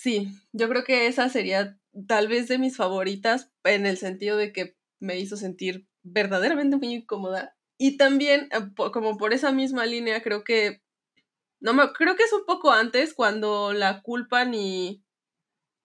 Sí, 0.00 0.28
yo 0.52 0.68
creo 0.68 0.84
que 0.84 1.08
esa 1.08 1.28
sería 1.28 1.76
tal 2.06 2.28
vez 2.28 2.46
de 2.46 2.56
mis 2.56 2.76
favoritas 2.76 3.50
en 3.64 3.84
el 3.84 3.96
sentido 3.96 4.36
de 4.36 4.52
que 4.52 4.76
me 5.00 5.18
hizo 5.18 5.36
sentir 5.36 5.88
verdaderamente 6.04 6.76
muy 6.76 6.94
incómoda. 6.94 7.56
Y 7.78 7.96
también, 7.96 8.48
eh, 8.52 8.90
como 8.92 9.18
por 9.18 9.32
esa 9.32 9.50
misma 9.50 9.86
línea, 9.86 10.22
creo 10.22 10.44
que, 10.44 10.82
no 11.58 11.74
me, 11.74 11.92
creo 11.94 12.14
que 12.14 12.22
es 12.22 12.32
un 12.32 12.44
poco 12.46 12.70
antes 12.70 13.12
cuando 13.12 13.72
la 13.72 14.00
culpan 14.02 14.54
y, 14.54 15.02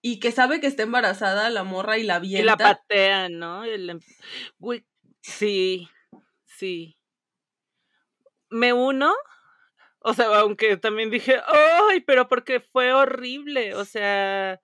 y 0.00 0.20
que 0.20 0.30
sabe 0.30 0.60
que 0.60 0.68
está 0.68 0.84
embarazada 0.84 1.50
la 1.50 1.64
morra 1.64 1.98
y 1.98 2.04
la 2.04 2.20
vienta. 2.20 2.40
Y 2.40 2.44
la 2.44 2.56
patea, 2.56 3.28
¿no? 3.30 3.64
Em, 3.64 3.98
sí, 5.22 5.88
sí. 6.44 6.96
Me 8.48 8.72
uno 8.72 9.12
o 10.06 10.12
sea, 10.12 10.26
aunque 10.40 10.76
también 10.76 11.10
dije, 11.10 11.40
¡ay! 11.46 12.00
Pero 12.02 12.28
porque 12.28 12.60
fue 12.60 12.92
horrible. 12.92 13.74
O 13.74 13.86
sea, 13.86 14.60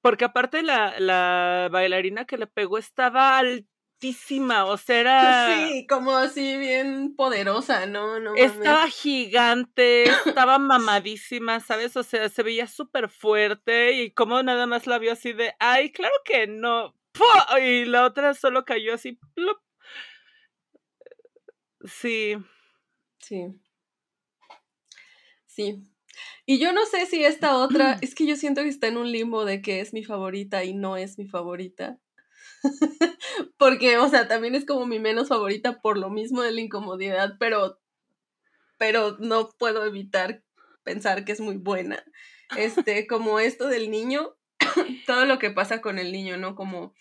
porque 0.00 0.24
aparte 0.24 0.62
la, 0.62 0.98
la 0.98 1.68
bailarina 1.70 2.24
que 2.24 2.38
le 2.38 2.46
pegó 2.46 2.78
estaba 2.78 3.36
altísima. 3.36 4.64
O 4.64 4.78
sea, 4.78 5.00
era. 5.00 5.68
Sí, 5.68 5.86
como 5.86 6.16
así 6.16 6.56
bien 6.56 7.14
poderosa, 7.14 7.84
¿no? 7.84 8.20
no 8.20 8.34
estaba 8.34 8.88
gigante, 8.88 10.04
estaba 10.04 10.58
mamadísima, 10.58 11.60
¿sabes? 11.60 11.94
O 11.98 12.02
sea, 12.02 12.30
se 12.30 12.42
veía 12.42 12.66
súper 12.66 13.10
fuerte 13.10 13.92
y 13.92 14.12
como 14.12 14.42
nada 14.42 14.66
más 14.66 14.86
la 14.86 14.98
vio 14.98 15.12
así 15.12 15.34
de, 15.34 15.54
¡ay! 15.58 15.92
Claro 15.92 16.14
que 16.24 16.46
no. 16.46 16.96
Y 17.62 17.84
la 17.84 18.06
otra 18.06 18.32
solo 18.32 18.64
cayó 18.64 18.94
así. 18.94 19.18
Sí. 21.84 22.38
Sí. 23.18 23.61
Sí. 25.54 25.82
Y 26.46 26.58
yo 26.58 26.72
no 26.72 26.86
sé 26.86 27.06
si 27.06 27.24
esta 27.24 27.56
otra, 27.56 27.92
es 28.00 28.14
que 28.14 28.26
yo 28.26 28.36
siento 28.36 28.62
que 28.62 28.68
está 28.68 28.88
en 28.88 28.96
un 28.96 29.10
limbo 29.10 29.44
de 29.44 29.60
que 29.60 29.80
es 29.80 29.92
mi 29.92 30.04
favorita 30.04 30.64
y 30.64 30.74
no 30.74 30.96
es 30.96 31.18
mi 31.18 31.26
favorita. 31.26 31.98
Porque, 33.58 33.98
o 33.98 34.08
sea, 34.08 34.28
también 34.28 34.54
es 34.54 34.64
como 34.64 34.86
mi 34.86 34.98
menos 34.98 35.28
favorita 35.28 35.80
por 35.80 35.98
lo 35.98 36.10
mismo 36.10 36.42
de 36.42 36.52
la 36.52 36.60
incomodidad, 36.60 37.36
pero, 37.38 37.80
pero 38.78 39.16
no 39.18 39.50
puedo 39.58 39.84
evitar 39.84 40.42
pensar 40.84 41.24
que 41.24 41.32
es 41.32 41.40
muy 41.40 41.56
buena. 41.56 42.02
Este, 42.56 43.06
como 43.06 43.38
esto 43.38 43.68
del 43.68 43.90
niño, 43.90 44.36
todo 45.06 45.26
lo 45.26 45.38
que 45.38 45.50
pasa 45.50 45.80
con 45.80 45.98
el 45.98 46.12
niño, 46.12 46.36
¿no? 46.36 46.54
Como 46.54 46.94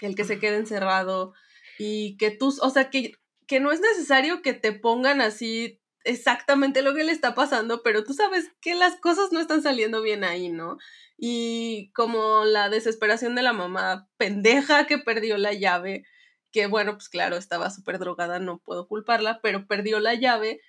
el 0.00 0.14
que 0.14 0.24
se 0.24 0.38
quede 0.38 0.56
encerrado 0.56 1.34
y 1.78 2.16
que 2.16 2.30
tú, 2.30 2.54
o 2.60 2.70
sea, 2.70 2.90
que, 2.90 3.12
que 3.46 3.60
no 3.60 3.72
es 3.72 3.80
necesario 3.80 4.42
que 4.42 4.54
te 4.54 4.72
pongan 4.72 5.20
así 5.20 5.80
exactamente 6.08 6.80
lo 6.82 6.94
que 6.94 7.04
le 7.04 7.12
está 7.12 7.34
pasando, 7.34 7.82
pero 7.82 8.02
tú 8.02 8.14
sabes 8.14 8.50
que 8.60 8.74
las 8.74 8.96
cosas 8.96 9.30
no 9.30 9.40
están 9.40 9.62
saliendo 9.62 10.00
bien 10.00 10.24
ahí, 10.24 10.48
¿no? 10.48 10.78
Y 11.18 11.92
como 11.92 12.44
la 12.44 12.70
desesperación 12.70 13.34
de 13.34 13.42
la 13.42 13.52
mamá 13.52 14.08
pendeja 14.16 14.86
que 14.86 14.98
perdió 14.98 15.36
la 15.36 15.52
llave, 15.52 16.04
que 16.50 16.66
bueno, 16.66 16.94
pues 16.94 17.10
claro, 17.10 17.36
estaba 17.36 17.70
súper 17.70 17.98
drogada, 17.98 18.38
no 18.38 18.58
puedo 18.58 18.88
culparla, 18.88 19.40
pero 19.42 19.66
perdió 19.66 20.00
la 20.00 20.14
llave. 20.14 20.60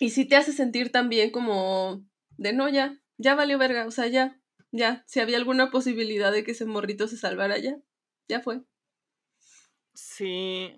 Y 0.00 0.10
sí 0.10 0.24
te 0.26 0.36
hace 0.36 0.52
sentir 0.52 0.90
también 0.90 1.30
como 1.30 2.02
de 2.38 2.54
no, 2.54 2.68
ya, 2.68 2.98
ya 3.18 3.34
valió 3.34 3.58
verga, 3.58 3.86
o 3.86 3.90
sea, 3.90 4.06
ya, 4.06 4.40
ya, 4.70 5.04
si 5.06 5.20
había 5.20 5.36
alguna 5.36 5.70
posibilidad 5.70 6.32
de 6.32 6.44
que 6.44 6.52
ese 6.52 6.64
morrito 6.64 7.08
se 7.08 7.18
salvara, 7.18 7.58
ya, 7.58 7.76
ya 8.26 8.40
fue. 8.40 8.62
Sí, 9.92 10.74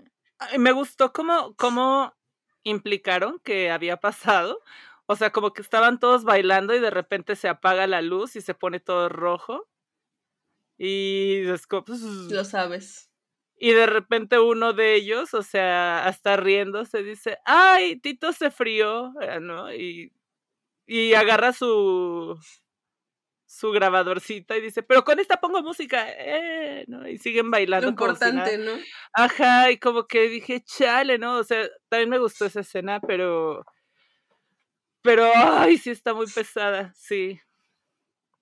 me 0.59 0.73
gustó 0.73 1.13
como, 1.13 1.55
como 1.55 2.15
implicaron 2.63 3.41
que 3.41 3.71
había 3.71 3.99
pasado. 3.99 4.61
O 5.07 5.17
sea, 5.17 5.31
como 5.33 5.53
que 5.53 5.63
estaban 5.63 5.99
todos 5.99 6.25
bailando 6.25 6.75
y 6.75 6.81
de 6.81 6.91
repente 6.91 7.37
se 7.37 7.49
apaga 7.49 7.87
la 7.87 8.03
luz 8.03 8.37
y 8.37 8.41
se 8.41 8.55
pone 8.55 8.81
todo 8.81 9.09
rojo. 9.09 9.67
Y 10.79 11.45
pues, 11.47 12.01
lo 12.01 12.45
sabes. 12.45 13.11
Y 13.59 13.73
de 13.73 13.87
repente 13.87 14.39
uno 14.39 14.73
de 14.73 14.95
ellos, 14.95 15.35
o 15.35 15.43
sea, 15.43 16.07
hasta 16.07 16.37
riendo, 16.37 16.87
se 16.87 17.03
dice, 17.03 17.39
ay, 17.45 17.97
Tito 17.97 18.33
se 18.33 18.51
frió, 18.51 19.13
eh, 19.21 19.39
¿no? 19.41 19.71
Y, 19.75 20.13
y 20.87 21.13
agarra 21.13 21.53
su, 21.53 22.39
su 23.51 23.73
grabadorcita 23.73 24.57
y 24.57 24.61
dice, 24.61 24.85
pero 24.85 25.03
con 25.03 25.19
esta 25.19 25.41
pongo 25.41 25.61
música, 25.61 26.07
eh, 26.09 26.85
¿no? 26.87 27.09
Y 27.09 27.19
siguen 27.19 27.51
bailando. 27.51 27.87
Lo 27.87 27.91
importante, 27.91 28.59
¿no? 28.59 28.71
Ajá, 29.13 29.73
y 29.73 29.79
como 29.79 30.07
que 30.07 30.29
dije, 30.29 30.63
chale, 30.63 31.19
¿no? 31.19 31.39
O 31.39 31.43
sea, 31.43 31.69
también 31.89 32.11
me 32.11 32.21
gustó 32.21 32.45
esa 32.45 32.61
escena, 32.61 33.01
pero 33.01 33.65
Pero, 35.03 35.29
ay, 35.35 35.79
sí 35.79 35.91
está 35.91 36.15
muy 36.15 36.29
pesada, 36.29 36.93
sí. 36.95 37.41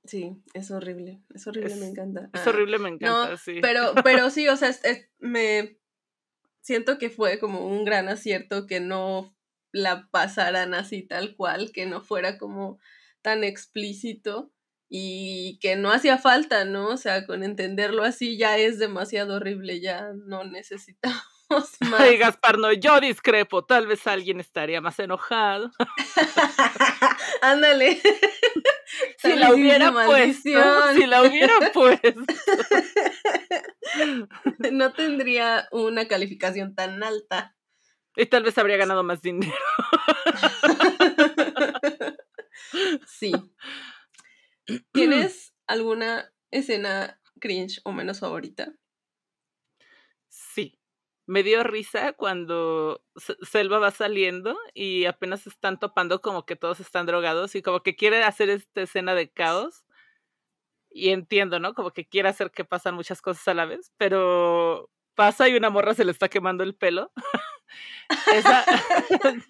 Sí, 0.04 0.42
es 0.52 0.70
horrible, 0.70 1.22
es 1.34 1.46
horrible, 1.46 1.74
me 1.76 1.86
encanta. 1.86 2.28
Es 2.34 2.46
ah, 2.46 2.50
horrible, 2.50 2.78
me 2.78 2.90
encanta, 2.90 3.38
sí. 3.38 3.60
Pero, 3.62 3.94
pero 4.04 4.28
sí, 4.28 4.46
o 4.48 4.56
sea, 4.58 4.70
me 5.18 5.78
siento 6.60 6.98
que 6.98 7.08
fue 7.08 7.38
como 7.38 7.66
un 7.66 7.86
gran 7.86 8.10
acierto 8.10 8.66
que 8.66 8.80
no 8.80 9.34
la 9.72 10.06
pasaran 10.10 10.74
así 10.74 11.02
tal 11.02 11.34
cual, 11.34 11.72
que 11.72 11.86
no 11.86 12.02
fuera 12.02 12.36
como 12.36 12.78
tan 13.22 13.42
explícito 13.42 14.52
y 14.90 15.58
que 15.60 15.76
no 15.76 15.90
hacía 15.90 16.18
falta, 16.18 16.64
¿no? 16.64 16.88
O 16.88 16.96
sea, 16.96 17.26
con 17.26 17.42
entenderlo 17.42 18.04
así 18.04 18.38
ya 18.38 18.56
es 18.56 18.78
demasiado 18.78 19.36
horrible, 19.36 19.80
ya 19.80 20.12
no 20.26 20.44
necesitamos 20.44 21.22
más. 21.80 22.00
Ay, 22.00 22.16
Gaspar, 22.16 22.58
no, 22.58 22.72
yo 22.72 23.00
discrepo, 23.00 23.64
tal 23.64 23.86
vez 23.86 24.06
alguien 24.06 24.40
estaría 24.40 24.80
más 24.80 24.98
enojado. 24.98 25.70
Ándale. 27.42 28.00
si 29.18 29.36
la 29.36 29.52
hubiera 29.52 29.92
puesto, 29.92 30.92
si 30.94 31.06
la 31.06 31.22
hubiera 31.22 31.54
puesto. 31.72 32.20
no 34.72 34.92
tendría 34.92 35.68
una 35.70 36.08
calificación 36.08 36.74
tan 36.74 37.02
alta. 37.02 37.54
Y 38.16 38.26
tal 38.26 38.42
vez 38.42 38.56
habría 38.58 38.78
ganado 38.78 39.04
más 39.04 39.22
dinero. 39.22 39.54
sí. 43.06 43.32
¿Tienes 44.92 45.54
alguna 45.66 46.32
escena 46.50 47.20
cringe 47.40 47.80
o 47.84 47.92
menos 47.92 48.20
favorita? 48.20 48.74
Sí. 50.28 50.78
Me 51.26 51.42
dio 51.42 51.62
risa 51.62 52.14
cuando 52.14 53.04
Selva 53.42 53.78
va 53.78 53.90
saliendo 53.90 54.58
y 54.72 55.04
apenas 55.04 55.46
están 55.46 55.78
topando 55.78 56.22
como 56.22 56.46
que 56.46 56.56
todos 56.56 56.80
están 56.80 57.04
drogados 57.04 57.54
y 57.54 57.60
como 57.62 57.82
que 57.82 57.96
quiere 57.96 58.24
hacer 58.24 58.48
esta 58.48 58.82
escena 58.82 59.14
de 59.14 59.30
caos. 59.30 59.84
Y 60.90 61.10
entiendo, 61.10 61.60
¿no? 61.60 61.74
Como 61.74 61.90
que 61.90 62.06
quiere 62.08 62.30
hacer 62.30 62.50
que 62.50 62.64
pasan 62.64 62.94
muchas 62.94 63.20
cosas 63.20 63.46
a 63.48 63.54
la 63.54 63.66
vez, 63.66 63.92
pero 63.98 64.90
pasa 65.14 65.48
y 65.48 65.54
una 65.56 65.68
morra 65.68 65.94
se 65.94 66.04
le 66.04 66.12
está 66.12 66.28
quemando 66.28 66.64
el 66.64 66.74
pelo. 66.74 67.12
esa, 68.34 68.64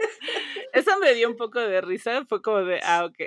esa 0.73 0.99
me 0.99 1.15
dio 1.15 1.29
un 1.29 1.37
poco 1.37 1.61
de 1.61 1.81
risa, 1.81 2.25
fue 2.29 2.43
como 2.43 2.65
de, 2.65 2.81
ah, 2.83 3.05
ok. 3.05 3.19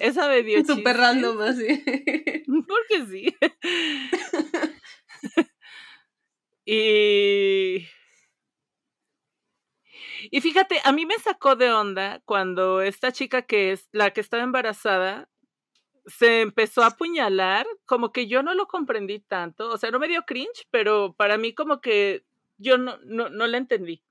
Esa 0.00 0.28
me 0.28 0.42
dio 0.42 0.64
Súper 0.64 0.96
random 0.96 1.40
así. 1.42 1.66
Porque 2.68 3.06
sí. 3.08 3.36
y... 6.64 7.86
Y 10.32 10.40
fíjate, 10.42 10.80
a 10.84 10.92
mí 10.92 11.06
me 11.06 11.18
sacó 11.18 11.56
de 11.56 11.72
onda 11.72 12.20
cuando 12.24 12.82
esta 12.82 13.10
chica 13.10 13.42
que 13.42 13.72
es 13.72 13.88
la 13.92 14.10
que 14.10 14.20
estaba 14.20 14.42
embarazada 14.42 15.28
se 16.06 16.42
empezó 16.42 16.82
a 16.82 16.88
apuñalar, 16.88 17.66
como 17.86 18.12
que 18.12 18.26
yo 18.26 18.42
no 18.42 18.54
lo 18.54 18.66
comprendí 18.66 19.20
tanto, 19.20 19.68
o 19.68 19.78
sea, 19.78 19.90
no 19.90 19.98
me 19.98 20.08
dio 20.08 20.24
cringe, 20.24 20.66
pero 20.70 21.14
para 21.14 21.38
mí 21.38 21.54
como 21.54 21.80
que 21.80 22.24
yo 22.58 22.78
no, 22.78 22.98
no, 23.04 23.28
no 23.28 23.46
la 23.46 23.58
entendí. 23.58 24.02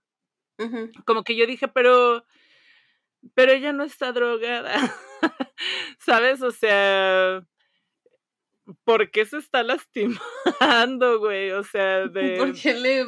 Como 1.05 1.23
que 1.23 1.37
yo 1.37 1.47
dije, 1.47 1.69
pero, 1.69 2.25
pero 3.33 3.51
ella 3.51 3.73
no 3.73 3.83
está 3.83 4.11
drogada, 4.11 4.73
¿sabes? 5.99 6.41
O 6.41 6.51
sea, 6.51 7.43
¿por 8.83 9.11
qué 9.11 9.25
se 9.25 9.37
está 9.37 9.63
lastimando, 9.63 11.19
güey? 11.19 11.51
O 11.51 11.63
sea, 11.63 12.07
de... 12.07 12.37
¿Por 12.37 12.53
qué 12.53 12.73
le 12.73 13.05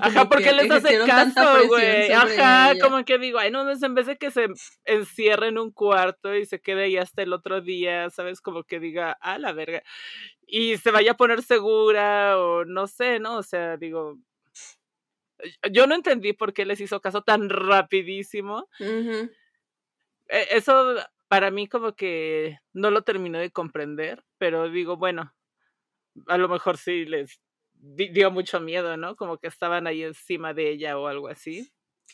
Ajá, 0.00 0.28
porque 0.28 0.52
les 0.52 0.70
hace 0.70 0.98
caso, 1.06 1.68
güey. 1.68 2.12
Ajá, 2.12 2.74
como 2.80 3.04
que 3.04 3.18
digo, 3.18 3.38
ay, 3.38 3.50
no, 3.50 3.70
en 3.70 3.94
vez 3.94 4.06
de 4.06 4.16
que 4.16 4.30
se 4.30 4.48
encierre 4.84 5.48
en 5.48 5.58
un 5.58 5.70
cuarto 5.70 6.34
y 6.34 6.44
se 6.44 6.60
quede 6.60 6.84
ahí 6.84 6.96
hasta 6.96 7.22
el 7.22 7.32
otro 7.32 7.60
día, 7.60 8.10
¿sabes? 8.10 8.40
Como 8.40 8.64
que 8.64 8.80
diga, 8.80 9.12
a 9.20 9.38
la 9.38 9.52
verga. 9.52 9.82
Y 10.46 10.76
se 10.78 10.90
vaya 10.90 11.12
a 11.12 11.16
poner 11.16 11.42
segura 11.42 12.38
o 12.38 12.64
no 12.64 12.86
sé, 12.86 13.20
¿no? 13.20 13.36
O 13.36 13.42
sea, 13.42 13.76
digo, 13.76 14.18
yo 15.70 15.86
no 15.86 15.94
entendí 15.94 16.32
por 16.32 16.52
qué 16.52 16.64
les 16.64 16.80
hizo 16.80 17.00
caso 17.00 17.22
tan 17.22 17.48
rapidísimo. 17.48 18.68
E, 18.80 20.46
eso 20.50 20.96
para 21.28 21.50
mí 21.50 21.68
como 21.68 21.94
que 21.94 22.58
no 22.72 22.90
lo 22.90 23.02
terminó 23.02 23.38
de 23.38 23.50
comprender, 23.50 24.24
pero 24.38 24.68
digo, 24.68 24.96
bueno, 24.96 25.34
a 26.26 26.38
lo 26.38 26.48
mejor 26.48 26.78
sí 26.78 27.04
les 27.04 27.40
dio 27.72 28.30
mucho 28.30 28.60
miedo, 28.60 28.96
¿no? 28.96 29.16
Como 29.16 29.38
que 29.38 29.48
estaban 29.48 29.86
ahí 29.86 30.02
encima 30.02 30.54
de 30.54 30.70
ella 30.70 30.98
o 30.98 31.06
algo 31.06 31.28
así. 31.28 31.72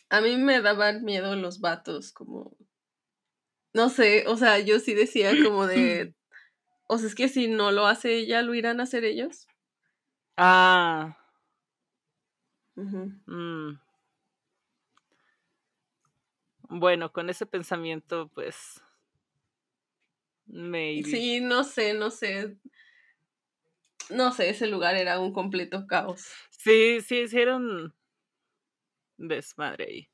A 0.08 0.20
mí 0.20 0.36
me 0.36 0.60
daban 0.60 1.04
miedo 1.04 1.36
los 1.36 1.60
vatos, 1.60 2.12
como... 2.12 2.56
No 3.72 3.88
sé, 3.88 4.24
o 4.26 4.36
sea, 4.36 4.58
yo 4.58 4.80
sí 4.80 4.94
decía 4.94 5.32
como 5.44 5.66
de... 5.66 6.14
O 6.92 6.98
sea, 6.98 7.06
es 7.06 7.14
que 7.14 7.28
si 7.28 7.46
no 7.46 7.70
lo 7.70 7.86
hace 7.86 8.16
ella, 8.16 8.42
¿lo 8.42 8.52
irán 8.52 8.80
a 8.80 8.82
hacer 8.82 9.04
ellos? 9.04 9.46
Ah. 10.36 11.19
Mm. 13.26 13.78
Bueno, 16.68 17.12
con 17.12 17.30
ese 17.30 17.46
pensamiento, 17.46 18.30
pues... 18.34 18.82
Maybe. 20.46 21.08
Sí, 21.08 21.40
no 21.40 21.62
sé, 21.62 21.94
no 21.94 22.10
sé 22.10 22.56
no 24.10 24.32
sé, 24.32 24.50
ese 24.50 24.66
lugar 24.66 24.96
era 24.96 25.20
un 25.20 25.32
completo 25.32 25.86
caos. 25.86 26.26
Sí, 26.50 27.00
sí, 27.00 27.20
hicieron 27.20 27.94
desmadre 29.16 29.84
ahí. 29.84 30.10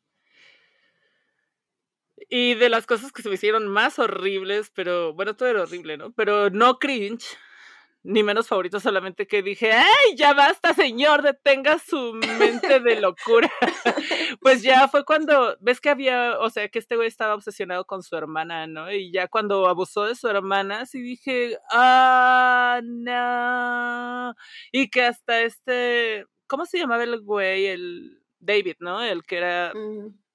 Y 2.29 2.55
de 2.55 2.69
las 2.69 2.87
cosas 2.87 3.12
que 3.12 3.23
se 3.23 3.29
me 3.29 3.35
hicieron 3.35 3.69
más 3.69 3.99
horribles, 3.99 4.71
pero 4.75 5.12
bueno, 5.12 5.37
todo 5.37 5.49
era 5.49 5.62
horrible, 5.62 5.97
¿no? 5.97 6.12
Pero 6.12 6.51
no 6.51 6.79
cringe, 6.79 7.37
ni 8.07 8.23
menos 8.23 8.47
favorito, 8.47 8.79
solamente 8.79 9.27
que 9.27 9.43
dije, 9.43 9.73
¡ay, 9.73 10.17
ya 10.17 10.33
basta, 10.33 10.73
señor! 10.75 11.23
Detenga 11.23 11.79
su 11.79 12.15
mente 12.39 12.79
de 12.79 13.01
locura. 13.01 13.51
pues 14.41 14.63
ya 14.63 14.87
fue 14.87 15.05
cuando, 15.05 15.57
ves 15.61 15.81
que 15.81 15.91
había, 15.91 16.39
o 16.39 16.49
sea, 16.49 16.69
que 16.69 16.79
este 16.79 16.95
güey 16.95 17.09
estaba 17.09 17.35
obsesionado 17.35 17.85
con 17.85 18.05
su 18.05 18.17
hermana, 18.17 18.69
¿no? 18.69 18.93
Y 18.93 19.11
ya 19.11 19.27
cuando 19.27 19.67
abusó 19.67 20.05
de 20.05 20.15
su 20.15 20.29
hermana, 20.29 20.87
sí 20.87 21.03
dije, 21.03 21.59
¡ah, 21.73 22.81
no! 22.85 24.35
Y 24.71 24.89
que 24.89 25.03
hasta 25.03 25.43
este, 25.43 26.27
¿cómo 26.47 26.65
se 26.65 26.79
llamaba 26.79 27.03
el 27.03 27.21
güey? 27.23 27.67
El 27.67 28.23
David, 28.39 28.77
¿no? 28.79 29.03
El 29.03 29.25
que 29.25 29.39
era... 29.39 29.73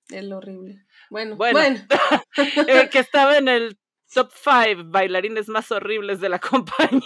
el 0.10 0.34
horrible. 0.34 0.86
Bueno, 1.10 1.38
bueno. 1.38 1.60
bueno. 1.60 1.80
que 2.92 3.00
estaba 3.00 3.38
en 3.38 3.48
el 3.48 3.78
top 4.14 4.32
5 4.34 4.84
bailarines 4.86 5.48
más 5.50 5.72
horribles 5.72 6.20
de 6.20 6.30
la 6.30 6.40
compañía. 6.52 7.02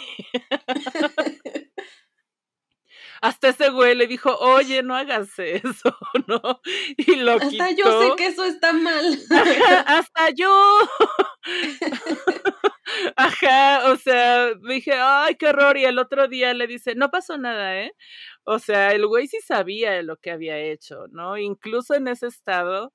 Hasta 3.21 3.49
ese 3.49 3.69
güey 3.69 3.95
le 3.95 4.07
dijo, 4.07 4.35
oye, 4.37 4.83
no 4.83 4.95
hagas 4.95 5.39
eso, 5.39 5.97
¿no? 6.27 6.61
Y 6.97 7.15
lo 7.15 7.33
Hasta 7.33 7.71
yo 7.71 8.01
sé 8.01 8.15
que 8.17 8.27
eso 8.27 8.43
está 8.43 8.73
mal. 8.73 9.17
hasta 9.87 10.29
yo. 10.31 10.79
Ajá, 13.15 13.91
o 13.91 13.95
sea, 13.95 14.53
dije, 14.55 14.93
ay, 14.93 15.35
qué 15.35 15.47
horror. 15.47 15.77
Y 15.77 15.85
el 15.85 15.97
otro 15.97 16.27
día 16.27 16.53
le 16.53 16.67
dice, 16.67 16.95
no 16.95 17.09
pasó 17.09 17.37
nada, 17.37 17.77
¿eh? 17.81 17.93
O 18.43 18.59
sea, 18.59 18.91
el 18.91 19.07
güey 19.07 19.27
sí 19.27 19.37
sabía 19.43 20.01
lo 20.03 20.17
que 20.17 20.31
había 20.31 20.57
hecho, 20.59 21.05
¿no? 21.09 21.37
Incluso 21.37 21.95
en 21.95 22.07
ese 22.07 22.27
estado, 22.27 22.93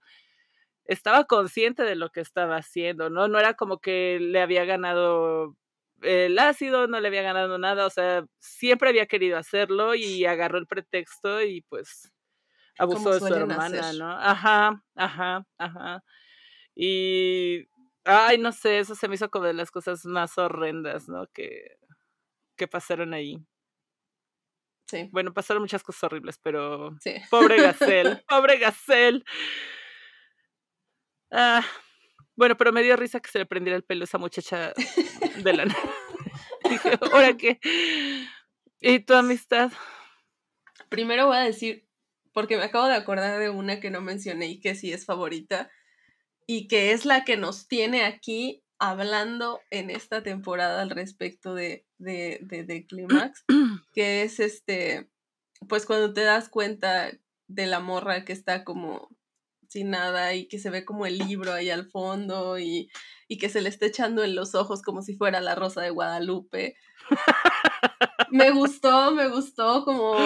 estaba 0.90 1.24
consciente 1.24 1.84
de 1.84 1.94
lo 1.94 2.10
que 2.10 2.20
estaba 2.20 2.56
haciendo, 2.56 3.10
¿no? 3.10 3.28
No 3.28 3.38
era 3.38 3.54
como 3.54 3.78
que 3.78 4.18
le 4.20 4.40
había 4.40 4.64
ganado 4.64 5.56
el 6.02 6.36
ácido, 6.38 6.88
no 6.88 6.98
le 6.98 7.06
había 7.06 7.22
ganado 7.22 7.58
nada, 7.58 7.86
o 7.86 7.90
sea, 7.90 8.24
siempre 8.40 8.88
había 8.88 9.06
querido 9.06 9.38
hacerlo 9.38 9.94
y 9.94 10.24
agarró 10.24 10.58
el 10.58 10.66
pretexto 10.66 11.42
y 11.42 11.62
pues 11.62 12.12
abusó 12.76 13.12
de 13.12 13.20
su 13.20 13.32
hermana, 13.32 13.92
¿no? 13.92 14.10
Ajá, 14.10 14.82
ajá, 14.96 15.46
ajá. 15.58 16.02
Y, 16.74 17.68
ay, 18.04 18.38
no 18.38 18.50
sé, 18.50 18.80
eso 18.80 18.96
se 18.96 19.06
me 19.06 19.14
hizo 19.14 19.30
como 19.30 19.44
de 19.44 19.54
las 19.54 19.70
cosas 19.70 20.04
más 20.06 20.38
horrendas, 20.38 21.08
¿no? 21.08 21.28
Que, 21.28 21.76
que 22.56 22.66
pasaron 22.66 23.14
ahí. 23.14 23.38
Sí. 24.88 25.08
Bueno, 25.12 25.32
pasaron 25.32 25.62
muchas 25.62 25.84
cosas 25.84 26.02
horribles, 26.02 26.40
pero 26.42 26.96
sí. 27.00 27.14
pobre 27.30 27.62
Gacel, 27.62 28.24
pobre 28.28 28.58
Gacel. 28.58 29.24
Ah, 31.30 31.64
bueno, 32.36 32.56
pero 32.56 32.72
me 32.72 32.82
dio 32.82 32.96
risa 32.96 33.20
que 33.20 33.30
se 33.30 33.38
le 33.38 33.46
prendiera 33.46 33.76
el 33.76 33.84
pelo 33.84 34.02
a 34.02 34.04
esa 34.04 34.18
muchacha 34.18 34.72
de 35.42 35.52
la 35.52 35.66
nada. 35.66 35.80
Dije, 36.70 36.98
¿ahora 37.12 37.36
qué? 37.36 37.60
¿Y 38.80 39.00
tu 39.00 39.14
amistad? 39.14 39.72
Primero 40.88 41.26
voy 41.26 41.36
a 41.36 41.40
decir, 41.40 41.86
porque 42.32 42.56
me 42.56 42.64
acabo 42.64 42.86
de 42.86 42.94
acordar 42.94 43.38
de 43.38 43.50
una 43.50 43.80
que 43.80 43.90
no 43.90 44.00
mencioné 44.00 44.46
y 44.46 44.60
que 44.60 44.74
sí 44.74 44.92
es 44.92 45.04
favorita, 45.04 45.70
y 46.46 46.66
que 46.66 46.92
es 46.92 47.04
la 47.04 47.24
que 47.24 47.36
nos 47.36 47.68
tiene 47.68 48.04
aquí 48.04 48.64
hablando 48.78 49.60
en 49.70 49.90
esta 49.90 50.22
temporada 50.22 50.82
al 50.82 50.90
respecto 50.90 51.54
de, 51.54 51.86
de, 51.98 52.38
de, 52.42 52.64
de 52.64 52.86
Clímax, 52.86 53.44
que 53.94 54.22
es 54.22 54.40
este, 54.40 55.08
pues 55.68 55.86
cuando 55.86 56.12
te 56.12 56.22
das 56.22 56.48
cuenta 56.48 57.10
de 57.46 57.66
la 57.66 57.80
morra 57.80 58.24
que 58.24 58.32
está 58.32 58.64
como 58.64 59.10
sin 59.70 59.90
nada 59.90 60.34
y 60.34 60.48
que 60.48 60.58
se 60.58 60.68
ve 60.68 60.84
como 60.84 61.06
el 61.06 61.16
libro 61.16 61.52
ahí 61.52 61.70
al 61.70 61.88
fondo 61.88 62.58
y, 62.58 62.90
y 63.28 63.38
que 63.38 63.48
se 63.48 63.60
le 63.60 63.68
está 63.68 63.86
echando 63.86 64.24
en 64.24 64.34
los 64.34 64.56
ojos 64.56 64.82
como 64.82 65.00
si 65.00 65.16
fuera 65.16 65.40
la 65.40 65.54
rosa 65.54 65.80
de 65.80 65.90
Guadalupe. 65.90 66.74
me 68.30 68.50
gustó, 68.50 69.12
me 69.12 69.28
gustó 69.28 69.84
como 69.84 70.16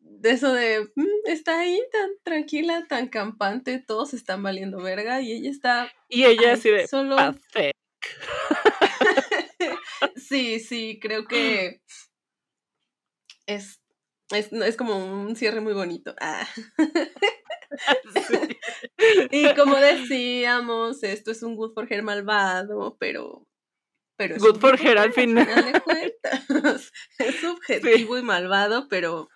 de 0.00 0.30
eso 0.30 0.52
de, 0.52 0.90
mm, 0.96 1.26
está 1.26 1.60
ahí 1.60 1.80
tan 1.92 2.10
tranquila, 2.24 2.84
tan 2.88 3.08
campante, 3.08 3.78
todos 3.78 4.12
están 4.12 4.42
valiendo 4.42 4.82
verga 4.82 5.20
y 5.20 5.32
ella 5.32 5.50
está... 5.50 5.92
Y 6.08 6.24
ella 6.24 6.54
así 6.54 6.70
de... 6.70 6.88
Solo... 6.88 7.16
sí, 10.16 10.58
sí, 10.58 10.98
creo 11.00 11.26
que 11.26 11.80
es, 13.46 13.80
es, 14.30 14.76
como 14.76 14.96
un 14.96 15.36
cierre 15.36 15.60
muy 15.60 15.74
bonito. 15.74 16.16
Ah. 16.20 16.48
Y 19.30 19.54
como 19.54 19.76
decíamos, 19.76 21.02
esto 21.02 21.30
es 21.30 21.42
un 21.42 21.56
Good 21.56 21.72
for 21.74 21.92
Her 21.92 22.02
malvado, 22.02 22.96
pero 22.98 23.46
pero 24.20 24.36
Good 24.36 24.60
for 24.60 24.78
her 24.78 24.98
al 24.98 25.14
final. 25.14 25.48
es 27.18 27.36
subjetivo 27.40 28.18
y 28.18 28.22
malvado, 28.22 28.86
pero 28.88 29.30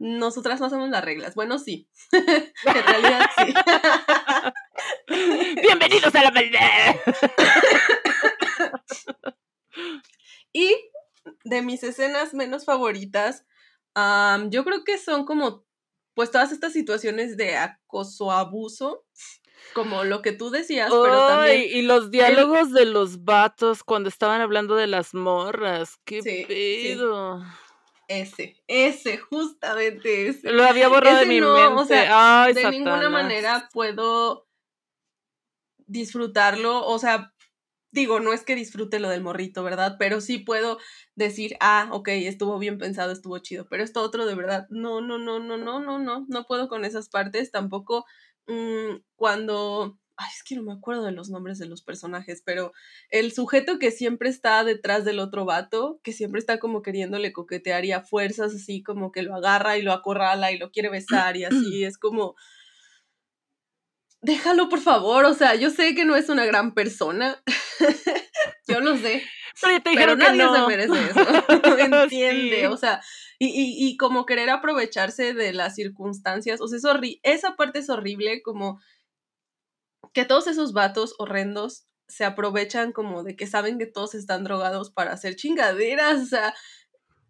nosotras 0.00 0.60
no 0.60 0.68
somos 0.68 0.90
las 0.90 1.04
reglas. 1.04 1.36
Bueno, 1.36 1.56
sí. 1.56 1.88
en 2.12 2.84
realidad 2.84 3.30
sí. 3.36 3.54
Bienvenidos 5.62 6.12
a 6.12 6.22
la 6.24 6.30
maldad. 6.32 6.96
y 10.52 10.74
de 11.44 11.62
mis 11.62 11.84
escenas 11.84 12.34
menos 12.34 12.64
favoritas, 12.64 13.46
yo 14.48 14.64
creo 14.64 14.82
que 14.82 14.98
son 14.98 15.24
como, 15.24 15.64
pues 16.20 16.30
todas 16.30 16.52
estas 16.52 16.74
situaciones 16.74 17.38
de 17.38 17.56
acoso, 17.56 18.30
abuso, 18.30 19.06
como 19.72 20.04
lo 20.04 20.20
que 20.20 20.32
tú 20.32 20.50
decías, 20.50 20.90
pero 20.90 21.28
también... 21.28 21.62
Y 21.66 21.80
los 21.80 22.10
diálogos 22.10 22.72
de 22.72 22.84
los 22.84 23.24
vatos 23.24 23.82
cuando 23.82 24.10
estaban 24.10 24.42
hablando 24.42 24.74
de 24.74 24.86
las 24.86 25.14
morras, 25.14 25.98
qué 26.04 26.20
pedo. 26.46 27.42
Ese, 28.06 28.62
ese, 28.66 29.16
justamente 29.16 30.28
ese. 30.28 30.52
Lo 30.52 30.62
había 30.62 30.88
borrado 30.88 31.20
de 31.20 31.24
mi 31.24 31.40
mente. 31.40 31.80
O 31.80 31.86
sea, 31.86 32.48
de 32.52 32.70
ninguna 32.70 33.08
manera 33.08 33.70
puedo 33.72 34.46
disfrutarlo. 35.86 36.84
O 36.86 36.98
sea, 36.98 37.32
digo, 37.92 38.20
no 38.20 38.32
es 38.32 38.44
que 38.44 38.54
disfrute 38.54 39.00
lo 39.00 39.08
del 39.08 39.22
morrito, 39.22 39.62
¿verdad? 39.62 39.96
Pero 39.98 40.20
sí 40.20 40.38
puedo 40.38 40.78
decir, 41.14 41.56
ah, 41.60 41.88
ok, 41.92 42.08
estuvo 42.08 42.58
bien 42.58 42.78
pensado, 42.78 43.12
estuvo 43.12 43.38
chido. 43.38 43.66
Pero 43.68 43.82
esto 43.82 44.02
otro, 44.02 44.26
de 44.26 44.34
verdad, 44.34 44.66
no, 44.70 45.00
no, 45.00 45.18
no, 45.18 45.38
no, 45.40 45.56
no, 45.56 45.80
no, 45.80 45.98
no, 45.98 46.26
no 46.28 46.46
puedo 46.46 46.68
con 46.68 46.84
esas 46.84 47.08
partes. 47.08 47.50
Tampoco 47.50 48.04
mmm, 48.46 48.96
cuando 49.16 49.98
ay, 50.20 50.28
es 50.36 50.42
que 50.44 50.54
no 50.54 50.62
me 50.62 50.72
acuerdo 50.74 51.02
de 51.04 51.12
los 51.12 51.30
nombres 51.30 51.58
de 51.58 51.66
los 51.66 51.82
personajes, 51.82 52.42
pero 52.44 52.72
el 53.10 53.32
sujeto 53.32 53.78
que 53.78 53.90
siempre 53.90 54.28
está 54.28 54.62
detrás 54.64 55.04
del 55.06 55.18
otro 55.18 55.46
vato, 55.46 55.98
que 56.04 56.12
siempre 56.12 56.40
está 56.40 56.58
como 56.58 56.82
queriéndole 56.82 57.32
coquetear 57.32 57.86
y 57.86 57.92
a 57.92 58.02
fuerzas 58.02 58.54
así 58.54 58.82
como 58.82 59.12
que 59.12 59.22
lo 59.22 59.34
agarra 59.34 59.78
y 59.78 59.82
lo 59.82 59.92
acorrala 59.92 60.52
y 60.52 60.58
lo 60.58 60.70
quiere 60.70 60.90
besar 60.90 61.36
y 61.38 61.44
así, 61.44 61.50
es 61.84 61.96
como 61.98 62.34
déjalo 64.22 64.68
por 64.68 64.80
favor, 64.80 65.24
o 65.24 65.34
sea, 65.34 65.54
yo 65.54 65.70
sé 65.70 65.94
que 65.94 66.04
no 66.04 66.16
es 66.16 66.28
una 66.28 66.44
gran 66.44 66.74
persona, 66.74 67.42
yo 68.68 68.80
lo 68.80 68.96
sé. 68.96 69.22
Pero, 69.62 69.82
te 69.82 69.94
pero 69.94 70.16
nadie 70.16 70.42
se 70.42 70.66
merece 70.66 71.10
eso, 71.10 71.20
entiende, 72.02 72.68
o 72.68 72.76
sea, 72.76 73.00
y, 73.38 73.46
y, 73.48 73.88
y, 73.88 73.96
como 73.96 74.26
querer 74.26 74.50
aprovecharse 74.50 75.34
de 75.34 75.52
las 75.52 75.74
circunstancias, 75.74 76.60
o 76.60 76.68
sea, 76.68 76.78
esa 77.22 77.56
parte 77.56 77.80
es 77.80 77.90
horrible, 77.90 78.42
como 78.42 78.80
que 80.12 80.24
todos 80.24 80.46
esos 80.46 80.72
vatos 80.72 81.14
horrendos 81.18 81.86
se 82.08 82.24
aprovechan 82.24 82.92
como 82.92 83.22
de 83.22 83.36
que 83.36 83.46
saben 83.46 83.78
que 83.78 83.86
todos 83.86 84.14
están 84.14 84.44
drogados 84.44 84.90
para 84.90 85.12
hacer 85.12 85.36
chingaderas, 85.36 86.22
o 86.22 86.26
sea, 86.26 86.54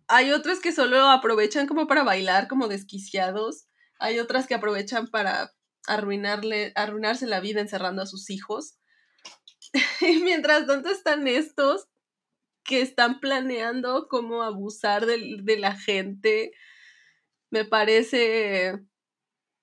hay 0.08 0.32
otros 0.32 0.60
que 0.60 0.72
solo 0.72 1.08
aprovechan 1.08 1.66
como 1.66 1.86
para 1.86 2.02
bailar 2.02 2.48
como 2.48 2.68
desquiciados, 2.68 3.66
hay 3.98 4.18
otras 4.18 4.46
que 4.46 4.54
aprovechan 4.54 5.06
para 5.08 5.52
arruinarle, 5.90 6.72
arruinarse 6.76 7.26
la 7.26 7.40
vida 7.40 7.60
encerrando 7.60 8.02
a 8.02 8.06
sus 8.06 8.30
hijos. 8.30 8.78
y 10.00 10.22
mientras 10.22 10.66
tanto 10.66 10.90
están 10.90 11.28
estos 11.28 11.88
que 12.64 12.82
están 12.82 13.20
planeando 13.20 14.08
cómo 14.08 14.42
abusar 14.42 15.06
de, 15.06 15.38
de 15.42 15.58
la 15.58 15.76
gente. 15.76 16.52
Me 17.50 17.64
parece 17.64 18.78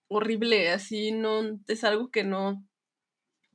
horrible, 0.09 0.71
así 0.71 1.11
no 1.11 1.59
es 1.67 1.83
algo 1.83 2.11
que 2.11 2.23
no, 2.23 2.65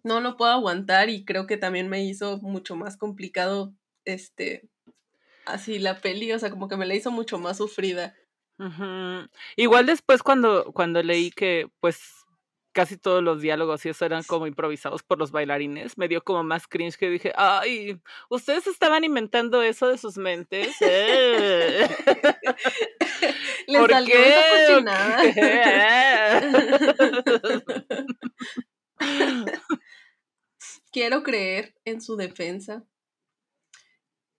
no 0.02 0.20
lo 0.20 0.36
puedo 0.36 0.52
aguantar 0.52 1.10
y 1.10 1.24
creo 1.24 1.46
que 1.46 1.56
también 1.56 1.88
me 1.88 2.04
hizo 2.04 2.38
mucho 2.38 2.76
más 2.76 2.96
complicado 2.96 3.74
este 4.04 4.68
así 5.44 5.78
la 5.78 6.00
peli, 6.00 6.32
o 6.32 6.38
sea, 6.38 6.50
como 6.50 6.68
que 6.68 6.76
me 6.76 6.86
la 6.86 6.94
hizo 6.94 7.10
mucho 7.10 7.38
más 7.38 7.58
sufrida. 7.58 8.16
Igual 9.56 9.86
después 9.86 10.22
cuando, 10.22 10.72
cuando 10.72 11.02
leí 11.02 11.30
que 11.30 11.68
pues 11.80 12.21
casi 12.72 12.96
todos 12.96 13.22
los 13.22 13.40
diálogos 13.40 13.84
y 13.86 13.90
eso 13.90 14.04
eran 14.04 14.22
como 14.24 14.46
improvisados 14.46 15.02
por 15.02 15.18
los 15.18 15.30
bailarines, 15.30 15.96
me 15.98 16.08
dio 16.08 16.22
como 16.24 16.42
más 16.42 16.66
cringe 16.66 16.96
que 16.96 17.10
dije, 17.10 17.32
ay, 17.36 18.00
ustedes 18.28 18.66
estaban 18.66 19.04
inventando 19.04 19.62
eso 19.62 19.88
de 19.88 19.98
sus 19.98 20.16
mentes. 20.16 20.74
Eh". 20.80 21.88
Les 23.68 23.86
salió 23.86 24.16
quiero 30.92 31.22
creer 31.22 31.74
en 31.84 32.00
su 32.00 32.16
defensa 32.16 32.84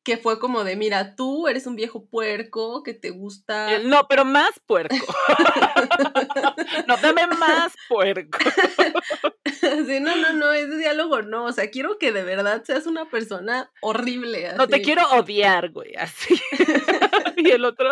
que 0.04 0.18
fue 0.18 0.38
como 0.38 0.64
de, 0.64 0.76
mira, 0.76 1.16
tú 1.16 1.48
eres 1.48 1.66
un 1.66 1.76
viejo 1.76 2.06
puerco 2.06 2.84
que 2.84 2.94
te 2.94 3.10
gusta. 3.10 3.80
No, 3.80 4.06
pero 4.08 4.26
más 4.26 4.60
puerco. 4.66 4.96
no, 6.88 6.98
dame 6.98 7.28
más 7.28 7.74
puerco. 7.88 8.38
sí, 9.46 10.00
no, 10.02 10.16
no, 10.18 10.34
no, 10.34 10.52
ese 10.52 10.78
diálogo 10.78 11.22
no. 11.22 11.46
O 11.46 11.52
sea, 11.54 11.72
quiero 11.72 11.98
que 11.98 12.12
de 12.12 12.24
verdad 12.24 12.64
seas 12.66 12.86
una 12.86 13.10
persona 13.10 13.72
horrible. 13.82 14.54
No, 14.58 14.68
te 14.68 14.82
quiero 14.82 15.10
odiar, 15.12 15.70
güey, 15.72 15.96
así. 15.96 16.36
y 17.38 17.52
el 17.52 17.64
otro. 17.64 17.90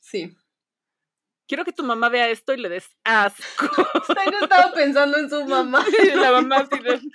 sí 0.00 0.36
quiero 1.46 1.64
que 1.64 1.72
tu 1.72 1.82
mamá 1.82 2.08
vea 2.08 2.28
esto 2.28 2.52
y 2.52 2.58
le 2.58 2.68
des 2.68 2.88
asco. 3.04 3.66
no 4.30 4.38
estaba 4.40 4.72
pensando 4.72 5.18
en 5.18 5.30
su 5.30 5.44
mamá. 5.44 5.84
la 6.14 6.32
mamá 6.32 6.56
así 6.58 6.78
de... 6.82 7.00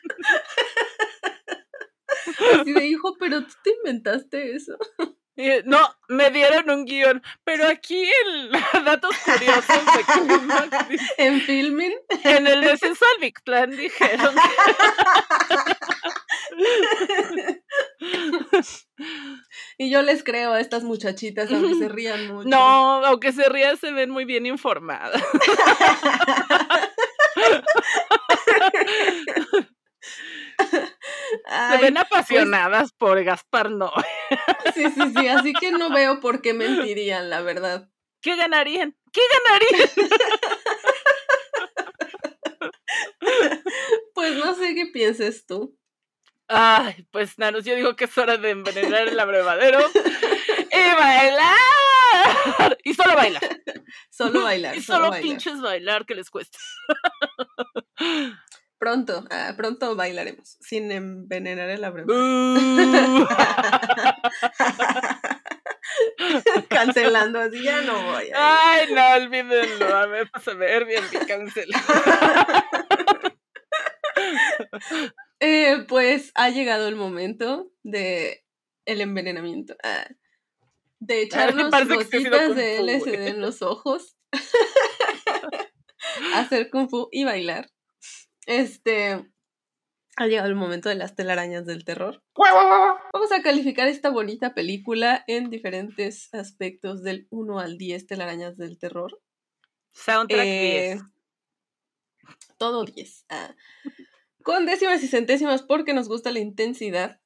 Así 2.60 2.74
de 2.74 2.86
hijo, 2.86 3.16
pero 3.18 3.42
tú 3.42 3.54
te 3.64 3.72
inventaste 3.72 4.56
eso. 4.56 4.78
No, 5.66 5.80
me 6.08 6.30
dieron 6.30 6.70
un 6.70 6.86
guion, 6.86 7.22
pero 7.44 7.68
aquí 7.68 8.10
el 8.26 8.52
datos 8.86 9.14
curiosos 9.18 9.68
de 9.68 10.06
en 11.18 11.42
filming, 11.42 11.94
en 12.24 12.48
el 12.48 12.62
descenso 12.62 13.04
al 13.06 13.34
Plan 13.44 13.72
dijeron. 13.72 14.34
y 19.78 19.90
yo 19.90 20.02
les 20.02 20.24
creo 20.24 20.54
a 20.54 20.60
estas 20.60 20.84
muchachitas, 20.84 21.52
aunque 21.52 21.76
se 21.76 21.90
rían 21.90 22.28
mucho. 22.28 22.48
No, 22.48 23.06
aunque 23.06 23.32
se 23.32 23.48
rían, 23.50 23.78
se 23.78 23.92
ven 23.92 24.10
muy 24.10 24.26
bien 24.26 24.46
informadas. 24.46 25.22
Se 31.72 31.78
ven 31.78 31.94
pues 31.94 32.06
apasionadas 32.06 32.92
por 32.94 33.24
Gaspar 33.24 33.72
no. 33.72 33.92
sí, 34.74 34.90
sí, 34.90 35.02
sí, 35.16 35.28
así 35.28 35.54
que 35.54 35.72
no 35.72 35.90
veo 35.90 36.20
por 36.20 36.42
qué 36.42 36.54
mentirían, 36.54 37.30
la 37.30 37.42
verdad. 37.42 37.90
¿Qué 38.22 38.36
ganarían? 38.36 38.96
¿Qué 39.12 39.22
ganarían? 39.34 39.90
pues 44.14 44.36
no 44.36 44.56
sé 44.56 44.76
qué 44.76 44.88
pienses 44.88 45.46
tú. 45.46 45.78
Ay, 46.48 47.08
pues 47.12 47.40
Nanos, 47.40 47.64
yo 47.64 47.76
digo 47.76 47.96
que 47.96 48.06
es 48.06 48.18
hora 48.18 48.38
de 48.38 48.50
envenenar 48.50 49.08
el 49.08 49.20
abrevadero 49.20 49.80
y 50.72 50.96
bailar. 50.96 51.58
Y 52.84 52.94
solo 52.94 53.16
bailar. 53.16 53.42
Solo 54.10 54.44
bailar. 54.44 54.76
Y 54.76 54.82
solo, 54.82 55.12
pinches 55.22 55.62
bailar 55.62 56.06
que 56.06 56.16
les 56.16 56.30
cuesta. 56.30 56.58
Pronto, 58.82 59.24
ah, 59.30 59.54
pronto 59.56 59.96
bailaremos, 59.96 60.58
sin 60.60 60.92
envenenar 60.92 61.70
el 61.70 61.84
abrevadero. 61.84 62.18
Cancelando 66.68 67.42
así, 67.42 67.62
ya 67.62 67.82
no 67.82 67.94
voy. 68.06 68.32
Ay, 68.34 68.88
no, 68.92 69.08
olvídenlo. 69.24 69.96
A 69.96 70.08
ver, 70.08 70.32
vas 70.34 70.48
a 70.48 70.56
ver 70.56 70.86
bien 70.86 71.04
que 71.12 71.20
cancela. 71.20 71.78
Eh, 75.44 75.86
pues 75.88 76.32
ha 76.36 76.50
llegado 76.50 76.88
el 76.88 76.96
momento 76.96 77.72
de 77.82 78.46
el 78.86 79.02
envenenamiento. 79.02 79.76
Ah, 79.84 80.08
de 81.00 81.24
echarnos 81.24 81.72
gotitas 81.88 82.56
de 82.56 82.80
LSD 82.80 83.28
en 83.28 83.42
los 83.42 83.64
ojos. 83.64 84.16
hacer 86.36 86.70
kung 86.70 86.90
fu 86.90 87.10
y 87.12 87.24
bailar. 87.24 87.72
Este, 88.46 89.32
ha 90.18 90.28
llegado 90.28 90.48
el 90.48 90.56
momento 90.56 90.90
de 90.90 90.96
las 90.96 91.16
telarañas 91.16 91.66
del 91.66 91.86
terror. 91.86 92.24
Vamos 92.36 93.32
a 93.32 93.42
calificar 93.42 93.88
esta 93.88 94.10
bonita 94.10 94.54
película 94.54 95.24
en 95.28 95.50
diferentes 95.50 96.34
aspectos 96.34 97.04
del 97.04 97.28
1 97.30 97.60
al 97.60 97.78
10 97.78 98.08
telarañas 98.08 98.58
del 98.58 98.78
terror. 98.78 99.22
Soundtrack 99.94 100.44
10. 100.44 100.46
Eh, 100.46 101.02
todo 102.58 102.86
10. 102.86 103.26
Ah. 103.30 103.56
Con 104.44 104.66
décimas 104.66 105.04
y 105.04 105.08
centésimas 105.08 105.64
porque 105.64 105.94
nos 105.94 106.08
gusta 106.08 106.32
la 106.32 106.40
intensidad. 106.40 107.22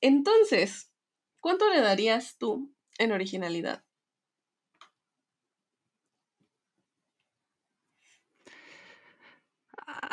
Entonces, 0.00 0.92
¿cuánto 1.40 1.68
le 1.70 1.80
darías 1.80 2.36
tú 2.38 2.74
en 2.98 3.12
originalidad? 3.12 3.84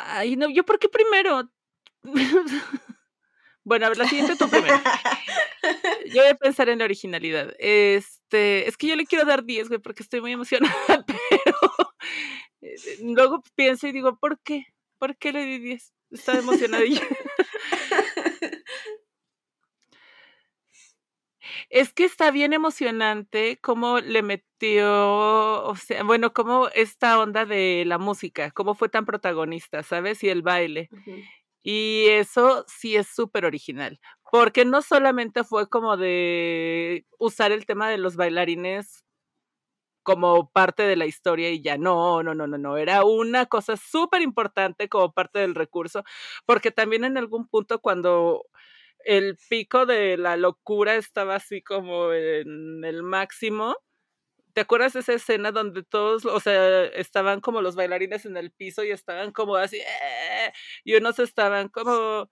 Ay, 0.06 0.36
no, 0.36 0.48
yo 0.48 0.64
por 0.64 0.78
qué 0.78 0.88
primero. 0.88 1.50
bueno, 3.64 3.86
a 3.86 3.88
ver, 3.88 3.98
la 3.98 4.08
siguiente 4.08 4.36
tú 4.36 4.48
primero. 4.48 4.80
Yo 6.06 6.22
voy 6.22 6.30
a 6.30 6.34
pensar 6.34 6.68
en 6.68 6.78
la 6.78 6.84
originalidad. 6.84 7.54
Este, 7.58 8.68
es 8.68 8.76
que 8.76 8.88
yo 8.88 8.96
le 8.96 9.06
quiero 9.06 9.24
dar 9.24 9.44
10, 9.44 9.68
güey, 9.68 9.80
porque 9.80 10.02
estoy 10.02 10.20
muy 10.20 10.32
emocionada, 10.32 10.74
pero 11.06 11.56
eh, 12.62 12.76
luego 13.02 13.42
pienso 13.54 13.86
y 13.86 13.92
digo, 13.92 14.18
¿por 14.18 14.40
qué? 14.40 14.66
¿Por 14.98 15.16
qué 15.16 15.32
le 15.32 15.44
di 15.44 15.58
10? 15.58 15.92
Estaba 16.10 16.38
emocionadilla. 16.38 17.02
Es 21.70 21.92
que 21.92 22.04
está 22.04 22.32
bien 22.32 22.52
emocionante 22.52 23.60
cómo 23.62 24.00
le 24.00 24.22
metió, 24.22 25.64
o 25.64 25.76
sea, 25.76 26.02
bueno, 26.02 26.32
cómo 26.32 26.68
esta 26.74 27.16
onda 27.20 27.46
de 27.46 27.84
la 27.86 27.96
música, 27.96 28.50
cómo 28.50 28.74
fue 28.74 28.88
tan 28.88 29.06
protagonista, 29.06 29.84
¿sabes? 29.84 30.24
Y 30.24 30.30
el 30.30 30.42
baile. 30.42 30.90
Y 31.62 32.06
eso 32.08 32.64
sí 32.68 32.96
es 32.96 33.06
súper 33.08 33.44
original, 33.44 34.00
porque 34.32 34.64
no 34.64 34.82
solamente 34.82 35.44
fue 35.44 35.68
como 35.68 35.96
de 35.96 37.06
usar 37.18 37.52
el 37.52 37.66
tema 37.66 37.88
de 37.88 37.98
los 37.98 38.16
bailarines 38.16 39.04
como 40.02 40.50
parte 40.50 40.82
de 40.82 40.96
la 40.96 41.06
historia 41.06 41.50
y 41.50 41.62
ya 41.62 41.76
no, 41.78 42.22
no, 42.22 42.34
no, 42.34 42.46
no, 42.46 42.58
no, 42.58 42.76
era 42.78 43.04
una 43.04 43.46
cosa 43.46 43.76
súper 43.76 44.22
importante 44.22 44.88
como 44.88 45.12
parte 45.12 45.40
del 45.40 45.54
recurso, 45.54 46.04
porque 46.46 46.70
también 46.70 47.04
en 47.04 47.18
algún 47.18 47.46
punto 47.48 47.80
cuando 47.80 48.46
el 49.04 49.36
pico 49.48 49.86
de 49.86 50.16
la 50.16 50.36
locura 50.36 50.96
estaba 50.96 51.36
así 51.36 51.62
como 51.62 52.12
en 52.12 52.84
el 52.84 53.02
máximo. 53.02 53.76
¿Te 54.52 54.62
acuerdas 54.62 54.94
de 54.94 55.00
esa 55.00 55.12
escena 55.14 55.52
donde 55.52 55.82
todos, 55.84 56.24
o 56.26 56.40
sea, 56.40 56.84
estaban 56.86 57.40
como 57.40 57.62
los 57.62 57.76
bailarines 57.76 58.26
en 58.26 58.36
el 58.36 58.50
piso 58.50 58.82
y 58.82 58.90
estaban 58.90 59.32
como 59.32 59.56
así, 59.56 59.78
eh", 59.78 60.52
y 60.84 60.94
unos 60.96 61.18
estaban 61.20 61.68
como 61.68 62.30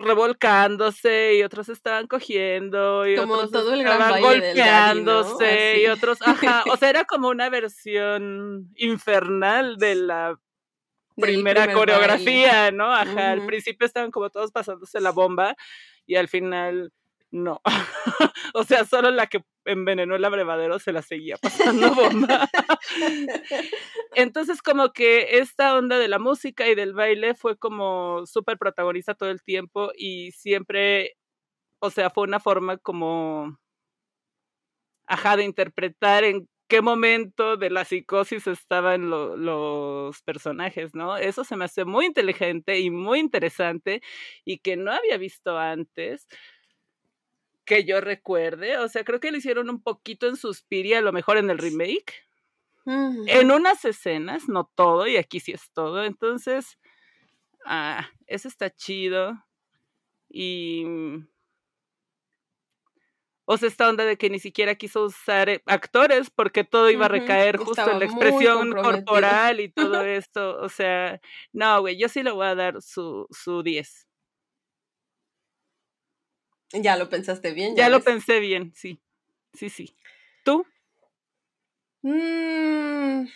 revolcándose 0.00 1.36
y 1.36 1.42
otros 1.42 1.68
estaban 1.68 2.06
cogiendo 2.06 3.06
y 3.06 3.16
como 3.16 3.34
otros 3.34 3.52
todo 3.52 3.74
el 3.74 3.80
estaban 3.80 4.20
golpeándose 4.20 5.80
y 5.80 5.86
otros, 5.86 6.20
ajá, 6.22 6.64
o 6.70 6.76
sea, 6.76 6.90
era 6.90 7.04
como 7.04 7.28
una 7.28 7.48
versión 7.48 8.70
infernal 8.74 9.76
de 9.76 9.94
la 9.94 10.38
primera 11.16 11.72
coreografía, 11.72 12.70
¿no? 12.70 12.92
Ajá, 12.92 13.32
al 13.32 13.46
principio 13.46 13.86
estaban 13.86 14.10
como 14.10 14.30
todos 14.30 14.52
pasándose 14.52 15.00
la 15.00 15.10
bomba 15.10 15.56
y 16.06 16.16
al 16.16 16.28
final 16.28 16.92
no. 17.32 17.60
o 18.54 18.62
sea, 18.64 18.84
solo 18.84 19.10
la 19.10 19.26
que 19.26 19.42
envenenó 19.64 20.14
el 20.14 20.24
abrevadero 20.24 20.78
se 20.78 20.92
la 20.92 21.02
seguía 21.02 21.36
pasando 21.38 21.94
bomba. 21.94 22.48
Entonces, 24.14 24.62
como 24.62 24.92
que 24.92 25.38
esta 25.38 25.74
onda 25.74 25.98
de 25.98 26.08
la 26.08 26.18
música 26.18 26.68
y 26.68 26.74
del 26.74 26.92
baile 26.92 27.34
fue 27.34 27.56
como 27.56 28.26
súper 28.26 28.58
protagonista 28.58 29.14
todo 29.14 29.30
el 29.30 29.42
tiempo 29.42 29.90
y 29.96 30.32
siempre, 30.32 31.16
o 31.78 31.90
sea, 31.90 32.10
fue 32.10 32.24
una 32.24 32.38
forma 32.38 32.76
como, 32.76 33.58
ajá, 35.06 35.36
de 35.36 35.44
interpretar 35.44 36.24
en 36.24 36.48
qué 36.68 36.80
momento 36.82 37.56
de 37.56 37.70
la 37.70 37.84
psicosis 37.84 38.46
estaban 38.46 39.10
los 39.10 40.22
personajes, 40.22 40.94
¿no? 40.94 41.16
Eso 41.16 41.44
se 41.44 41.56
me 41.56 41.66
hace 41.66 41.84
muy 41.84 42.06
inteligente 42.06 42.80
y 42.80 42.90
muy 42.90 43.18
interesante 43.18 44.02
y 44.44 44.58
que 44.58 44.76
no 44.76 44.92
había 44.92 45.18
visto 45.18 45.58
antes 45.58 46.26
que 47.64 47.84
yo 47.84 48.00
recuerde. 48.00 48.78
O 48.78 48.88
sea, 48.88 49.04
creo 49.04 49.20
que 49.20 49.30
lo 49.30 49.38
hicieron 49.38 49.70
un 49.70 49.82
poquito 49.82 50.26
en 50.26 50.36
Suspiria, 50.36 50.98
a 50.98 51.02
lo 51.02 51.12
mejor 51.12 51.36
en 51.36 51.50
el 51.50 51.58
remake. 51.58 52.26
En 52.84 53.52
unas 53.52 53.84
escenas, 53.84 54.48
no 54.48 54.68
todo, 54.74 55.06
y 55.06 55.16
aquí 55.16 55.38
sí 55.38 55.52
es 55.52 55.70
todo. 55.72 56.04
Entonces, 56.04 56.78
ah, 57.64 58.08
eso 58.26 58.48
está 58.48 58.70
chido. 58.70 59.44
Y 60.28 60.84
o 63.44 63.56
sea, 63.56 63.68
esta 63.68 63.88
onda 63.88 64.04
de 64.04 64.16
que 64.16 64.30
ni 64.30 64.38
siquiera 64.38 64.74
quiso 64.76 65.04
usar 65.04 65.48
eh, 65.48 65.62
actores 65.66 66.30
porque 66.30 66.64
todo 66.64 66.90
iba 66.90 67.06
a 67.06 67.08
recaer 67.08 67.56
justo 67.56 67.90
en 67.90 67.98
la 67.98 68.04
expresión 68.04 68.72
corporal 68.72 69.60
y 69.60 69.68
todo 69.68 70.02
esto. 70.04 70.58
O 70.58 70.68
sea, 70.68 71.20
no, 71.52 71.80
güey, 71.80 71.98
yo 71.98 72.08
sí 72.08 72.22
le 72.22 72.30
voy 72.30 72.46
a 72.46 72.54
dar 72.54 72.80
su, 72.82 73.26
su 73.30 73.62
10. 73.62 74.06
Ya 76.72 76.96
lo 76.96 77.08
pensaste 77.08 77.52
bien. 77.52 77.76
Ya, 77.76 77.88
lo 77.88 78.00
pensé 78.00 78.40
bien, 78.40 78.72
sí. 78.74 79.00
Sí, 79.52 79.68
sí. 79.68 79.94
¿Tú? 80.44 80.64
Mm. 82.02 83.26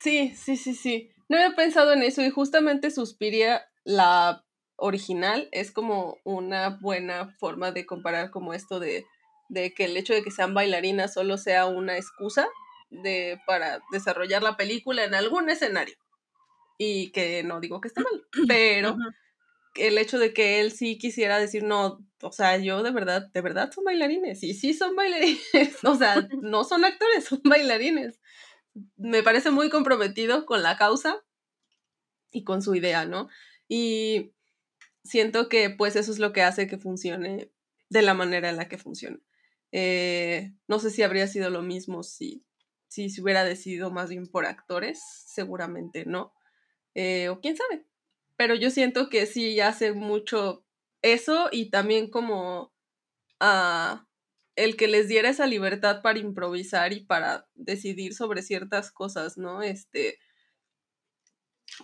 Sí, 0.00 0.34
sí, 0.34 0.56
sí, 0.56 0.74
sí. 0.74 1.10
No 1.28 1.36
había 1.36 1.54
pensado 1.54 1.92
en 1.92 2.02
eso 2.02 2.22
y 2.22 2.30
justamente 2.30 2.90
Suspiria 2.90 3.70
la 3.84 4.44
original 4.76 5.48
es 5.52 5.70
como 5.70 6.18
una 6.24 6.70
buena 6.80 7.34
forma 7.38 7.72
de 7.72 7.86
comparar 7.86 8.30
como 8.30 8.54
esto 8.54 8.80
de, 8.80 9.06
que 9.52 9.84
el 9.84 9.96
hecho 9.96 10.14
de 10.14 10.22
que 10.22 10.30
sean 10.30 10.54
bailarinas 10.54 11.14
solo 11.14 11.38
sea 11.38 11.66
una 11.66 11.96
excusa 11.96 12.48
de, 12.90 13.40
para 13.46 13.80
desarrollar 13.90 14.42
la 14.42 14.56
película 14.56 15.04
en 15.04 15.14
algún 15.14 15.50
escenario. 15.50 15.96
Y 16.78 17.12
que 17.12 17.42
no 17.42 17.60
digo 17.60 17.80
que 17.80 17.88
esté 17.88 18.02
mal, 18.02 18.26
pero 18.48 18.96
el 19.74 19.98
hecho 19.98 20.18
de 20.18 20.32
que 20.32 20.60
él 20.60 20.72
sí 20.72 20.98
quisiera 20.98 21.38
decir, 21.38 21.62
no, 21.62 22.04
o 22.20 22.32
sea, 22.32 22.58
yo 22.58 22.82
de 22.82 22.90
verdad, 22.90 23.28
de 23.32 23.40
verdad 23.40 23.70
son 23.72 23.84
bailarines, 23.84 24.42
y 24.42 24.54
sí 24.54 24.74
son 24.74 24.96
bailarines, 24.96 25.42
o 25.84 25.94
sea, 25.94 26.28
no 26.42 26.64
son 26.64 26.84
actores, 26.84 27.24
son 27.24 27.40
bailarines. 27.44 28.20
Me 28.96 29.22
parece 29.22 29.50
muy 29.50 29.68
comprometido 29.70 30.46
con 30.46 30.62
la 30.62 30.76
causa 30.76 31.22
y 32.30 32.44
con 32.44 32.62
su 32.62 32.74
idea, 32.74 33.04
¿no? 33.04 33.28
Y 33.68 34.32
siento 35.04 35.48
que 35.48 35.70
pues 35.70 35.96
eso 35.96 36.12
es 36.12 36.18
lo 36.18 36.32
que 36.32 36.42
hace 36.42 36.66
que 36.66 36.78
funcione 36.78 37.50
de 37.88 38.02
la 38.02 38.14
manera 38.14 38.50
en 38.50 38.56
la 38.56 38.68
que 38.68 38.78
funciona. 38.78 39.18
Eh, 39.72 40.52
no 40.68 40.78
sé 40.78 40.90
si 40.90 41.02
habría 41.02 41.26
sido 41.26 41.50
lo 41.50 41.62
mismo 41.62 42.02
si, 42.02 42.44
si 42.88 43.08
se 43.10 43.22
hubiera 43.22 43.44
decidido 43.44 43.90
más 43.90 44.10
bien 44.10 44.26
por 44.26 44.46
actores, 44.46 45.02
seguramente 45.26 46.04
no. 46.04 46.34
Eh, 46.94 47.28
o 47.28 47.40
quién 47.40 47.56
sabe. 47.56 47.86
Pero 48.36 48.54
yo 48.54 48.70
siento 48.70 49.08
que 49.08 49.26
sí 49.26 49.60
hace 49.60 49.92
mucho 49.92 50.64
eso 51.02 51.48
y 51.52 51.70
también 51.70 52.10
como 52.10 52.72
a 53.40 54.06
el 54.56 54.76
que 54.76 54.88
les 54.88 55.08
diera 55.08 55.30
esa 55.30 55.46
libertad 55.46 56.02
para 56.02 56.18
improvisar 56.18 56.92
y 56.92 57.00
para 57.00 57.48
decidir 57.54 58.14
sobre 58.14 58.42
ciertas 58.42 58.92
cosas, 58.92 59.38
¿no? 59.38 59.62
Este, 59.62 60.18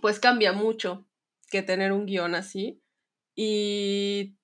pues 0.02 0.20
cambia 0.20 0.52
mucho 0.52 1.06
que 1.50 1.62
tener 1.62 1.92
un 1.92 2.06
guion 2.06 2.34
así. 2.34 2.82
Y 3.40 4.36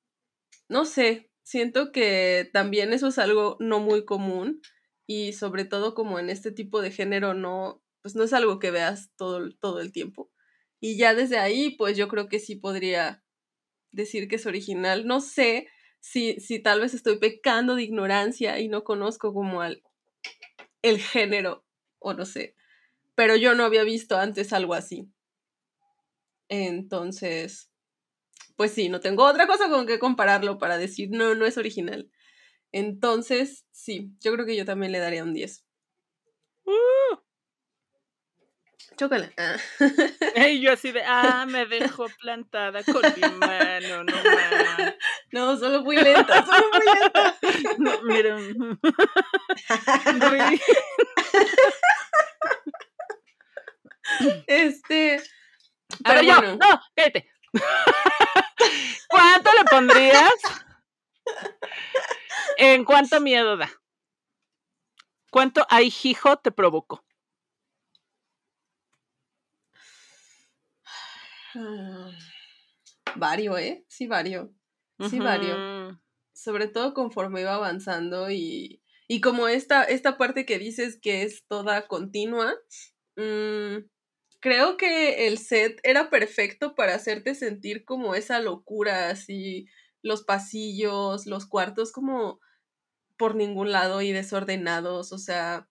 no 0.68 0.84
sé, 0.84 1.28
siento 1.42 1.90
que 1.90 2.49
también 2.53 2.92
eso 2.92 3.09
es 3.09 3.18
algo 3.18 3.57
no 3.59 3.80
muy 3.80 4.05
común 4.05 4.62
y 5.05 5.32
sobre 5.32 5.64
todo 5.64 5.97
como 5.97 6.20
en 6.20 6.30
este 6.30 6.53
tipo 6.53 6.80
de 6.80 6.92
género 6.92 7.34
no, 7.34 7.82
pues 8.03 8.14
no 8.14 8.22
es 8.22 8.32
algo 8.32 8.61
que 8.61 8.70
veas 8.70 9.11
todo, 9.16 9.51
todo 9.59 9.80
el 9.80 9.90
tiempo. 9.90 10.30
Y 10.78 10.97
ya 10.97 11.12
desde 11.12 11.38
ahí, 11.38 11.72
pues 11.76 11.97
yo 11.97 12.07
creo 12.07 12.28
que 12.28 12.38
sí 12.38 12.55
podría 12.55 13.24
decir 13.90 14.28
que 14.28 14.36
es 14.36 14.47
original. 14.47 15.09
No 15.09 15.20
sé 15.20 15.66
si, 15.99 16.38
si 16.38 16.61
tal 16.61 16.80
vez 16.80 16.95
estoy 16.95 17.18
pecando 17.18 17.74
de 17.74 17.82
ignorancia 17.82 18.61
y 18.61 18.68
no 18.68 18.84
conozco 18.84 19.34
como 19.34 19.61
al, 19.61 19.82
el 20.82 21.01
género, 21.01 21.64
o 21.99 22.14
no 22.14 22.26
sé. 22.26 22.55
Pero 23.16 23.34
yo 23.34 23.57
no 23.57 23.64
había 23.64 23.82
visto 23.82 24.16
antes 24.16 24.53
algo 24.53 24.74
así. 24.74 25.09
Entonces, 26.49 27.74
pues 28.57 28.72
sí, 28.72 28.88
no 28.88 29.00
tengo 29.00 29.24
otra 29.24 29.46
cosa 29.46 29.68
con 29.68 29.86
que 29.86 29.98
compararlo 29.98 30.59
para 30.59 30.78
decir, 30.78 31.11
no, 31.11 31.34
no 31.34 31.46
es 31.46 31.59
original. 31.59 32.11
Entonces, 32.72 33.64
sí, 33.70 34.11
yo 34.20 34.32
creo 34.32 34.46
que 34.46 34.57
yo 34.57 34.64
también 34.64 34.92
le 34.92 34.98
daría 34.98 35.24
un 35.24 35.34
10. 35.34 35.64
Uh. 36.64 37.24
Chócala. 38.96 39.32
Ah. 39.36 39.57
Yo 40.61 40.72
así 40.72 40.92
de, 40.92 41.02
ah, 41.05 41.46
me 41.48 41.66
dejo 41.66 42.07
plantada 42.20 42.82
con 42.84 43.02
mi 43.02 43.38
mano, 43.38 44.05
no 44.05 44.12
más. 44.12 44.94
No, 45.32 45.57
solo 45.57 45.82
muy 45.82 45.96
lenta, 45.96 46.46
solo 46.46 46.64
muy 46.72 46.86
lenta. 47.00 47.36
No, 47.78 48.02
miren. 48.02 48.78
Este. 54.46 55.20
Pero 56.05 56.22
yo, 56.22 56.36
bueno. 56.36 56.57
no, 56.57 56.80
cállate. 56.94 57.34
¿Cuánto 59.09 59.50
le 59.52 59.64
pondrías? 59.70 60.32
¿En 62.57 62.84
cuánto 62.84 63.20
miedo 63.20 63.57
da? 63.57 63.70
¿Cuánto 65.30 65.66
hijo 65.80 66.36
te 66.38 66.52
provocó? 66.52 67.05
Vario, 73.16 73.59
¿eh? 73.59 73.84
Sí, 73.88 74.07
vario. 74.07 74.52
Sí, 75.09 75.18
vario. 75.18 76.00
Sobre 76.32 76.68
todo 76.68 76.94
conforme 76.94 77.42
iba 77.42 77.55
avanzando 77.55 78.30
y, 78.30 78.82
y 79.07 79.20
como 79.20 79.46
esta, 79.48 79.84
esta 79.84 80.16
parte 80.18 80.46
que 80.46 80.59
dices 80.59 80.98
que 81.00 81.22
es 81.22 81.44
toda 81.46 81.86
continua, 81.86 82.55
mm, 83.16 83.78
creo 84.45 84.76
que 84.76 85.26
el 85.26 85.38
set 85.38 85.80
era 85.84 86.11
perfecto 86.11 86.74
para 86.74 86.95
hacerte 86.95 87.34
sentir 87.34 87.86
como 87.86 88.14
esa 88.14 88.40
locura, 88.40 89.09
así, 89.09 89.68
los 90.03 90.22
pasillos, 90.22 91.24
los 91.24 91.47
cuartos 91.47 91.92
como 91.92 92.40
por 93.16 93.36
ningún 93.36 93.72
lado 93.72 94.03
y 94.03 94.12
desordenados, 94.12 95.12
o 95.12 95.18
sea, 95.18 95.70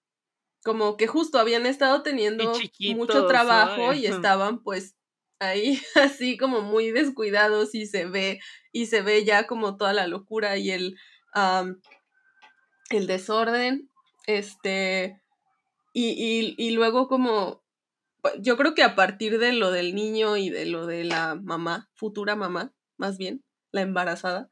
como 0.63 0.97
que 0.97 1.05
justo 1.05 1.37
habían 1.37 1.67
estado 1.67 2.01
teniendo 2.01 2.51
mucho 2.95 3.27
trabajo 3.27 3.91
ay, 3.91 3.99
y 3.99 4.05
estaban 4.07 4.63
pues 4.63 4.95
ahí 5.37 5.79
así 5.95 6.35
como 6.35 6.61
muy 6.61 6.89
descuidados 6.89 7.75
y 7.75 7.85
se 7.85 8.05
ve 8.05 8.39
y 8.71 8.87
se 8.87 9.03
ve 9.03 9.23
ya 9.23 9.45
como 9.45 9.77
toda 9.77 9.93
la 9.93 10.07
locura 10.07 10.57
y 10.57 10.71
el 10.71 10.95
el 12.89 13.05
desorden 13.05 13.91
este 14.25 15.21
y, 15.93 16.09
y, 16.09 16.55
y 16.57 16.71
luego 16.71 17.07
como 17.07 17.62
yo 18.39 18.57
creo 18.57 18.73
que 18.73 18.83
a 18.83 18.95
partir 18.95 19.39
de 19.39 19.53
lo 19.53 19.71
del 19.71 19.95
niño 19.95 20.37
y 20.37 20.49
de 20.49 20.65
lo 20.65 20.85
de 20.85 21.03
la 21.03 21.35
mamá 21.35 21.89
futura 21.95 22.35
mamá 22.35 22.73
más 22.97 23.17
bien 23.17 23.43
la 23.71 23.81
embarazada 23.81 24.49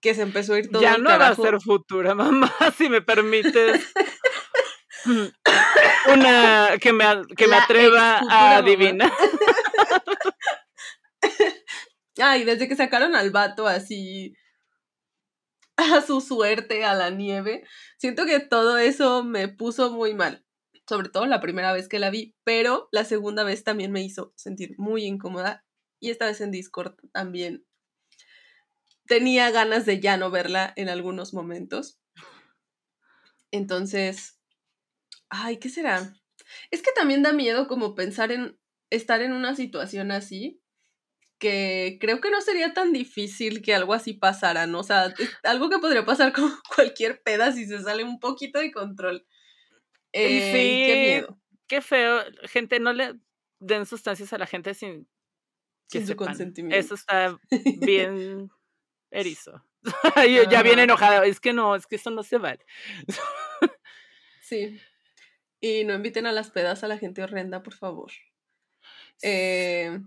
que 0.00 0.14
se 0.14 0.22
empezó 0.22 0.54
a 0.54 0.58
ir 0.58 0.70
todo 0.70 0.82
Ya 0.82 0.98
no 0.98 1.10
va 1.10 1.16
a 1.16 1.18
carajo. 1.18 1.42
ser 1.42 1.60
futura, 1.60 2.14
mamá, 2.14 2.50
si 2.76 2.88
me 2.88 3.02
permites. 3.02 3.92
Una 6.12 6.70
que 6.80 6.92
me, 6.92 7.04
que 7.36 7.46
me 7.46 7.56
atreva 7.56 8.20
a 8.28 8.56
adivinar. 8.58 9.12
Ay, 12.20 12.44
desde 12.44 12.68
que 12.68 12.76
sacaron 12.76 13.14
al 13.14 13.30
vato 13.30 13.66
así 13.66 14.34
a 15.76 16.02
su 16.02 16.20
suerte 16.20 16.84
a 16.84 16.94
la 16.94 17.10
nieve, 17.10 17.64
siento 17.98 18.26
que 18.26 18.40
todo 18.40 18.78
eso 18.78 19.22
me 19.22 19.48
puso 19.48 19.92
muy 19.92 20.14
mal. 20.14 20.44
Sobre 20.88 21.10
todo 21.10 21.26
la 21.26 21.40
primera 21.40 21.72
vez 21.72 21.88
que 21.88 21.98
la 21.98 22.10
vi, 22.10 22.34
pero 22.44 22.88
la 22.92 23.04
segunda 23.04 23.44
vez 23.44 23.62
también 23.62 23.92
me 23.92 24.02
hizo 24.02 24.32
sentir 24.36 24.74
muy 24.78 25.04
incómoda 25.04 25.66
y 26.00 26.10
esta 26.10 26.26
vez 26.26 26.40
en 26.40 26.50
Discord 26.50 26.96
también 27.12 27.66
tenía 29.06 29.50
ganas 29.50 29.84
de 29.86 30.00
ya 30.00 30.16
no 30.16 30.30
verla 30.30 30.72
en 30.76 30.88
algunos 30.88 31.34
momentos. 31.34 31.98
Entonces, 33.50 34.38
ay, 35.28 35.58
¿qué 35.58 35.68
será? 35.68 36.14
Es 36.70 36.82
que 36.82 36.92
también 36.92 37.22
da 37.22 37.32
miedo 37.32 37.68
como 37.68 37.94
pensar 37.94 38.32
en 38.32 38.58
estar 38.90 39.20
en 39.20 39.32
una 39.32 39.54
situación 39.54 40.10
así 40.10 40.62
que 41.38 41.98
creo 42.00 42.20
que 42.20 42.30
no 42.30 42.40
sería 42.40 42.74
tan 42.74 42.92
difícil 42.92 43.62
que 43.62 43.74
algo 43.74 43.94
así 43.94 44.12
pasara, 44.12 44.66
¿no? 44.66 44.80
O 44.80 44.82
sea, 44.82 45.14
algo 45.44 45.70
que 45.70 45.78
podría 45.78 46.04
pasar 46.04 46.32
con 46.34 46.52
cualquier 46.74 47.22
peda 47.22 47.52
si 47.52 47.66
se 47.66 47.82
sale 47.82 48.04
un 48.04 48.18
poquito 48.18 48.58
de 48.58 48.72
control. 48.72 49.26
Eh, 50.24 50.30
y 50.30 50.84
qué 50.84 50.96
sí, 50.96 51.00
miedo, 51.00 51.40
qué 51.66 51.80
feo. 51.82 52.22
Gente, 52.44 52.80
no 52.80 52.92
le 52.92 53.14
den 53.60 53.86
sustancias 53.86 54.32
a 54.32 54.38
la 54.38 54.46
gente 54.46 54.74
sin 54.74 55.08
que 55.90 56.00
su 56.00 56.08
sepan. 56.08 56.28
consentimiento. 56.28 56.76
Eso 56.76 56.94
está 56.94 57.38
bien 57.80 58.50
erizo. 59.10 59.64
Yo 60.16 60.42
ya 60.44 60.62
bien 60.62 60.78
Ajá. 60.78 60.84
enojada. 60.84 61.26
Es 61.26 61.40
que 61.40 61.52
no, 61.52 61.74
es 61.76 61.86
que 61.86 61.96
eso 61.96 62.10
no 62.10 62.22
se 62.22 62.38
vale. 62.38 62.64
Sí. 64.40 64.80
Y 65.60 65.84
no 65.84 65.94
inviten 65.94 66.26
a 66.26 66.32
las 66.32 66.50
pedas 66.50 66.84
a 66.84 66.88
la 66.88 66.98
gente 66.98 67.22
horrenda, 67.22 67.62
por 67.62 67.74
favor. 67.74 68.12
Eh, 69.22 69.98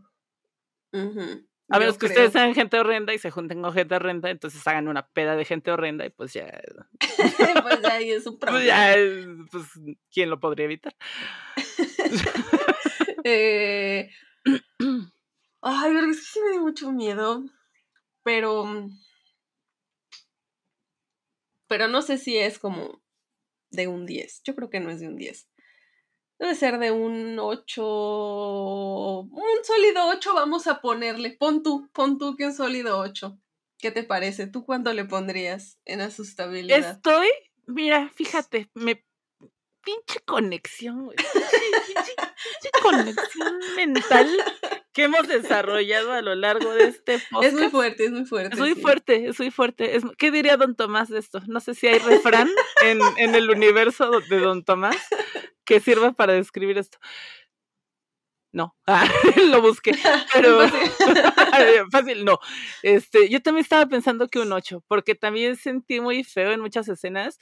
A 1.71 1.79
menos 1.79 1.97
que 1.97 2.07
creo. 2.07 2.11
ustedes 2.11 2.33
sean 2.33 2.53
gente 2.53 2.79
horrenda 2.79 3.13
y 3.13 3.17
se 3.17 3.31
junten 3.31 3.61
con 3.61 3.73
gente 3.73 3.95
horrenda, 3.95 4.29
entonces 4.29 4.65
hagan 4.67 4.87
una 4.87 5.07
peda 5.07 5.35
de 5.35 5.45
gente 5.45 5.71
horrenda 5.71 6.05
y 6.05 6.09
pues 6.09 6.33
ya, 6.33 6.61
pues 7.63 7.85
ahí 7.85 8.11
es 8.11 8.27
un 8.27 8.37
pues 8.37 8.49
problema. 8.51 8.65
ya, 8.65 8.93
eh, 8.93 9.27
pues, 9.51 9.65
¿quién 10.11 10.29
lo 10.29 10.39
podría 10.39 10.65
evitar? 10.65 10.95
Eh, 13.23 14.09
ay, 15.61 15.93
verga, 15.93 16.09
es 16.11 16.17
que 16.17 16.23
sí 16.23 16.39
me 16.43 16.51
dio 16.53 16.61
mucho 16.61 16.91
miedo. 16.91 17.43
Pero. 18.23 18.65
Pero 21.67 21.87
no 21.87 22.01
sé 22.01 22.17
si 22.17 22.37
es 22.37 22.57
como 22.59 23.01
de 23.69 23.87
un 23.87 24.05
10. 24.07 24.41
Yo 24.43 24.55
creo 24.55 24.69
que 24.69 24.79
no 24.79 24.89
es 24.89 24.99
de 24.99 25.07
un 25.07 25.15
10. 25.17 25.47
Debe 26.41 26.55
ser 26.55 26.79
de 26.79 26.89
un 26.89 27.37
8. 27.39 27.83
Un 29.21 29.63
sólido 29.63 30.07
8 30.07 30.33
vamos 30.33 30.65
a 30.65 30.81
ponerle. 30.81 31.37
Pon 31.37 31.61
tú, 31.61 31.87
pon 31.93 32.17
tú 32.17 32.35
que 32.35 32.47
un 32.47 32.53
sólido 32.55 32.97
8. 32.99 33.37
¿Qué 33.77 33.91
te 33.91 34.03
parece? 34.03 34.47
¿Tú 34.47 34.65
cuánto 34.65 34.91
le 34.93 35.05
pondrías 35.05 35.77
en 35.85 36.01
asustabilidad? 36.01 36.93
Estoy, 36.95 37.27
mira, 37.67 38.09
fíjate, 38.15 38.71
me 38.73 39.05
pinche 39.83 40.19
conexión, 40.25 41.05
güey, 41.05 41.17
pinche, 41.17 41.93
pinche- 41.93 42.15
pinche 42.15 42.69
conexión 42.83 43.59
mental 43.75 44.27
que 44.93 45.03
hemos 45.03 45.27
desarrollado 45.27 46.11
a 46.13 46.21
lo 46.21 46.35
largo 46.35 46.73
de 46.73 46.85
este 46.85 47.15
Es 47.15 47.53
muy 47.53 47.69
podcast. 47.69 47.71
fuerte, 47.71 48.05
es 48.05 48.11
muy 48.11 48.25
fuerte. 48.25 48.53
Es 48.55 48.59
muy 48.59 48.73
sí. 48.75 48.81
fuerte, 48.81 49.27
es 49.27 49.39
muy 49.39 49.51
fuerte. 49.51 49.95
Es, 49.95 50.03
¿Qué 50.17 50.31
diría 50.31 50.57
don 50.57 50.75
Tomás 50.75 51.09
de 51.09 51.19
esto? 51.19 51.41
No 51.47 51.59
sé 51.59 51.73
si 51.75 51.87
hay 51.87 51.99
refrán 51.99 52.49
en, 52.83 52.99
en 53.17 53.35
el 53.35 53.49
universo 53.49 54.19
de 54.29 54.39
don 54.39 54.63
Tomás 54.63 54.97
que 55.65 55.79
sirva 55.79 56.11
para 56.13 56.33
describir 56.33 56.77
esto. 56.77 56.97
No, 58.53 58.75
Ah, 58.85 59.07
lo 59.49 59.61
busqué, 59.61 59.93
pero 60.33 60.59
Fácil. 60.67 60.91
fácil, 61.91 62.25
no. 62.25 62.39
Este, 62.83 63.29
yo 63.29 63.41
también 63.41 63.63
estaba 63.63 63.85
pensando 63.85 64.27
que 64.27 64.39
un 64.39 64.51
8, 64.51 64.83
porque 64.89 65.15
también 65.15 65.55
sentí 65.55 66.01
muy 66.01 66.23
feo 66.25 66.51
en 66.51 66.59
muchas 66.59 66.89
escenas 66.89 67.39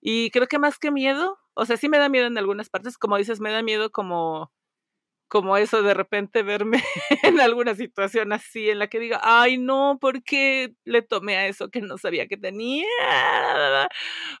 y 0.00 0.30
creo 0.30 0.46
que 0.46 0.60
más 0.60 0.78
que 0.78 0.92
miedo, 0.92 1.38
o 1.54 1.66
sea, 1.66 1.76
sí 1.76 1.88
me 1.88 1.98
da 1.98 2.08
miedo 2.08 2.26
en 2.28 2.38
algunas 2.38 2.70
partes, 2.70 2.96
como 2.96 3.16
dices, 3.16 3.40
me 3.40 3.50
da 3.50 3.62
miedo 3.64 3.90
como 3.90 4.52
como 5.28 5.56
eso 5.56 5.82
de 5.82 5.94
repente 5.94 6.42
verme 6.42 6.82
en 7.22 7.40
alguna 7.40 7.74
situación 7.74 8.32
así 8.32 8.70
en 8.70 8.78
la 8.78 8.88
que 8.88 9.00
diga, 9.00 9.20
ay 9.22 9.58
no, 9.58 9.98
¿por 10.00 10.22
qué 10.22 10.74
le 10.84 11.02
tomé 11.02 11.36
a 11.36 11.46
eso 11.48 11.70
que 11.70 11.80
no 11.80 11.98
sabía 11.98 12.26
que 12.28 12.36
tenía? 12.36 12.86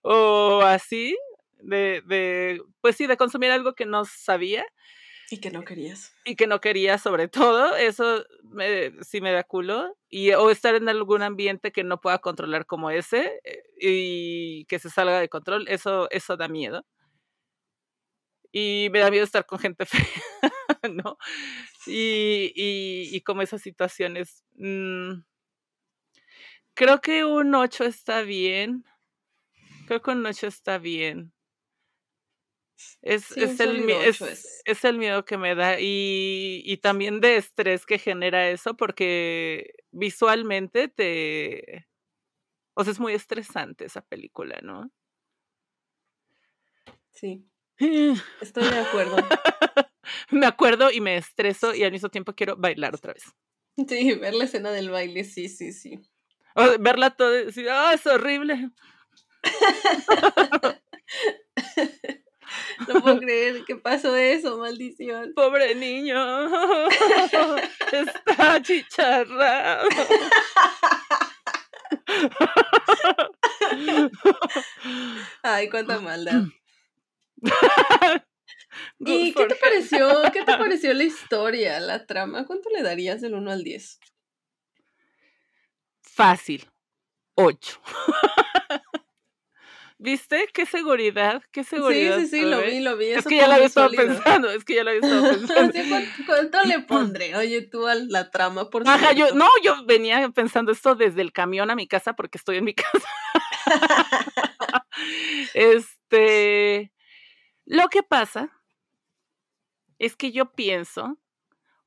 O 0.02 0.62
así, 0.62 1.16
de, 1.58 2.02
de, 2.06 2.62
pues 2.80 2.96
sí, 2.96 3.06
de 3.06 3.16
consumir 3.16 3.50
algo 3.50 3.74
que 3.74 3.86
no 3.86 4.04
sabía 4.04 4.64
Y 5.30 5.38
que 5.40 5.50
no 5.50 5.64
querías. 5.64 6.14
y 6.24 6.36
que 6.36 6.46
no 6.46 6.60
quería 6.60 6.98
sobre 6.98 7.28
todo, 7.28 7.76
eso 7.76 8.24
me, 8.42 8.92
sí 9.04 9.20
me 9.20 9.32
da 9.32 9.44
culo, 9.44 9.96
y, 10.08 10.32
o 10.32 10.50
estar 10.50 10.74
en 10.74 10.88
algún 10.88 11.22
ambiente 11.22 11.72
que 11.72 11.84
no 11.84 12.00
pueda 12.00 12.18
controlar 12.18 12.66
como 12.66 12.90
ese 12.90 13.40
eh, 13.44 13.62
y 13.80 14.64
que 14.66 14.78
se 14.78 14.90
salga 14.90 15.20
de 15.20 15.28
control, 15.28 15.66
eso, 15.68 16.08
eso 16.10 16.36
da 16.36 16.48
miedo. 16.48 16.84
Y 18.52 18.88
me 18.92 19.00
da 19.00 19.10
miedo 19.10 19.24
estar 19.24 19.44
con 19.46 19.58
gente 19.58 19.84
fea, 19.86 20.04
¿no? 20.94 21.18
Y, 21.86 22.52
y, 22.54 23.16
y 23.16 23.20
como 23.22 23.42
esas 23.42 23.62
situaciones. 23.62 24.44
mm, 24.54 25.20
creo 26.74 27.00
que 27.00 27.24
un 27.24 27.54
8 27.54 27.84
está 27.84 28.22
bien. 28.22 28.84
Creo 29.86 30.02
que 30.02 30.10
un 30.10 30.26
8 30.26 30.46
está 30.46 30.78
bien. 30.78 31.32
Es, 33.02 33.32
Sí, 33.32 33.40
es, 33.42 33.60
el, 33.60 33.80
mi- 33.80 33.92
sólido 33.92 34.00
es, 34.02 34.16
8 34.16 34.26
es. 34.26 34.62
es 34.64 34.84
el 34.84 34.98
miedo 34.98 35.24
que 35.24 35.38
me 35.38 35.54
da 35.54 35.80
y, 35.80 36.62
y 36.64 36.76
también 36.78 37.20
de 37.20 37.36
estrés 37.36 37.86
que 37.86 37.98
genera 37.98 38.50
eso 38.50 38.76
porque 38.76 39.72
visualmente 39.92 40.88
te... 40.88 41.88
O 42.74 42.84
sea, 42.84 42.92
es 42.92 43.00
muy 43.00 43.14
estresante 43.14 43.86
esa 43.86 44.02
película, 44.02 44.60
¿no? 44.62 44.90
Sí, 47.12 47.48
estoy 48.40 48.64
de 48.64 48.78
acuerdo. 48.78 49.16
me 50.30 50.46
acuerdo 50.46 50.90
y 50.90 51.00
me 51.00 51.16
estreso 51.16 51.74
y 51.74 51.82
al 51.84 51.92
mismo 51.92 52.08
tiempo 52.08 52.34
quiero 52.34 52.56
bailar 52.56 52.94
otra 52.94 53.12
vez. 53.12 53.24
Sí, 53.88 54.14
ver 54.14 54.34
la 54.34 54.44
escena 54.44 54.70
del 54.70 54.90
baile, 54.90 55.24
sí, 55.24 55.48
sí, 55.48 55.72
sí. 55.72 56.00
O 56.54 56.78
verla 56.78 57.10
todo 57.10 57.38
y 57.38 57.46
decir, 57.46 57.68
ah, 57.70 57.92
es 57.94 58.06
horrible. 58.06 58.70
No 62.88 63.00
puedo 63.00 63.18
creer 63.18 63.64
que 63.64 63.76
pasó 63.76 64.14
eso, 64.14 64.58
maldición. 64.58 65.32
Pobre 65.34 65.74
niño. 65.74 66.46
Está 67.92 68.62
chicharrado. 68.62 69.88
Ay, 75.42 75.68
cuánta 75.68 76.00
maldad. 76.00 76.44
¿Y 78.98 79.32
qué 79.32 79.46
te 79.46 79.54
pareció? 79.56 80.22
¿Qué 80.32 80.44
te 80.44 80.56
pareció 80.58 80.94
la 80.94 81.04
historia, 81.04 81.80
la 81.80 82.06
trama? 82.06 82.46
¿Cuánto 82.46 82.70
le 82.70 82.82
darías 82.82 83.20
del 83.20 83.34
1 83.34 83.50
al 83.50 83.64
10? 83.64 84.00
Fácil. 86.02 86.66
8. 87.34 87.80
¿Viste? 89.98 90.48
Qué 90.52 90.66
seguridad, 90.66 91.42
qué 91.52 91.64
seguridad. 91.64 92.18
Sí, 92.18 92.26
sí, 92.26 92.40
sí, 92.40 92.42
lo 92.42 92.60
vi, 92.60 92.80
lo 92.80 92.98
vi. 92.98 93.06
Es 93.06 93.24
que 93.24 93.36
ya 93.36 93.48
lo 93.48 93.54
había 93.54 93.66
estado 93.66 93.90
pensando, 93.90 94.50
es 94.50 94.62
que 94.62 94.74
ya 94.74 94.84
lo 94.84 94.90
había 94.90 95.00
estado 95.00 95.30
pensando. 95.30 95.72
¿cuánto, 96.26 96.62
le 96.64 96.80
pondré? 96.80 97.34
Oye, 97.34 97.62
tú 97.62 97.86
a 97.86 97.94
la 97.94 98.30
trama, 98.30 98.68
por 98.68 98.86
Ajá, 98.86 99.12
yo, 99.12 99.32
no, 99.34 99.48
yo 99.62 99.86
venía 99.86 100.28
pensando 100.34 100.70
esto 100.70 100.96
desde 100.96 101.22
el 101.22 101.32
camión 101.32 101.70
a 101.70 101.74
mi 101.74 101.88
casa 101.88 102.12
porque 102.12 102.36
estoy 102.36 102.58
en 102.58 102.64
mi 102.64 102.74
casa. 102.74 103.08
este, 105.54 106.92
lo 107.64 107.88
que 107.88 108.02
pasa 108.02 108.52
es 109.98 110.16
que 110.16 110.32
yo 110.32 110.52
pienso 110.52 111.18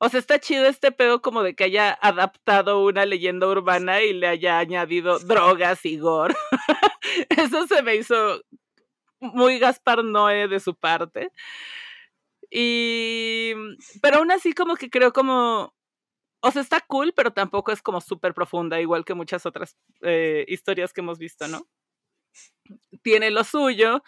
o 0.02 0.08
sea, 0.08 0.18
está 0.18 0.40
chido 0.40 0.64
este 0.64 0.92
pedo 0.92 1.20
como 1.20 1.42
de 1.42 1.54
que 1.54 1.64
haya 1.64 1.92
adaptado 2.00 2.82
una 2.82 3.04
leyenda 3.04 3.46
urbana 3.46 4.00
y 4.00 4.14
le 4.14 4.28
haya 4.28 4.58
añadido 4.58 5.18
drogas 5.18 5.84
y 5.84 5.98
gore. 5.98 6.34
Eso 7.28 7.66
se 7.66 7.82
me 7.82 7.96
hizo 7.96 8.40
muy 9.20 9.58
Gaspar 9.58 10.02
Noé 10.02 10.48
de 10.48 10.58
su 10.58 10.74
parte. 10.74 11.30
Y. 12.50 13.52
Pero 14.00 14.18
aún 14.18 14.32
así, 14.32 14.54
como 14.54 14.76
que 14.76 14.88
creo 14.88 15.12
como. 15.12 15.74
O 16.40 16.50
sea, 16.50 16.62
está 16.62 16.80
cool, 16.80 17.12
pero 17.14 17.34
tampoco 17.34 17.70
es 17.70 17.82
como 17.82 18.00
súper 18.00 18.32
profunda, 18.32 18.80
igual 18.80 19.04
que 19.04 19.12
muchas 19.12 19.44
otras 19.44 19.76
eh, 20.00 20.46
historias 20.48 20.94
que 20.94 21.02
hemos 21.02 21.18
visto, 21.18 21.46
¿no? 21.46 21.68
Tiene 23.02 23.30
lo 23.30 23.44
suyo. 23.44 24.02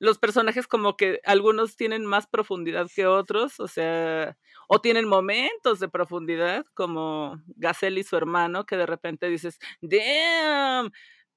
Los 0.00 0.18
personajes, 0.18 0.66
como 0.66 0.96
que 0.96 1.20
algunos 1.24 1.76
tienen 1.76 2.06
más 2.06 2.26
profundidad 2.26 2.88
que 2.94 3.06
otros, 3.06 3.60
o 3.60 3.68
sea, 3.68 4.36
o 4.68 4.80
tienen 4.80 5.06
momentos 5.08 5.78
de 5.80 5.88
profundidad, 5.88 6.64
como 6.74 7.40
Gacel 7.56 7.98
y 7.98 8.02
su 8.04 8.16
hermano, 8.16 8.66
que 8.66 8.76
de 8.76 8.86
repente 8.86 9.28
dices, 9.28 9.58
damn, 9.82 10.90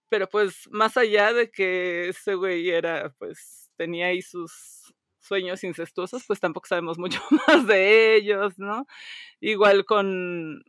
pero 0.10 0.30
pues 0.30 0.70
más 0.72 0.98
allá 0.98 1.34
de 1.34 1.52
que 1.52 2.10
ese 2.10 2.36
güey 2.36 2.70
era, 2.70 3.14
pues 3.20 3.72
tenía 3.78 4.08
ahí 4.08 4.22
sus 4.22 4.94
sueños 5.20 5.64
incestuosos, 5.64 6.24
pues 6.28 6.40
tampoco 6.40 6.68
sabemos 6.68 6.98
mucho 7.00 7.22
más 7.48 7.68
de 7.68 8.16
ellos, 8.16 8.60
¿no? 8.60 8.86
Igual 9.40 9.86
con, 9.86 10.64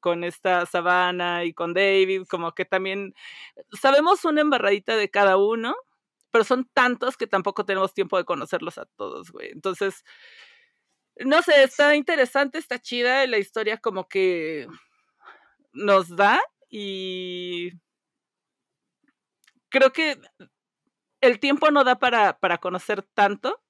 con 0.00 0.24
esta 0.24 0.66
Savannah 0.66 1.44
y 1.44 1.54
con 1.54 1.74
David, 1.74 2.24
como 2.28 2.52
que 2.52 2.64
también 2.64 3.14
sabemos 3.80 4.24
una 4.24 4.42
embarradita 4.42 4.96
de 4.96 5.10
cada 5.10 5.36
uno, 5.38 5.74
pero 6.32 6.44
son 6.44 6.68
tantos 6.74 7.16
que 7.16 7.28
tampoco 7.28 7.64
tenemos 7.64 7.94
tiempo 7.94 8.16
de 8.16 8.24
conocerlos 8.24 8.78
a 8.78 8.86
todos, 8.86 9.30
güey. 9.30 9.50
Entonces, 9.52 10.04
no 11.16 11.42
sé, 11.42 11.62
está 11.62 11.94
interesante, 11.94 12.58
está 12.58 12.80
chida, 12.80 13.26
la 13.26 13.38
historia 13.38 13.76
como 13.78 14.08
que 14.08 14.66
nos 15.72 16.16
da 16.16 16.40
y 16.68 17.72
creo 19.68 19.92
que 19.92 20.18
el 21.20 21.38
tiempo 21.38 21.70
no 21.70 21.84
da 21.84 21.98
para, 21.98 22.38
para 22.38 22.58
conocer 22.58 23.02
tanto. 23.02 23.62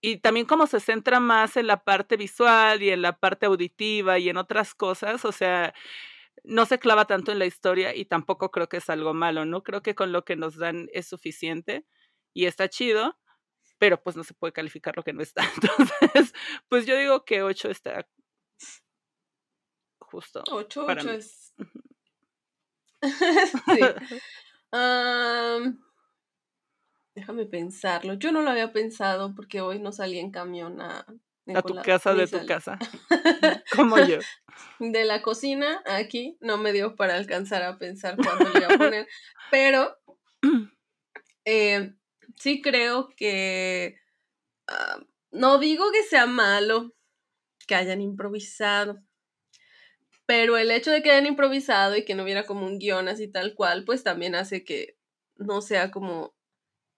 Y 0.00 0.18
también 0.18 0.46
como 0.46 0.66
se 0.66 0.80
centra 0.80 1.20
más 1.20 1.56
en 1.56 1.66
la 1.66 1.82
parte 1.82 2.16
visual 2.16 2.82
y 2.82 2.90
en 2.90 3.02
la 3.02 3.18
parte 3.18 3.46
auditiva 3.46 4.18
y 4.18 4.28
en 4.28 4.36
otras 4.36 4.74
cosas, 4.74 5.24
o 5.24 5.32
sea, 5.32 5.74
no 6.46 6.66
se 6.66 6.78
clava 6.78 7.06
tanto 7.06 7.32
en 7.32 7.38
la 7.38 7.46
historia 7.46 7.94
y 7.94 8.06
tampoco 8.06 8.50
creo 8.50 8.68
que 8.68 8.78
es 8.78 8.88
algo 8.90 9.14
malo, 9.14 9.44
¿no? 9.44 9.62
Creo 9.62 9.82
que 9.82 9.94
con 9.94 10.12
lo 10.12 10.24
que 10.24 10.36
nos 10.36 10.56
dan 10.56 10.88
es 10.92 11.06
suficiente 11.08 11.86
y 12.32 12.46
está 12.46 12.68
chido 12.68 13.16
pero 13.78 14.02
pues 14.02 14.16
no 14.16 14.24
se 14.24 14.34
puede 14.34 14.52
calificar 14.52 14.96
lo 14.96 15.02
que 15.02 15.12
no 15.12 15.22
está. 15.22 15.42
Entonces, 15.54 16.32
pues 16.68 16.86
yo 16.86 16.96
digo 16.96 17.24
que 17.24 17.42
8 17.42 17.70
está 17.70 18.08
justo. 19.98 20.42
8, 20.50 20.86
8 20.88 21.10
es. 21.10 21.54
sí. 23.02 23.80
déjame 27.14 27.46
pensarlo. 27.46 28.14
Yo 28.14 28.32
no 28.32 28.42
lo 28.42 28.50
había 28.50 28.72
pensado 28.72 29.34
porque 29.34 29.60
hoy 29.60 29.78
no 29.78 29.92
salí 29.92 30.18
en 30.18 30.30
camión 30.30 30.80
a. 30.80 31.06
a 31.54 31.62
tu 31.62 31.74
casa 31.82 32.14
de 32.14 32.26
tu 32.26 32.44
casa. 32.46 32.78
Como 33.74 33.98
yo. 33.98 34.18
De 34.78 35.04
la 35.04 35.22
cocina 35.22 35.82
aquí 35.86 36.36
no 36.40 36.58
me 36.58 36.72
dio 36.72 36.96
para 36.96 37.16
alcanzar 37.16 37.62
a 37.62 37.78
pensar 37.78 38.16
cuándo 38.16 38.48
le 38.50 38.60
iba 38.60 38.74
a 38.74 38.78
poner. 38.78 39.08
Pero 39.50 39.96
eh, 41.44 41.94
sí 42.36 42.62
creo 42.62 43.08
que 43.16 43.98
ah, 44.66 45.00
no 45.30 45.58
digo 45.58 45.92
que 45.92 46.02
sea 46.02 46.26
malo 46.26 46.94
que 47.66 47.74
hayan 47.74 48.00
improvisado, 48.00 49.02
pero 50.24 50.56
el 50.56 50.70
hecho 50.70 50.90
de 50.90 51.02
que 51.02 51.10
hayan 51.10 51.26
improvisado 51.26 51.96
y 51.96 52.04
que 52.04 52.14
no 52.14 52.22
hubiera 52.22 52.46
como 52.46 52.64
un 52.64 52.78
guion 52.78 53.08
así 53.08 53.28
tal 53.28 53.54
cual, 53.54 53.84
pues 53.84 54.04
también 54.04 54.34
hace 54.34 54.64
que 54.64 54.96
no 55.36 55.60
sea 55.62 55.90
como 55.90 56.34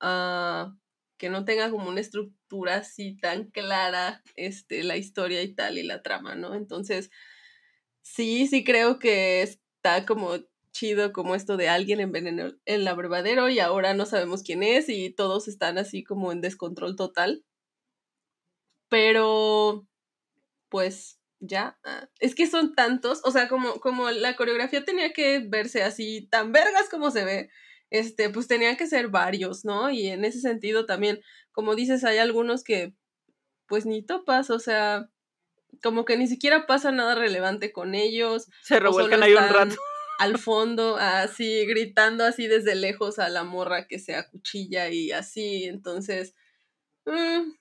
uh, 0.03 0.73
que 1.19 1.29
no 1.31 1.45
tenga 1.45 1.71
como 1.71 1.89
una 1.89 2.01
estructura 2.01 2.38
así 2.69 3.17
tan 3.17 3.51
clara 3.51 4.23
este, 4.37 4.83
la 4.85 4.97
historia 4.97 5.43
y 5.43 5.55
tal 5.55 5.79
y 5.79 5.83
la 5.83 6.03
trama, 6.03 6.35
¿no? 6.35 6.55
Entonces, 6.55 7.11
sí, 8.03 8.47
sí 8.47 8.65
creo 8.65 8.99
que 8.99 9.43
está 9.43 10.07
como 10.07 10.39
chido 10.73 11.13
como 11.13 11.35
esto 11.35 11.57
de 11.57 11.69
alguien 11.69 12.01
envenenó 12.01 12.53
el 12.65 12.87
abrevadero 12.87 13.49
y 13.49 13.59
ahora 13.59 13.95
no 13.95 14.07
sabemos 14.07 14.43
quién 14.43 14.63
es 14.63 14.89
y 14.89 15.11
todos 15.11 15.49
están 15.49 15.79
así 15.79 16.05
como 16.05 16.33
en 16.33 16.41
descontrol 16.41 16.97
total. 16.97 17.45
Pero, 18.89 19.87
pues, 20.69 21.21
ya. 21.41 21.79
Ah, 21.85 22.09
es 22.21 22.35
que 22.35 22.47
son 22.47 22.75
tantos, 22.75 23.21
o 23.25 23.31
sea, 23.31 23.49
como, 23.49 23.81
como 23.81 24.11
la 24.11 24.37
coreografía 24.37 24.85
tenía 24.85 25.13
que 25.13 25.41
verse 25.41 25.83
así 25.83 26.29
tan 26.31 26.53
vergas 26.53 26.89
como 26.91 27.11
se 27.11 27.25
ve, 27.25 27.51
este, 27.91 28.31
pues 28.31 28.47
tenían 28.47 28.77
que 28.77 28.87
ser 28.87 29.09
varios, 29.09 29.65
¿no? 29.65 29.91
Y 29.91 30.09
en 30.09 30.25
ese 30.25 30.41
sentido 30.41 30.87
también, 30.87 31.21
como 31.53 31.75
dices, 31.75 32.05
hay 32.05 32.19
algunos 32.19 32.65
que, 32.65 32.95
pues 33.67 33.87
ni 33.87 34.03
topas, 34.03 34.51
o 34.51 34.59
sea, 34.59 35.11
como 35.83 36.05
que 36.05 36.17
ni 36.17 36.27
siquiera 36.27 36.67
pasa 36.67 36.93
nada 36.93 37.15
relevante 37.15 37.73
con 37.73 37.95
ellos. 37.95 38.49
Se 38.63 38.81
revuelcan 38.81 39.23
ahí 39.23 39.35
un 39.35 39.49
rato 39.49 39.77
al 40.19 40.37
fondo, 40.39 40.97
así 40.97 41.65
gritando 41.67 42.25
así 42.25 42.49
desde 42.49 42.75
lejos 42.75 43.21
a 43.21 43.29
la 43.29 43.45
morra 43.45 43.87
que 43.87 44.01
se 44.01 44.17
acuchilla 44.17 44.89
y 44.89 45.13
así. 45.13 45.65
Entonces, 45.65 46.35
mm, 47.07 47.53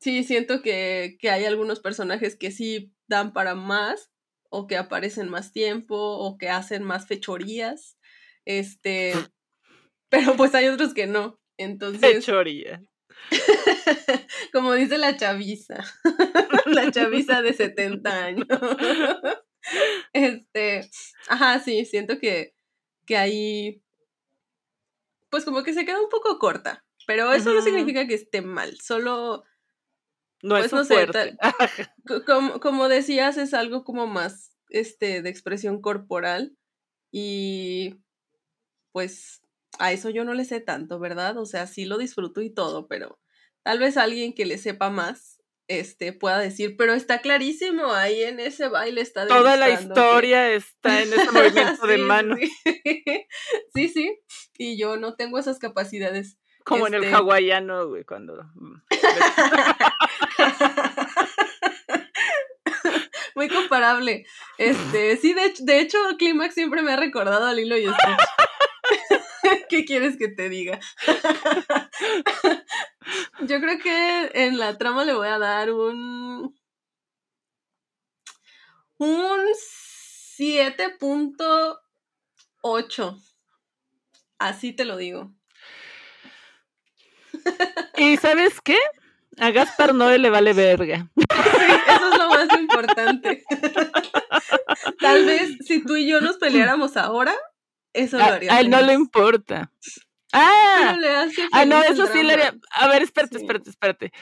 sí, 0.00 0.24
siento 0.24 0.62
que, 0.62 1.18
que 1.20 1.30
hay 1.30 1.44
algunos 1.44 1.80
personajes 1.80 2.36
que 2.36 2.50
sí 2.50 2.94
dan 3.06 3.32
para 3.32 3.54
más, 3.54 4.10
o 4.48 4.66
que 4.66 4.76
aparecen 4.78 5.28
más 5.28 5.52
tiempo, 5.52 5.96
o 5.96 6.38
que 6.38 6.48
hacen 6.48 6.82
más 6.82 7.06
fechorías. 7.06 7.98
Este, 8.46 9.12
pero 10.08 10.36
pues 10.36 10.54
hay 10.54 10.68
otros 10.68 10.94
que 10.94 11.06
no. 11.06 11.38
Entonces. 11.56 12.00
Fechoría. 12.00 12.82
Como 14.52 14.74
dice 14.74 14.98
la 14.98 15.16
chaviza. 15.16 15.84
la 16.66 16.90
chaviza 16.90 17.42
de 17.42 17.52
70 17.52 18.24
años. 18.24 18.46
Este, 20.12 20.88
ajá, 21.26 21.58
sí, 21.58 21.84
siento 21.86 22.20
que, 22.20 22.54
que 23.04 23.16
ahí, 23.16 23.82
pues 25.28 25.44
como 25.44 25.64
que 25.64 25.74
se 25.74 25.84
queda 25.84 26.00
un 26.00 26.08
poco 26.08 26.38
corta, 26.38 26.84
pero 27.04 27.32
eso 27.32 27.52
no 27.52 27.60
significa 27.60 28.06
que 28.06 28.14
esté 28.14 28.42
mal, 28.42 28.78
solo... 28.80 29.42
No 30.40 30.56
es 30.56 30.70
pues, 30.70 30.86
fuerte. 30.86 31.36
como, 32.26 32.60
como 32.60 32.88
decías, 32.88 33.38
es 33.38 33.54
algo 33.54 33.82
como 33.82 34.06
más 34.06 34.56
este, 34.70 35.20
de 35.20 35.30
expresión 35.30 35.80
corporal 35.80 36.56
y 37.10 37.96
pues 38.92 39.42
a 39.78 39.92
eso 39.92 40.10
yo 40.10 40.24
no 40.24 40.34
le 40.34 40.44
sé 40.44 40.60
tanto, 40.60 40.98
¿verdad? 40.98 41.38
O 41.38 41.46
sea, 41.46 41.66
sí 41.66 41.84
lo 41.84 41.98
disfruto 41.98 42.42
y 42.42 42.50
todo, 42.50 42.88
pero 42.88 43.18
tal 43.62 43.78
vez 43.78 43.96
alguien 43.96 44.34
que 44.34 44.46
le 44.46 44.58
sepa 44.58 44.90
más 44.90 45.36
este, 45.68 46.12
pueda 46.12 46.38
decir, 46.38 46.76
pero 46.76 46.94
está 46.94 47.20
clarísimo, 47.20 47.92
ahí 47.92 48.22
en 48.22 48.38
ese 48.38 48.68
baile 48.68 49.00
está 49.00 49.26
Toda 49.26 49.56
la 49.56 49.70
historia 49.70 50.52
está 50.52 51.02
en 51.02 51.12
ese 51.12 51.32
movimiento 51.32 51.84
de 51.86 51.98
mano. 51.98 52.36
Sí. 53.74 53.88
sí. 53.88 54.16
y 54.56 54.78
yo 54.78 54.96
no 54.96 55.16
tengo 55.16 55.38
esas 55.38 55.58
capacidades. 55.58 56.38
Como 56.64 56.86
en 56.86 56.94
el 56.94 57.04
este 57.04 57.14
hawaiano, 57.14 57.88
güey, 57.88 58.04
cuando... 58.04 58.42
Mm, 58.54 58.76
Muy 63.34 63.48
comparable. 63.48 64.24
Este, 64.56 65.18
sí, 65.18 65.34
de, 65.34 65.52
de 65.58 65.80
hecho, 65.80 65.98
Clímax 66.16 66.54
siempre 66.54 66.80
me 66.80 66.92
ha 66.92 66.96
recordado 66.96 67.44
al 67.44 67.58
hilo 67.58 67.76
y 67.76 67.82
Stitch. 67.82 68.00
¿Qué 69.68 69.84
quieres 69.84 70.16
que 70.16 70.28
te 70.28 70.48
diga? 70.48 70.80
Yo 73.40 73.60
creo 73.60 73.78
que 73.78 74.30
en 74.34 74.58
la 74.58 74.78
trama 74.78 75.04
le 75.04 75.14
voy 75.14 75.28
a 75.28 75.38
dar 75.38 75.72
un. 75.72 76.54
Un 78.98 79.40
7.5. 80.38 81.78
8. 82.62 83.18
Así 84.38 84.72
te 84.72 84.84
lo 84.84 84.96
digo. 84.96 85.32
¿Y 87.96 88.16
sabes 88.16 88.60
qué? 88.60 88.78
A 89.38 89.50
Gaspar 89.50 89.94
Noé 89.94 90.18
le 90.18 90.30
vale 90.30 90.52
verga. 90.52 91.08
Sí, 91.16 91.24
eso 91.88 92.12
es 92.12 92.18
lo 92.18 92.28
más 92.28 92.58
importante. 92.58 93.44
Tal 94.98 95.26
vez 95.26 95.56
si 95.64 95.84
tú 95.84 95.96
y 95.96 96.08
yo 96.08 96.20
nos 96.20 96.38
peleáramos 96.38 96.96
ahora, 96.96 97.34
eso 97.96 98.18
lo 98.18 98.24
haría. 98.24 98.52
A 98.54 98.60
él 98.60 98.70
no 98.70 98.80
le 98.82 98.92
importa. 98.94 99.70
Ah, 100.32 100.96
ah, 101.52 101.64
no, 101.64 101.82
eso 101.82 102.06
sí 102.08 102.22
le 102.22 102.32
haría. 102.34 102.54
A 102.72 102.88
ver, 102.88 103.02
espérate, 103.02 103.38
Sí. 103.38 103.44
espérate, 103.44 103.70
espérate. 103.70 104.12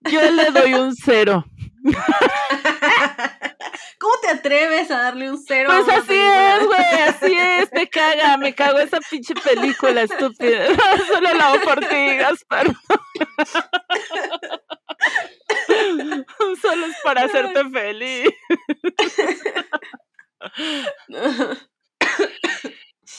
Yo 0.00 0.30
le 0.30 0.50
doy 0.52 0.74
un 0.74 0.94
cero. 0.94 1.44
¿Cómo 3.98 4.14
te 4.22 4.28
atreves 4.28 4.90
a 4.92 4.98
darle 4.98 5.28
un 5.30 5.42
cero? 5.44 5.72
a 5.72 5.82
Pues 5.84 5.88
así 5.98 6.06
película? 6.08 6.56
es, 6.56 6.66
güey, 6.66 7.02
así 7.08 7.32
es, 7.36 7.68
me 7.72 7.88
caga, 7.88 8.36
me 8.36 8.54
cago 8.54 8.78
esa 8.78 9.00
pinche 9.00 9.34
película 9.34 10.02
estúpida. 10.02 10.66
Solo 11.12 11.34
la 11.34 11.48
hago 11.48 11.60
por 11.62 11.80
ti, 11.80 12.16
Gaspar. 12.16 12.68
Solo 16.62 16.86
es 16.86 16.96
para 17.02 17.24
hacerte 17.24 17.68
feliz. 17.70 18.28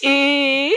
Y 0.01 0.73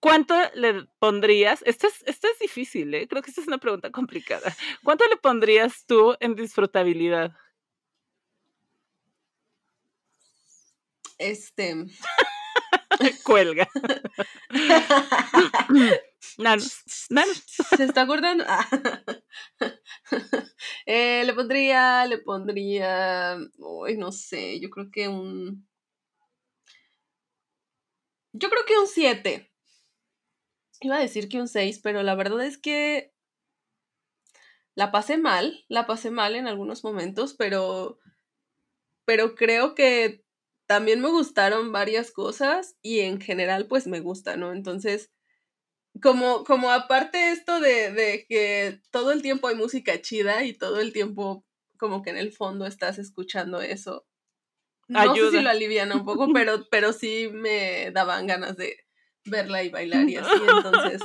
¿cuánto 0.00 0.34
le 0.54 0.86
pondrías? 0.98 1.62
Esto 1.66 1.86
es, 1.88 2.02
esto 2.06 2.28
es 2.32 2.38
difícil, 2.38 2.94
¿eh? 2.94 3.08
Creo 3.08 3.22
que 3.22 3.30
esta 3.30 3.40
es 3.40 3.46
una 3.48 3.58
pregunta 3.58 3.90
complicada. 3.90 4.54
¿Cuánto 4.84 5.04
le 5.08 5.16
pondrías 5.16 5.84
tú 5.86 6.16
en 6.20 6.34
disfrutabilidad? 6.34 7.32
Este. 11.18 11.86
Cuelga. 13.24 13.68
Nanos, 16.38 16.82
nanos. 17.08 17.42
¿Se 17.76 17.84
está 17.84 18.02
acordando? 18.02 18.44
Ah. 18.46 18.66
Eh, 20.86 21.24
le 21.24 21.32
pondría, 21.34 22.06
le 22.06 22.18
pondría. 22.18 23.38
Uy, 23.58 23.96
no 23.96 24.12
sé, 24.12 24.60
yo 24.60 24.70
creo 24.70 24.90
que 24.90 25.08
un. 25.08 25.66
Yo 28.38 28.50
creo 28.50 28.64
que 28.66 28.78
un 28.78 28.86
7. 28.86 29.50
Iba 30.80 30.96
a 30.96 31.00
decir 31.00 31.28
que 31.28 31.40
un 31.40 31.48
6, 31.48 31.80
pero 31.82 32.02
la 32.02 32.14
verdad 32.14 32.44
es 32.44 32.58
que 32.58 33.14
la 34.74 34.92
pasé 34.92 35.16
mal, 35.16 35.64
la 35.68 35.86
pasé 35.86 36.10
mal 36.10 36.34
en 36.36 36.46
algunos 36.46 36.84
momentos, 36.84 37.34
pero 37.34 37.98
pero 39.06 39.34
creo 39.34 39.74
que 39.74 40.24
también 40.66 41.00
me 41.00 41.08
gustaron 41.08 41.72
varias 41.72 42.10
cosas 42.10 42.76
y 42.82 43.00
en 43.00 43.20
general 43.20 43.66
pues 43.68 43.86
me 43.86 44.00
gusta, 44.00 44.36
¿no? 44.36 44.52
Entonces, 44.52 45.10
como, 46.02 46.44
como 46.44 46.70
aparte 46.70 47.30
esto 47.32 47.60
de, 47.60 47.92
de 47.92 48.26
que 48.28 48.80
todo 48.90 49.12
el 49.12 49.22
tiempo 49.22 49.48
hay 49.48 49.56
música 49.56 50.00
chida 50.02 50.44
y 50.44 50.52
todo 50.54 50.80
el 50.80 50.92
tiempo 50.92 51.44
como 51.78 52.02
que 52.02 52.10
en 52.10 52.18
el 52.18 52.32
fondo 52.32 52.66
estás 52.66 52.98
escuchando 52.98 53.60
eso. 53.62 54.06
No 54.88 55.02
sé 55.02 55.10
Ayuda. 55.10 55.30
si 55.30 55.40
lo 55.40 55.50
aliviana 55.50 55.96
un 55.96 56.04
poco, 56.04 56.28
pero, 56.34 56.66
pero 56.70 56.92
sí 56.92 57.28
me 57.32 57.90
daban 57.92 58.26
ganas 58.26 58.56
de 58.56 58.76
verla 59.24 59.62
y 59.62 59.70
bailar 59.70 60.08
y 60.08 60.16
así, 60.16 60.30
entonces, 60.48 61.02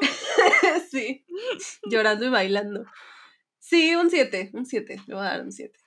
sí, 0.90 1.24
llorando 1.88 2.26
y 2.26 2.30
bailando. 2.30 2.84
Sí, 3.58 3.94
un 3.94 4.10
7, 4.10 4.50
un 4.52 4.66
7, 4.66 5.00
le 5.06 5.14
voy 5.14 5.24
a 5.24 5.28
dar 5.30 5.42
un 5.42 5.52
7. 5.52 5.78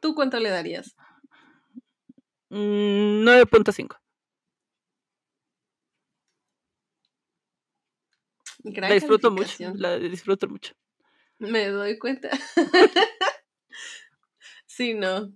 ¿Tú 0.00 0.14
cuánto 0.14 0.38
le 0.40 0.50
darías? 0.50 0.96
Mm, 2.50 3.24
9.5. 3.24 3.96
Gran 8.64 8.90
La 8.90 8.94
disfruto 8.94 9.30
mucho, 9.30 9.72
la 9.74 9.98
disfruto 9.98 10.48
mucho. 10.48 10.74
Me 11.38 11.68
doy 11.68 11.98
cuenta. 11.98 12.30
sí, 14.66 14.94
no. 14.94 15.32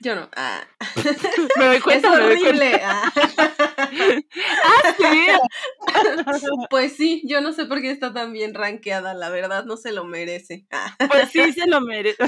Yo 0.00 0.14
no. 0.14 0.28
Ah. 0.36 0.62
Me 1.58 1.64
doy 1.66 1.76
Es 1.76 1.82
cuenta, 1.82 2.08
cuenta. 2.08 2.26
horrible. 2.26 2.80
Ah. 2.84 3.12
Ah, 4.64 4.94
sí. 4.96 5.26
Pues 6.70 6.96
sí, 6.96 7.22
yo 7.26 7.40
no 7.40 7.52
sé 7.52 7.64
por 7.64 7.80
qué 7.80 7.90
está 7.90 8.12
tan 8.12 8.32
bien 8.32 8.54
rankeada, 8.54 9.14
la 9.14 9.30
verdad 9.30 9.64
no 9.64 9.76
se 9.76 9.92
lo 9.92 10.04
merece. 10.04 10.66
Ah. 10.70 10.94
Pues 11.08 11.30
sí, 11.30 11.52
se 11.52 11.66
lo 11.66 11.80
merece. 11.80 12.24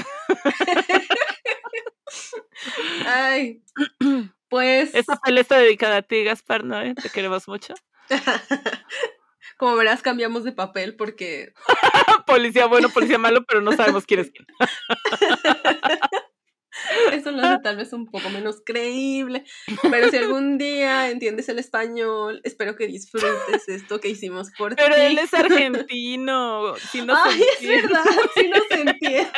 Ay, 3.05 3.63
pues 4.49 4.93
Esta 4.93 5.15
pelea 5.17 5.41
está 5.41 5.57
dedicada 5.57 5.97
a 5.97 6.01
ti, 6.01 6.23
Gaspar, 6.23 6.63
¿no? 6.63 6.81
eh? 6.81 6.93
Te 7.01 7.09
queremos 7.09 7.47
mucho. 7.47 7.73
como 9.57 9.75
verás 9.75 10.01
cambiamos 10.01 10.43
de 10.43 10.51
papel 10.51 10.95
porque 10.95 11.53
Policía 12.25 12.65
bueno, 12.65 12.89
policía 12.89 13.17
malo, 13.17 13.43
pero 13.45 13.61
no 13.61 13.71
sabemos 13.73 14.05
quién 14.05 14.21
es 14.21 14.31
quién. 14.31 14.45
eso 17.15 17.31
lo 17.31 17.41
hace 17.41 17.61
tal 17.63 17.77
vez 17.77 17.93
un 17.93 18.05
poco 18.07 18.29
menos 18.29 18.61
creíble. 18.65 19.43
Pero 19.89 20.09
si 20.09 20.17
algún 20.17 20.57
día 20.57 21.09
entiendes 21.09 21.49
el 21.49 21.59
español, 21.59 22.41
espero 22.43 22.75
que 22.75 22.87
disfrutes 22.87 23.67
esto 23.67 23.99
que 23.99 24.09
hicimos 24.09 24.49
por 24.57 24.75
Pero 24.75 24.95
ti. 24.95 25.01
él 25.01 25.17
es 25.19 25.33
argentino. 25.33 26.75
Si 26.77 27.01
no 27.01 27.15
se 27.23 27.29
Ay, 27.29 27.41
es 27.41 27.61
entiende. 27.61 27.87
verdad, 27.87 28.03
sí 28.35 28.49
no 28.49 28.61
se 28.69 28.81
entiende. 28.81 29.31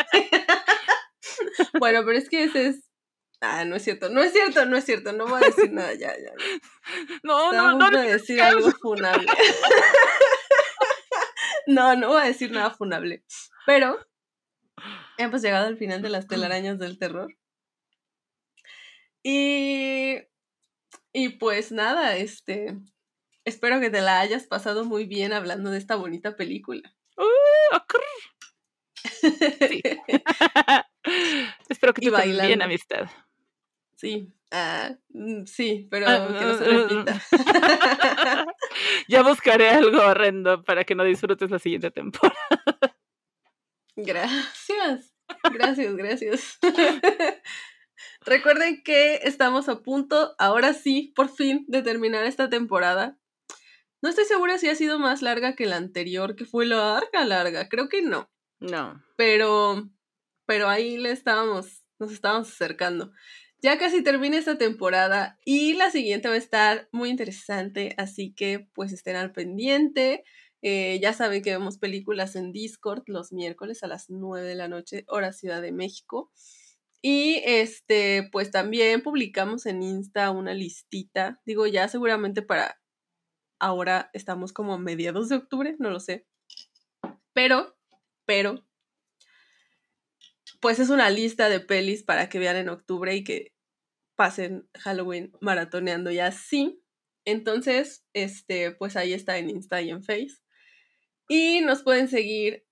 bueno, 1.80 2.02
pero 2.06 2.18
es 2.18 2.30
que 2.30 2.44
ese 2.44 2.68
es. 2.68 2.90
Ah, 3.46 3.66
no 3.66 3.76
es 3.76 3.84
cierto, 3.84 4.10
no 4.10 4.24
es 4.24 4.32
cierto, 4.32 4.66
no 4.66 4.78
es 4.78 4.86
cierto, 4.86 5.12
no 5.12 5.28
voy 5.28 5.42
a 5.44 5.48
decir 5.48 5.70
nada, 5.74 5.94
ya, 5.96 6.14
ya. 6.18 6.32
No, 7.24 7.52
no, 7.52 7.68
a 7.68 7.72
no. 7.74 7.80
punto 7.80 8.00
de 8.00 8.14
decir 8.14 8.42
algo 8.42 8.72
funable. 8.82 9.28
no, 11.68 11.94
no 11.98 12.08
voy 12.10 12.22
a 12.22 12.26
decir 12.26 12.52
nada 12.52 12.72
funable. 12.72 13.24
Pero 13.66 13.98
hemos 15.18 15.42
llegado 15.42 15.68
al 15.68 15.78
final 15.78 16.02
de 16.02 16.10
las 16.10 16.28
telarañas 16.28 16.80
del 16.80 16.98
terror. 16.98 17.34
Y. 19.24 20.18
Y 21.14 21.30
pues 21.30 21.72
nada, 21.72 22.18
este. 22.18 22.78
Espero 23.46 23.80
que 23.80 23.90
te 23.90 24.02
la 24.02 24.20
hayas 24.20 24.46
pasado 24.48 24.86
muy 24.86 25.06
bien 25.06 25.34
hablando 25.34 25.70
de 25.70 25.78
esta 25.78 25.96
bonita 25.96 26.36
película. 26.36 26.96
Ocurre. 27.72 28.04
Sí. 29.70 29.82
Espero 31.70 31.94
que 31.94 32.10
también, 32.10 32.38
bailando. 32.38 32.66
amistad. 32.66 33.10
Sí, 33.98 34.28
ah, 34.52 34.92
mm, 35.10 35.46
sí, 35.46 35.88
pero 35.90 36.06
Ah, 36.08 36.28
que 36.28 36.46
no 36.46 36.58
se 36.58 36.66
repita. 36.66 37.22
Ya 39.08 39.24
buscaré 39.24 39.70
algo 39.70 40.02
horrendo 40.02 40.64
para 40.64 40.84
que 40.84 40.96
no 40.96 41.04
disfrutes 41.04 41.52
la 41.52 41.60
siguiente 41.60 41.92
temporada. 41.92 42.36
Gracias, 43.96 45.14
gracias, 45.54 45.96
gracias. 45.96 46.60
Recuerden 48.26 48.84
que 48.84 49.16
estamos 49.24 49.70
a 49.70 49.82
punto, 49.82 50.36
ahora 50.38 50.74
sí, 50.74 51.14
por 51.16 51.30
fin, 51.30 51.66
de 51.68 51.82
terminar 51.82 52.26
esta 52.26 52.50
temporada. 52.50 53.18
No 54.02 54.10
estoy 54.10 54.26
segura 54.26 54.58
si 54.58 54.70
ha 54.70 54.76
sido 54.76 55.00
más 55.00 55.22
larga 55.22 55.56
que 55.56 55.66
la 55.66 55.78
anterior, 55.78 56.36
que 56.36 56.46
fue 56.46 56.66
larga, 56.66 57.26
larga. 57.26 57.70
Creo 57.70 57.90
que 57.90 58.02
no. 58.02 58.30
No. 58.60 59.04
pero 59.18 59.90
pero 60.46 60.70
ahí 60.70 60.98
le 60.98 61.12
estábamos 61.12 61.84
nos 62.00 62.12
estábamos 62.14 62.50
acercando 62.50 63.12
ya 63.62 63.78
casi 63.78 64.04
termina 64.04 64.38
esta 64.38 64.58
temporada 64.58 65.38
y 65.46 65.74
la 65.74 65.90
siguiente 65.92 66.30
va 66.30 66.36
a 66.36 66.38
estar 66.38 66.88
muy 66.92 67.10
interesante 67.10 67.94
así 67.98 68.34
que 68.34 68.68
pues 68.74 68.94
estén 68.94 69.16
al 69.16 69.32
pendiente 69.34 70.24
Eh, 70.66 70.98
ya 71.02 71.12
saben 71.12 71.42
que 71.44 71.52
vemos 71.52 71.78
películas 71.78 72.38
en 72.38 72.54
Discord 72.54 73.04
los 73.08 73.34
miércoles 73.34 73.84
a 73.84 73.88
las 73.88 74.10
9 74.10 74.48
de 74.48 74.56
la 74.56 74.70
noche 74.70 75.04
hora 75.10 75.34
Ciudad 75.34 75.62
de 75.62 75.74
México 75.74 76.32
y 77.04 77.44
este 77.46 78.30
pues 78.32 78.50
también 78.50 79.04
publicamos 79.04 79.68
en 79.68 79.84
Insta 79.84 80.32
una 80.32 80.56
listita 80.56 81.40
digo 81.46 81.68
ya 81.68 81.88
seguramente 81.88 82.42
para 82.42 82.82
ahora 83.60 84.10
estamos 84.14 84.54
como 84.54 84.74
a 84.74 84.80
mediados 84.80 85.30
de 85.30 85.36
octubre 85.36 85.76
no 85.78 85.92
lo 85.92 86.00
sé 86.00 86.26
pero 87.34 87.76
pero 88.26 88.66
pues 90.64 90.80
es 90.80 90.90
una 90.90 91.10
lista 91.10 91.50
de 91.50 91.60
pelis 91.60 92.04
para 92.04 92.30
que 92.30 92.40
vean 92.40 92.56
en 92.56 92.70
octubre 92.70 93.14
y 93.14 93.26
que 93.26 93.54
pasen 94.16 94.70
Halloween 94.76 95.34
maratoneando 95.42 96.10
y 96.10 96.20
así. 96.20 96.82
Entonces, 97.26 98.06
este, 98.14 98.72
pues 98.72 98.96
ahí 98.96 99.12
está 99.12 99.38
en 99.38 99.50
Insta 99.50 99.82
y 99.82 99.90
en 99.90 100.04
Face. 100.04 100.38
Y 101.28 101.60
nos 101.62 101.84
pueden 101.84 102.08
seguir 102.08 102.66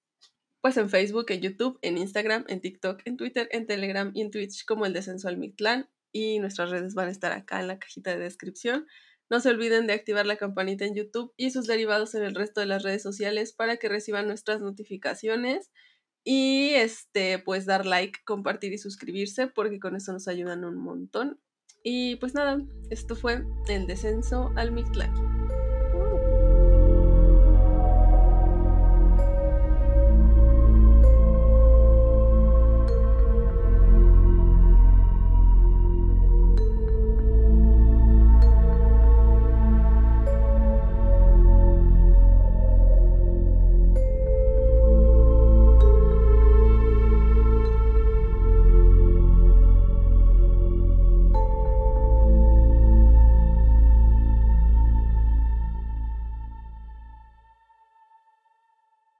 pues 0.62 0.78
en 0.78 0.90
Facebook, 0.90 1.26
en 1.30 1.42
YouTube, 1.42 1.80
en 1.82 1.98
Instagram, 1.98 2.46
en 2.48 2.62
TikTok, 2.62 3.02
en 3.06 3.18
Twitter, 3.18 3.50
en 3.52 3.66
Telegram 3.66 4.12
y 4.14 4.22
en 4.22 4.32
Twitch 4.32 4.66
como 4.66 4.86
el 4.86 4.94
de 4.94 5.02
Sensual 5.02 5.38
Mictlán. 5.38 5.90
Y 6.14 6.40
nuestras 6.40 6.70
redes 6.70 6.94
van 6.94 7.08
a 7.08 7.12
estar 7.12 7.32
acá 7.32 7.60
en 7.60 7.68
la 7.68 7.80
cajita 7.80 8.12
de 8.12 8.20
descripción. 8.20 8.86
No 9.30 9.40
se 9.40 9.50
olviden 9.50 9.88
de 9.88 9.94
activar 9.94 10.26
la 10.26 10.36
campanita 10.36 10.86
en 10.86 10.94
YouTube 10.94 11.34
y 11.38 11.52
sus 11.52 11.66
derivados 11.66 12.16
en 12.16 12.24
el 12.24 12.36
resto 12.36 12.60
de 12.60 12.68
las 12.68 12.84
redes 12.84 13.02
sociales 13.02 13.54
para 13.54 13.78
que 13.78 13.90
reciban 13.90 14.28
nuestras 14.28 14.62
notificaciones 14.62 15.72
y 16.24 16.72
este 16.76 17.40
pues 17.40 17.66
dar 17.66 17.86
like, 17.86 18.20
compartir 18.26 18.74
y 18.74 18.78
suscribirse 18.78 19.48
porque 19.48 19.80
con 19.80 19.96
eso 19.96 20.12
nos 20.12 20.28
ayudan 20.28 20.66
un 20.66 20.78
montón. 20.78 21.40
Y 21.84 22.18
pues 22.18 22.34
nada, 22.36 22.62
esto 22.90 23.16
fue 23.16 23.44
el 23.68 23.88
descenso 23.88 24.52
al 24.56 24.72
Mictlán. 24.72 25.41